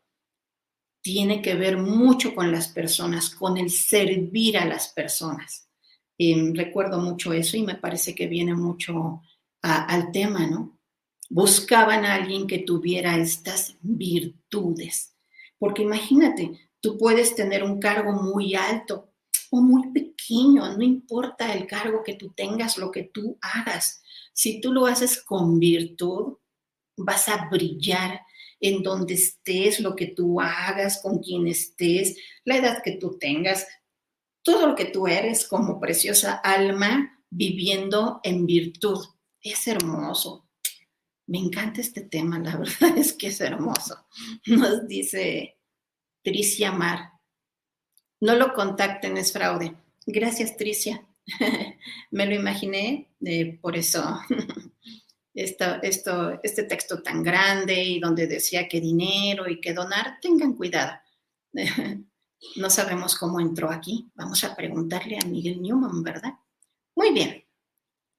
tiene 1.00 1.40
que 1.40 1.54
ver 1.54 1.78
mucho 1.78 2.34
con 2.34 2.52
las 2.52 2.68
personas, 2.68 3.30
con 3.30 3.56
el 3.56 3.70
servir 3.70 4.58
a 4.58 4.66
las 4.66 4.88
personas. 4.88 5.70
recuerdo 6.18 6.98
mucho 6.98 7.32
eso 7.32 7.56
y 7.56 7.62
me 7.62 7.76
parece 7.76 8.14
que 8.14 8.26
viene 8.26 8.54
mucho 8.54 9.22
al 9.62 10.12
tema, 10.12 10.46
¿no? 10.46 10.78
Buscaban 11.30 12.04
a 12.04 12.16
alguien 12.16 12.46
que 12.46 12.58
tuviera 12.58 13.16
estas 13.16 13.78
virtudes, 13.80 15.16
porque 15.58 15.84
imagínate, 15.84 16.71
tú 16.82 16.98
puedes 16.98 17.34
tener 17.34 17.64
un 17.64 17.80
cargo 17.80 18.12
muy 18.12 18.54
alto 18.54 19.14
o 19.50 19.62
muy 19.62 19.90
pequeño, 19.92 20.76
no 20.76 20.82
importa 20.82 21.54
el 21.54 21.66
cargo 21.66 22.02
que 22.04 22.14
tú 22.14 22.34
tengas, 22.34 22.76
lo 22.76 22.90
que 22.90 23.04
tú 23.04 23.38
hagas 23.40 24.02
si 24.32 24.60
tú 24.60 24.72
lo 24.72 24.86
haces 24.86 25.22
con 25.22 25.58
virtud, 25.58 26.38
vas 26.96 27.28
a 27.28 27.48
brillar 27.50 28.20
en 28.60 28.82
donde 28.82 29.14
estés, 29.14 29.80
lo 29.80 29.96
que 29.96 30.08
tú 30.08 30.40
hagas, 30.40 31.00
con 31.02 31.18
quien 31.18 31.46
estés, 31.46 32.16
la 32.44 32.56
edad 32.56 32.82
que 32.82 32.92
tú 32.92 33.18
tengas, 33.18 33.66
todo 34.42 34.66
lo 34.66 34.74
que 34.74 34.86
tú 34.86 35.06
eres 35.06 35.46
como 35.46 35.80
preciosa 35.80 36.34
alma 36.34 37.18
viviendo 37.30 38.20
en 38.22 38.46
virtud. 38.46 38.98
Es 39.40 39.66
hermoso. 39.66 40.48
Me 41.26 41.38
encanta 41.38 41.80
este 41.80 42.02
tema, 42.02 42.38
la 42.38 42.56
verdad 42.58 42.96
es 42.96 43.12
que 43.12 43.28
es 43.28 43.40
hermoso. 43.40 44.06
Nos 44.46 44.86
dice 44.86 45.58
Tricia 46.22 46.72
Mar. 46.72 47.12
No 48.20 48.36
lo 48.36 48.52
contacten, 48.54 49.16
es 49.16 49.32
fraude. 49.32 49.74
Gracias, 50.06 50.56
Tricia. 50.56 51.06
Me 52.10 52.26
lo 52.26 52.34
imaginé, 52.34 53.10
eh, 53.24 53.58
por 53.60 53.76
eso 53.76 54.20
esto, 55.34 55.64
esto, 55.82 56.40
este 56.42 56.64
texto 56.64 57.02
tan 57.02 57.22
grande 57.22 57.82
y 57.82 58.00
donde 58.00 58.26
decía 58.26 58.68
que 58.68 58.80
dinero 58.80 59.48
y 59.48 59.60
que 59.60 59.72
donar, 59.72 60.18
tengan 60.20 60.54
cuidado. 60.54 60.98
no 62.56 62.70
sabemos 62.70 63.16
cómo 63.16 63.40
entró 63.40 63.70
aquí. 63.70 64.10
Vamos 64.14 64.42
a 64.44 64.54
preguntarle 64.54 65.18
a 65.18 65.26
Miguel 65.26 65.60
Newman, 65.62 66.02
¿verdad? 66.02 66.34
Muy 66.94 67.12
bien. 67.12 67.44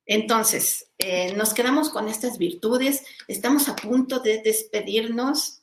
Entonces, 0.06 0.92
eh, 0.98 1.34
nos 1.36 1.54
quedamos 1.54 1.90
con 1.90 2.08
estas 2.08 2.38
virtudes. 2.38 3.06
Estamos 3.28 3.70
a 3.70 3.76
punto 3.76 4.20
de 4.20 4.42
despedirnos. 4.42 5.63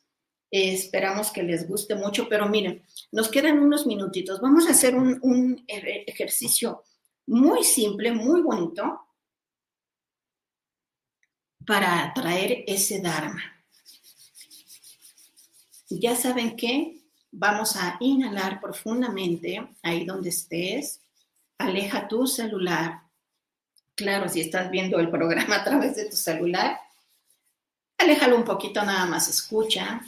Esperamos 0.50 1.30
que 1.30 1.42
les 1.42 1.68
guste 1.68 1.94
mucho, 1.94 2.28
pero 2.28 2.48
miren, 2.48 2.82
nos 3.12 3.28
quedan 3.28 3.58
unos 3.58 3.86
minutitos. 3.86 4.40
Vamos 4.40 4.66
a 4.66 4.72
hacer 4.72 4.94
un, 4.94 5.18
un 5.22 5.64
ejercicio 5.66 6.82
muy 7.26 7.62
simple, 7.62 8.12
muy 8.12 8.42
bonito, 8.42 9.00
para 11.66 12.12
traer 12.14 12.64
ese 12.66 13.00
Dharma. 13.00 13.42
Ya 15.88 16.16
saben 16.16 16.56
que 16.56 17.00
vamos 17.30 17.76
a 17.76 17.96
inhalar 18.00 18.60
profundamente 18.60 19.68
ahí 19.82 20.04
donde 20.04 20.30
estés. 20.30 21.00
Aleja 21.58 22.08
tu 22.08 22.26
celular. 22.26 23.02
Claro, 23.94 24.28
si 24.28 24.40
estás 24.40 24.70
viendo 24.70 24.98
el 24.98 25.10
programa 25.10 25.56
a 25.56 25.64
través 25.64 25.96
de 25.96 26.06
tu 26.08 26.16
celular, 26.16 26.80
aléjalo 27.98 28.36
un 28.36 28.44
poquito, 28.44 28.82
nada 28.82 29.06
más 29.06 29.28
escucha. 29.28 30.00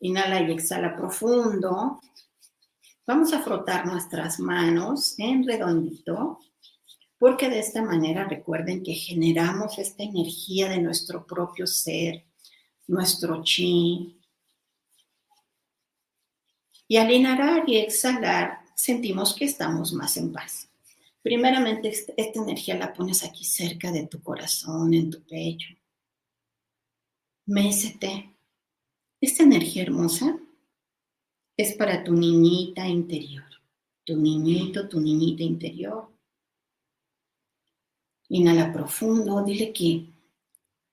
Inhala 0.00 0.42
y 0.42 0.52
exhala 0.52 0.94
profundo. 0.96 2.00
Vamos 3.06 3.32
a 3.32 3.40
frotar 3.40 3.86
nuestras 3.86 4.38
manos 4.38 5.18
en 5.18 5.46
redondito, 5.46 6.38
porque 7.18 7.48
de 7.48 7.58
esta 7.58 7.82
manera 7.82 8.28
recuerden 8.28 8.82
que 8.82 8.94
generamos 8.94 9.78
esta 9.78 10.02
energía 10.02 10.68
de 10.68 10.78
nuestro 10.78 11.26
propio 11.26 11.66
ser, 11.66 12.26
nuestro 12.86 13.42
chi. 13.42 14.20
Y 16.86 16.96
al 16.96 17.10
inhalar 17.10 17.64
y 17.66 17.78
exhalar, 17.78 18.60
sentimos 18.74 19.34
que 19.34 19.46
estamos 19.46 19.92
más 19.92 20.16
en 20.16 20.32
paz. 20.32 20.68
Primeramente, 21.22 21.88
esta 21.88 22.40
energía 22.40 22.76
la 22.76 22.92
pones 22.92 23.24
aquí 23.24 23.44
cerca 23.44 23.90
de 23.90 24.06
tu 24.06 24.22
corazón, 24.22 24.94
en 24.94 25.10
tu 25.10 25.22
pecho. 25.24 25.74
Mésete. 27.46 28.37
Esta 29.20 29.42
energía 29.42 29.82
hermosa 29.82 30.38
es 31.56 31.74
para 31.74 32.04
tu 32.04 32.12
niñita 32.12 32.86
interior, 32.86 33.44
tu 34.04 34.16
niñito, 34.16 34.88
tu 34.88 35.00
niñita 35.00 35.42
interior. 35.42 36.08
Inhala 38.28 38.72
profundo, 38.72 39.42
dile 39.44 39.72
que, 39.72 40.06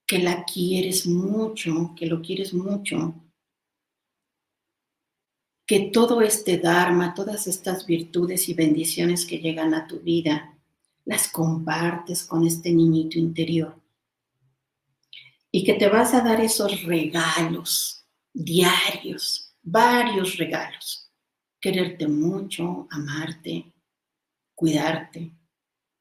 que 0.08 0.20
la 0.20 0.44
quieres 0.44 1.06
mucho, 1.06 1.94
que 1.96 2.08
lo 2.08 2.20
quieres 2.22 2.52
mucho, 2.52 3.14
que 5.68 5.92
todo 5.92 6.22
este 6.22 6.58
Dharma, 6.58 7.14
todas 7.14 7.46
estas 7.46 7.86
virtudes 7.86 8.50
y 8.50 8.56
bendiciones 8.56 9.26
que 9.28 9.38
llegan 9.38 9.76
a 9.76 9.86
tu 9.86 10.00
vida, 10.00 10.58
las 11.04 11.28
compartes 11.28 12.24
con 12.24 12.46
este 12.46 12.72
niñito 12.72 13.20
interior. 13.20 13.80
Y 15.52 15.64
que 15.64 15.76
te 15.76 15.90
vas 15.90 16.16
a 16.16 16.22
dar 16.22 16.42
esos 16.42 16.84
regalos 16.84 18.05
diarios 18.36 19.54
varios 19.64 20.38
regalos. 20.38 21.10
Quererte 21.60 22.08
mucho, 22.08 22.88
amarte, 22.92 23.74
cuidarte, 24.54 25.32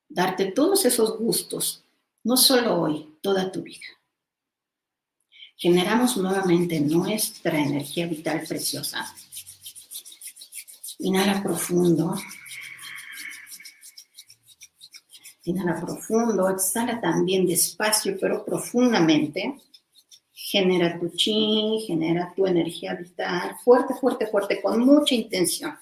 darte 0.09 0.53
todos 0.53 0.85
esos 0.85 1.19
gustos, 1.19 1.85
no 2.23 2.37
solo 2.37 2.81
hoy, 2.81 3.17
toda 3.23 3.51
tu 3.51 3.63
vida. 3.63 3.87
Generamos 5.57 6.17
nuevamente 6.17 6.81
nuestra 6.81 7.59
energía 7.59 8.07
vital 8.07 8.45
preciosa. 8.47 9.07
Inhala 10.99 11.43
profundo. 11.43 12.15
Inhala 15.45 15.81
profundo, 15.81 16.51
exhala 16.51 17.01
también 17.01 17.47
despacio 17.47 18.19
pero 18.21 18.45
profundamente. 18.45 19.61
Genera 20.55 21.01
tu 21.01 21.09
chi, 21.09 21.85
genera 21.85 22.33
tu 22.33 22.47
energía 22.47 22.95
vital, 22.95 23.57
fuerte, 23.65 23.93
fuerte, 23.95 24.29
fuerte, 24.29 24.63
con 24.63 24.79
mucha 24.87 25.13
intención. 25.13 25.77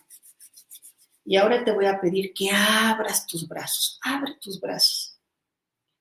Y 1.27 1.37
ahora 1.37 1.63
te 1.63 1.73
voy 1.73 1.85
a 1.85 2.01
pedir 2.01 2.33
que 2.33 2.51
abras 2.51 3.27
tus 3.27 3.47
brazos, 3.47 4.01
abre 4.03 4.35
tus 4.41 4.59
brazos. 4.59 5.21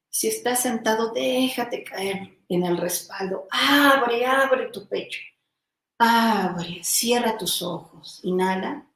Si 0.09 0.29
estás 0.29 0.61
sentado, 0.61 1.11
déjate 1.11 1.83
caer 1.83 2.37
en 2.47 2.63
el 2.63 2.77
respaldo. 2.77 3.45
Abre, 3.51 4.25
abre 4.25 4.67
tu 4.67 4.87
pecho. 4.87 5.19
Abre, 5.97 6.81
cierra 6.81 7.37
tus 7.37 7.61
ojos. 7.61 8.21
Inhala. 8.23 8.87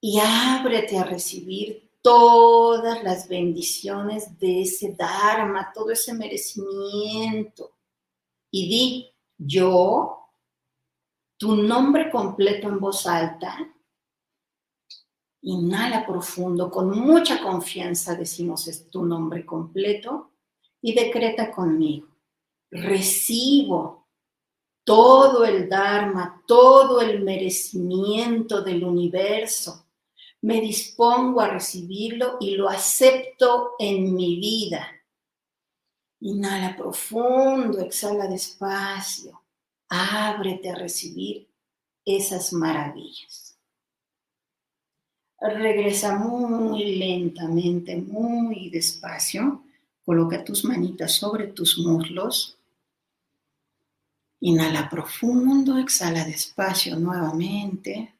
Y 0.00 0.20
ábrete 0.20 0.96
a 0.96 1.02
recibir 1.02 1.90
todas 2.02 3.02
las 3.02 3.26
bendiciones 3.26 4.38
de 4.38 4.62
ese 4.62 4.94
Dharma, 4.96 5.72
todo 5.74 5.90
ese 5.90 6.14
merecimiento. 6.14 7.73
Y 8.56 8.68
di, 8.68 9.10
yo, 9.36 10.28
tu 11.36 11.56
nombre 11.56 12.08
completo 12.08 12.68
en 12.68 12.78
voz 12.78 13.04
alta. 13.04 13.58
Inhala 15.40 16.06
profundo, 16.06 16.70
con 16.70 16.96
mucha 17.00 17.42
confianza 17.42 18.14
decimos 18.14 18.68
es 18.68 18.88
tu 18.88 19.04
nombre 19.04 19.44
completo 19.44 20.30
y 20.80 20.94
decreta 20.94 21.50
conmigo. 21.50 22.06
Recibo 22.70 24.06
todo 24.84 25.44
el 25.44 25.68
Dharma, 25.68 26.44
todo 26.46 27.00
el 27.00 27.24
merecimiento 27.24 28.62
del 28.62 28.84
universo 28.84 29.84
me 30.42 30.60
dispongo 30.60 31.40
a 31.40 31.48
recibirlo 31.48 32.36
y 32.38 32.54
lo 32.54 32.68
acepto 32.68 33.72
en 33.80 34.14
mi 34.14 34.36
vida. 34.36 34.93
Inhala 36.24 36.74
profundo, 36.74 37.80
exhala 37.80 38.26
despacio, 38.26 39.42
ábrete 39.90 40.70
a 40.70 40.74
recibir 40.74 41.46
esas 42.02 42.50
maravillas. 42.50 43.58
Regresa 45.38 46.16
muy 46.16 46.96
lentamente, 46.96 47.96
muy 47.96 48.70
despacio. 48.70 49.64
Coloca 50.02 50.42
tus 50.42 50.64
manitas 50.64 51.12
sobre 51.12 51.48
tus 51.48 51.76
muslos. 51.76 52.56
Inhala 54.40 54.88
profundo, 54.88 55.76
exhala 55.76 56.24
despacio 56.24 56.96
nuevamente. 56.96 58.14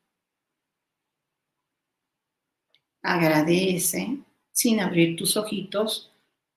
Agradece 3.01 4.19
sin 4.53 4.81
abrir 4.81 5.17
tus 5.17 5.39
ojitos 5.39 6.11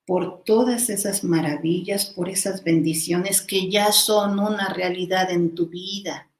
por 0.07 0.45
todas 0.45 0.89
esas 0.89 1.25
maravillas, 1.25 2.05
por 2.05 2.29
esas 2.29 2.63
bendiciones 2.63 3.41
que 3.41 3.69
ya 3.69 3.91
son 3.91 4.39
una 4.39 4.69
realidad 4.69 5.29
en 5.29 5.53
tu 5.53 5.67
vida. 5.67 6.31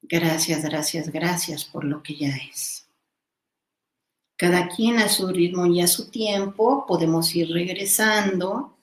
Gracias, 0.00 0.62
gracias, 0.64 1.10
gracias 1.10 1.66
por 1.66 1.84
lo 1.84 2.02
que 2.02 2.16
ya 2.16 2.34
es. 2.50 2.88
Cada 4.38 4.68
quien 4.68 4.98
a 4.98 5.10
su 5.10 5.28
ritmo 5.28 5.66
y 5.66 5.82
a 5.82 5.86
su 5.86 6.10
tiempo 6.10 6.86
podemos 6.86 7.36
ir 7.36 7.52
regresando 7.52 8.78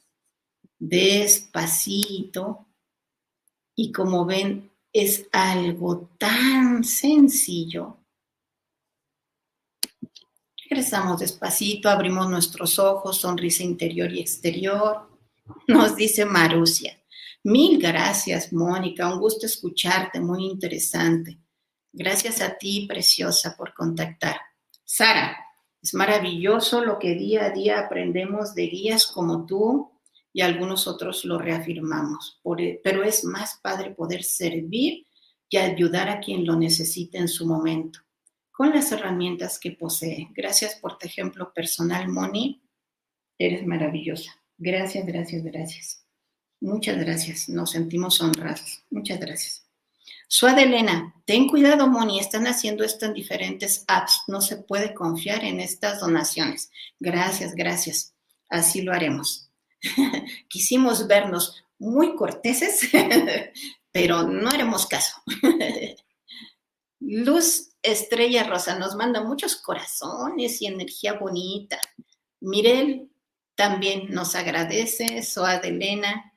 despacito 0.77 2.67
y 3.75 3.91
como 3.91 4.25
ven 4.25 4.71
es 4.93 5.27
algo 5.31 6.11
tan 6.19 6.83
sencillo 6.83 7.97
Regresamos 10.69 11.21
despacito, 11.21 11.87
abrimos 11.87 12.29
nuestros 12.29 12.77
ojos, 12.77 13.21
sonrisa 13.21 13.63
interior 13.63 14.11
y 14.11 14.19
exterior. 14.19 15.09
Nos 15.65 15.95
dice 15.95 16.25
Marusia. 16.25 17.01
Mil 17.43 17.79
gracias, 17.79 18.51
Mónica. 18.51 19.09
Un 19.13 19.21
gusto 19.21 19.45
escucharte, 19.45 20.19
muy 20.19 20.45
interesante. 20.45 21.37
Gracias 21.93 22.41
a 22.41 22.57
ti, 22.57 22.85
preciosa, 22.85 23.55
por 23.55 23.73
contactar. 23.73 24.41
Sara, 24.83 25.37
es 25.81 25.93
maravilloso 25.93 26.83
lo 26.83 26.99
que 26.99 27.15
día 27.15 27.45
a 27.45 27.51
día 27.51 27.79
aprendemos 27.79 28.53
de 28.53 28.67
guías 28.67 29.05
como 29.07 29.45
tú 29.45 29.89
y 30.33 30.41
algunos 30.41 30.85
otros 30.85 31.23
lo 31.23 31.37
reafirmamos. 31.37 32.41
E, 32.57 32.81
pero 32.83 33.03
es 33.03 33.23
más 33.23 33.57
padre 33.63 33.91
poder 33.91 34.21
servir 34.21 35.07
y 35.49 35.55
ayudar 35.55 36.09
a 36.09 36.19
quien 36.19 36.45
lo 36.45 36.57
necesite 36.57 37.19
en 37.19 37.29
su 37.29 37.47
momento 37.47 38.01
con 38.57 38.71
las 38.71 38.91
herramientas 38.91 39.59
que 39.59 39.73
posee. 39.73 40.29
Gracias 40.35 40.73
por 40.73 40.97
tu 40.97 41.05
ejemplo 41.05 41.53
personal, 41.53 42.09
Moni. 42.09 42.63
Eres 43.37 43.63
maravillosa. 43.67 44.31
Gracias, 44.57 45.05
gracias, 45.05 45.43
gracias. 45.43 46.03
Muchas 46.59 46.97
gracias. 46.97 47.49
Nos 47.49 47.69
sentimos 47.69 48.19
honrados. 48.19 48.83
Muchas 48.89 49.19
gracias. 49.19 49.67
Suad 50.27 50.57
Elena, 50.57 51.13
ten 51.25 51.47
cuidado, 51.47 51.87
Moni. 51.87 52.19
Están 52.19 52.47
haciendo 52.47 52.83
esto 52.83 53.05
en 53.05 53.13
diferentes 53.13 53.85
apps. 53.87 54.23
No 54.25 54.41
se 54.41 54.57
puede 54.57 54.95
confiar 54.95 55.43
en 55.43 55.59
estas 55.59 55.99
donaciones. 55.99 56.71
Gracias, 56.99 57.53
gracias. 57.53 58.15
Así 58.49 58.81
lo 58.81 58.91
haremos. 58.91 59.51
Quisimos 60.49 61.05
vernos 61.05 61.63
muy 61.77 62.15
corteses, 62.15 62.89
pero 63.91 64.23
no 64.23 64.49
haremos 64.49 64.87
caso. 64.87 65.21
Luz 66.99 67.75
Estrella 67.81 68.43
Rosa 68.43 68.77
nos 68.77 68.95
manda 68.95 69.23
muchos 69.23 69.55
corazones 69.55 70.61
y 70.61 70.67
energía 70.67 71.13
bonita. 71.13 71.79
Mirel 72.39 73.11
también 73.55 74.09
nos 74.09 74.35
agradece. 74.35 75.21
Soad 75.23 75.65
Elena 75.65 76.33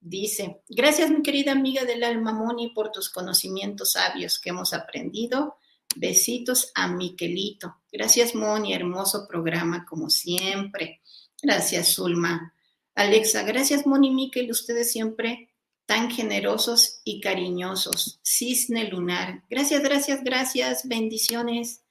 dice: 0.00 0.62
Gracias, 0.68 1.10
mi 1.10 1.22
querida 1.22 1.52
amiga 1.52 1.84
del 1.84 2.04
alma 2.04 2.32
Moni, 2.32 2.70
por 2.70 2.90
tus 2.90 3.10
conocimientos 3.10 3.92
sabios 3.92 4.38
que 4.38 4.50
hemos 4.50 4.72
aprendido. 4.72 5.56
Besitos 5.96 6.70
a 6.74 6.88
Miquelito. 6.88 7.76
Gracias, 7.90 8.34
Moni. 8.34 8.74
Hermoso 8.74 9.26
programa, 9.26 9.86
como 9.88 10.10
siempre. 10.10 11.00
Gracias, 11.42 11.94
Zulma. 11.94 12.54
Alexa, 12.94 13.42
gracias, 13.42 13.86
Moni 13.86 14.10
Miquel. 14.10 14.50
Ustedes 14.50 14.92
siempre 14.92 15.47
tan 15.88 16.10
generosos 16.10 17.00
y 17.02 17.18
cariñosos. 17.18 18.20
Cisne 18.22 18.90
Lunar. 18.90 19.42
Gracias, 19.48 19.82
gracias, 19.82 20.22
gracias. 20.22 20.86
Bendiciones. 20.86 21.82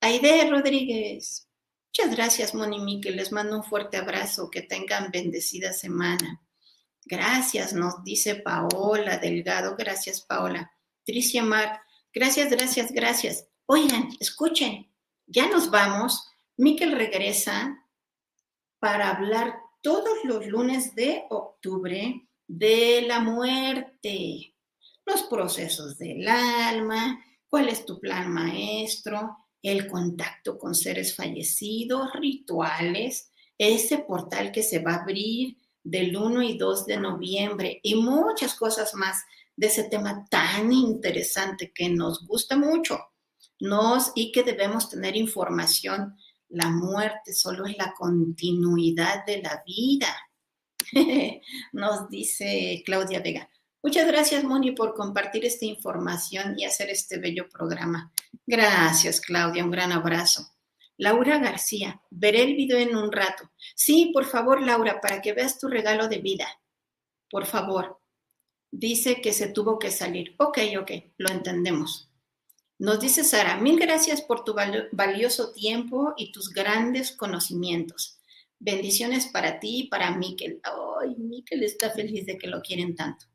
Aide 0.00 0.50
Rodríguez. 0.50 1.48
Muchas 1.86 2.16
gracias, 2.16 2.52
Moni 2.52 3.00
que 3.00 3.12
Les 3.12 3.30
mando 3.30 3.58
un 3.58 3.62
fuerte 3.62 3.96
abrazo. 3.96 4.50
Que 4.50 4.62
tengan 4.62 5.12
bendecida 5.12 5.72
semana. 5.72 6.42
Gracias, 7.04 7.74
nos 7.74 8.02
dice 8.02 8.34
Paola 8.34 9.18
Delgado. 9.18 9.76
Gracias, 9.78 10.20
Paola. 10.20 10.72
Tricia 11.04 11.44
Mar. 11.44 11.80
Gracias, 12.12 12.50
gracias, 12.50 12.90
gracias. 12.90 13.46
Oigan, 13.66 14.08
escuchen. 14.18 14.90
Ya 15.26 15.48
nos 15.48 15.70
vamos. 15.70 16.26
Miquel 16.56 16.90
regresa 16.90 17.86
para 18.80 19.10
hablar 19.10 19.60
todos 19.80 20.24
los 20.24 20.44
lunes 20.44 20.96
de 20.96 21.24
octubre 21.30 22.26
de 22.46 23.02
la 23.06 23.20
muerte, 23.20 24.54
los 25.04 25.22
procesos 25.24 25.98
del 25.98 26.26
alma, 26.28 27.24
cuál 27.48 27.68
es 27.68 27.84
tu 27.84 28.00
plan 28.00 28.32
maestro, 28.32 29.36
el 29.62 29.86
contacto 29.86 30.58
con 30.58 30.74
seres 30.74 31.14
fallecidos, 31.16 32.12
rituales, 32.14 33.30
ese 33.56 33.98
portal 33.98 34.52
que 34.52 34.62
se 34.62 34.80
va 34.80 34.94
a 34.94 35.02
abrir 35.02 35.56
del 35.82 36.16
1 36.16 36.42
y 36.42 36.58
2 36.58 36.86
de 36.86 36.96
noviembre 36.98 37.80
y 37.82 37.94
muchas 37.94 38.54
cosas 38.54 38.94
más 38.94 39.22
de 39.56 39.68
ese 39.68 39.84
tema 39.84 40.26
tan 40.30 40.72
interesante 40.72 41.72
que 41.72 41.88
nos 41.88 42.26
gusta 42.26 42.56
mucho 42.56 42.98
nos 43.60 44.12
y 44.14 44.32
que 44.32 44.42
debemos 44.42 44.88
tener 44.88 45.16
información. 45.16 46.16
La 46.48 46.68
muerte 46.70 47.32
solo 47.32 47.66
es 47.66 47.76
la 47.76 47.94
continuidad 47.96 49.24
de 49.24 49.42
la 49.42 49.62
vida. 49.66 50.14
nos 51.72 52.08
dice 52.08 52.82
Claudia 52.84 53.20
Vega. 53.20 53.48
Muchas 53.82 54.06
gracias, 54.06 54.44
Moni, 54.44 54.72
por 54.72 54.94
compartir 54.94 55.44
esta 55.44 55.66
información 55.66 56.58
y 56.58 56.64
hacer 56.64 56.88
este 56.90 57.18
bello 57.18 57.48
programa. 57.48 58.12
Gracias, 58.46 59.20
Claudia. 59.20 59.64
Un 59.64 59.70
gran 59.70 59.92
abrazo. 59.92 60.54
Laura 60.96 61.38
García, 61.38 62.00
veré 62.10 62.44
el 62.44 62.54
video 62.54 62.78
en 62.78 62.96
un 62.96 63.10
rato. 63.10 63.50
Sí, 63.74 64.10
por 64.14 64.24
favor, 64.24 64.62
Laura, 64.62 65.00
para 65.00 65.20
que 65.20 65.32
veas 65.32 65.58
tu 65.58 65.68
regalo 65.68 66.08
de 66.08 66.18
vida. 66.18 66.46
Por 67.28 67.46
favor. 67.46 68.00
Dice 68.70 69.20
que 69.20 69.32
se 69.32 69.48
tuvo 69.48 69.78
que 69.78 69.90
salir. 69.90 70.34
Ok, 70.38 70.58
ok, 70.80 70.90
lo 71.18 71.30
entendemos. 71.30 72.10
Nos 72.78 73.00
dice 73.00 73.22
Sara, 73.22 73.56
mil 73.56 73.78
gracias 73.78 74.20
por 74.20 74.44
tu 74.44 74.54
valioso 74.92 75.52
tiempo 75.52 76.14
y 76.16 76.32
tus 76.32 76.50
grandes 76.52 77.12
conocimientos. 77.12 78.18
Bendiciones 78.64 79.26
para 79.26 79.60
ti 79.60 79.80
y 79.80 79.88
para 79.88 80.16
Miquel. 80.16 80.58
Ay, 80.62 81.14
Miquel 81.18 81.62
está 81.64 81.90
feliz 81.90 82.24
de 82.24 82.38
que 82.38 82.46
lo 82.46 82.62
quieren 82.62 82.96
tanto. 82.96 83.26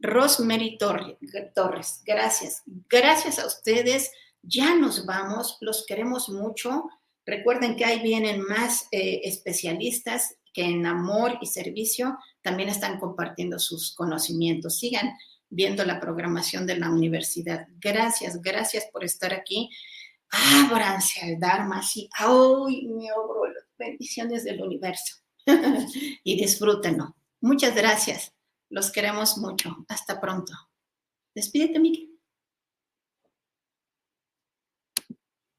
Rosemary 0.00 0.78
Torres, 0.78 2.02
gracias. 2.06 2.62
Gracias 2.88 3.38
a 3.38 3.46
ustedes. 3.46 4.10
Ya 4.40 4.74
nos 4.74 5.04
vamos, 5.04 5.58
los 5.60 5.84
queremos 5.84 6.30
mucho. 6.30 6.88
Recuerden 7.26 7.76
que 7.76 7.84
ahí 7.84 8.00
vienen 8.00 8.40
más 8.40 8.88
eh, 8.92 9.20
especialistas 9.24 10.36
que 10.54 10.64
en 10.64 10.86
amor 10.86 11.36
y 11.42 11.46
servicio 11.46 12.16
también 12.40 12.70
están 12.70 12.98
compartiendo 12.98 13.58
sus 13.58 13.94
conocimientos. 13.94 14.78
Sigan 14.78 15.12
viendo 15.50 15.84
la 15.84 16.00
programación 16.00 16.66
de 16.66 16.78
la 16.78 16.88
universidad. 16.88 17.68
Gracias, 17.78 18.40
gracias 18.40 18.86
por 18.90 19.04
estar 19.04 19.34
aquí. 19.34 19.68
Ábranse 20.30 21.20
al 21.20 21.38
Dharma, 21.38 21.82
sí. 21.82 22.08
¡Ay, 22.16 22.86
me 22.88 23.12
obro 23.12 23.42
bendiciones 23.82 24.44
del 24.44 24.62
universo! 24.62 25.16
y 26.24 26.36
disfrútenlo. 26.36 27.16
Muchas 27.40 27.74
gracias. 27.74 28.32
Los 28.68 28.90
queremos 28.90 29.38
mucho. 29.38 29.84
Hasta 29.88 30.20
pronto. 30.20 30.52
Despídete, 31.34 31.78
Miki. 31.78 32.11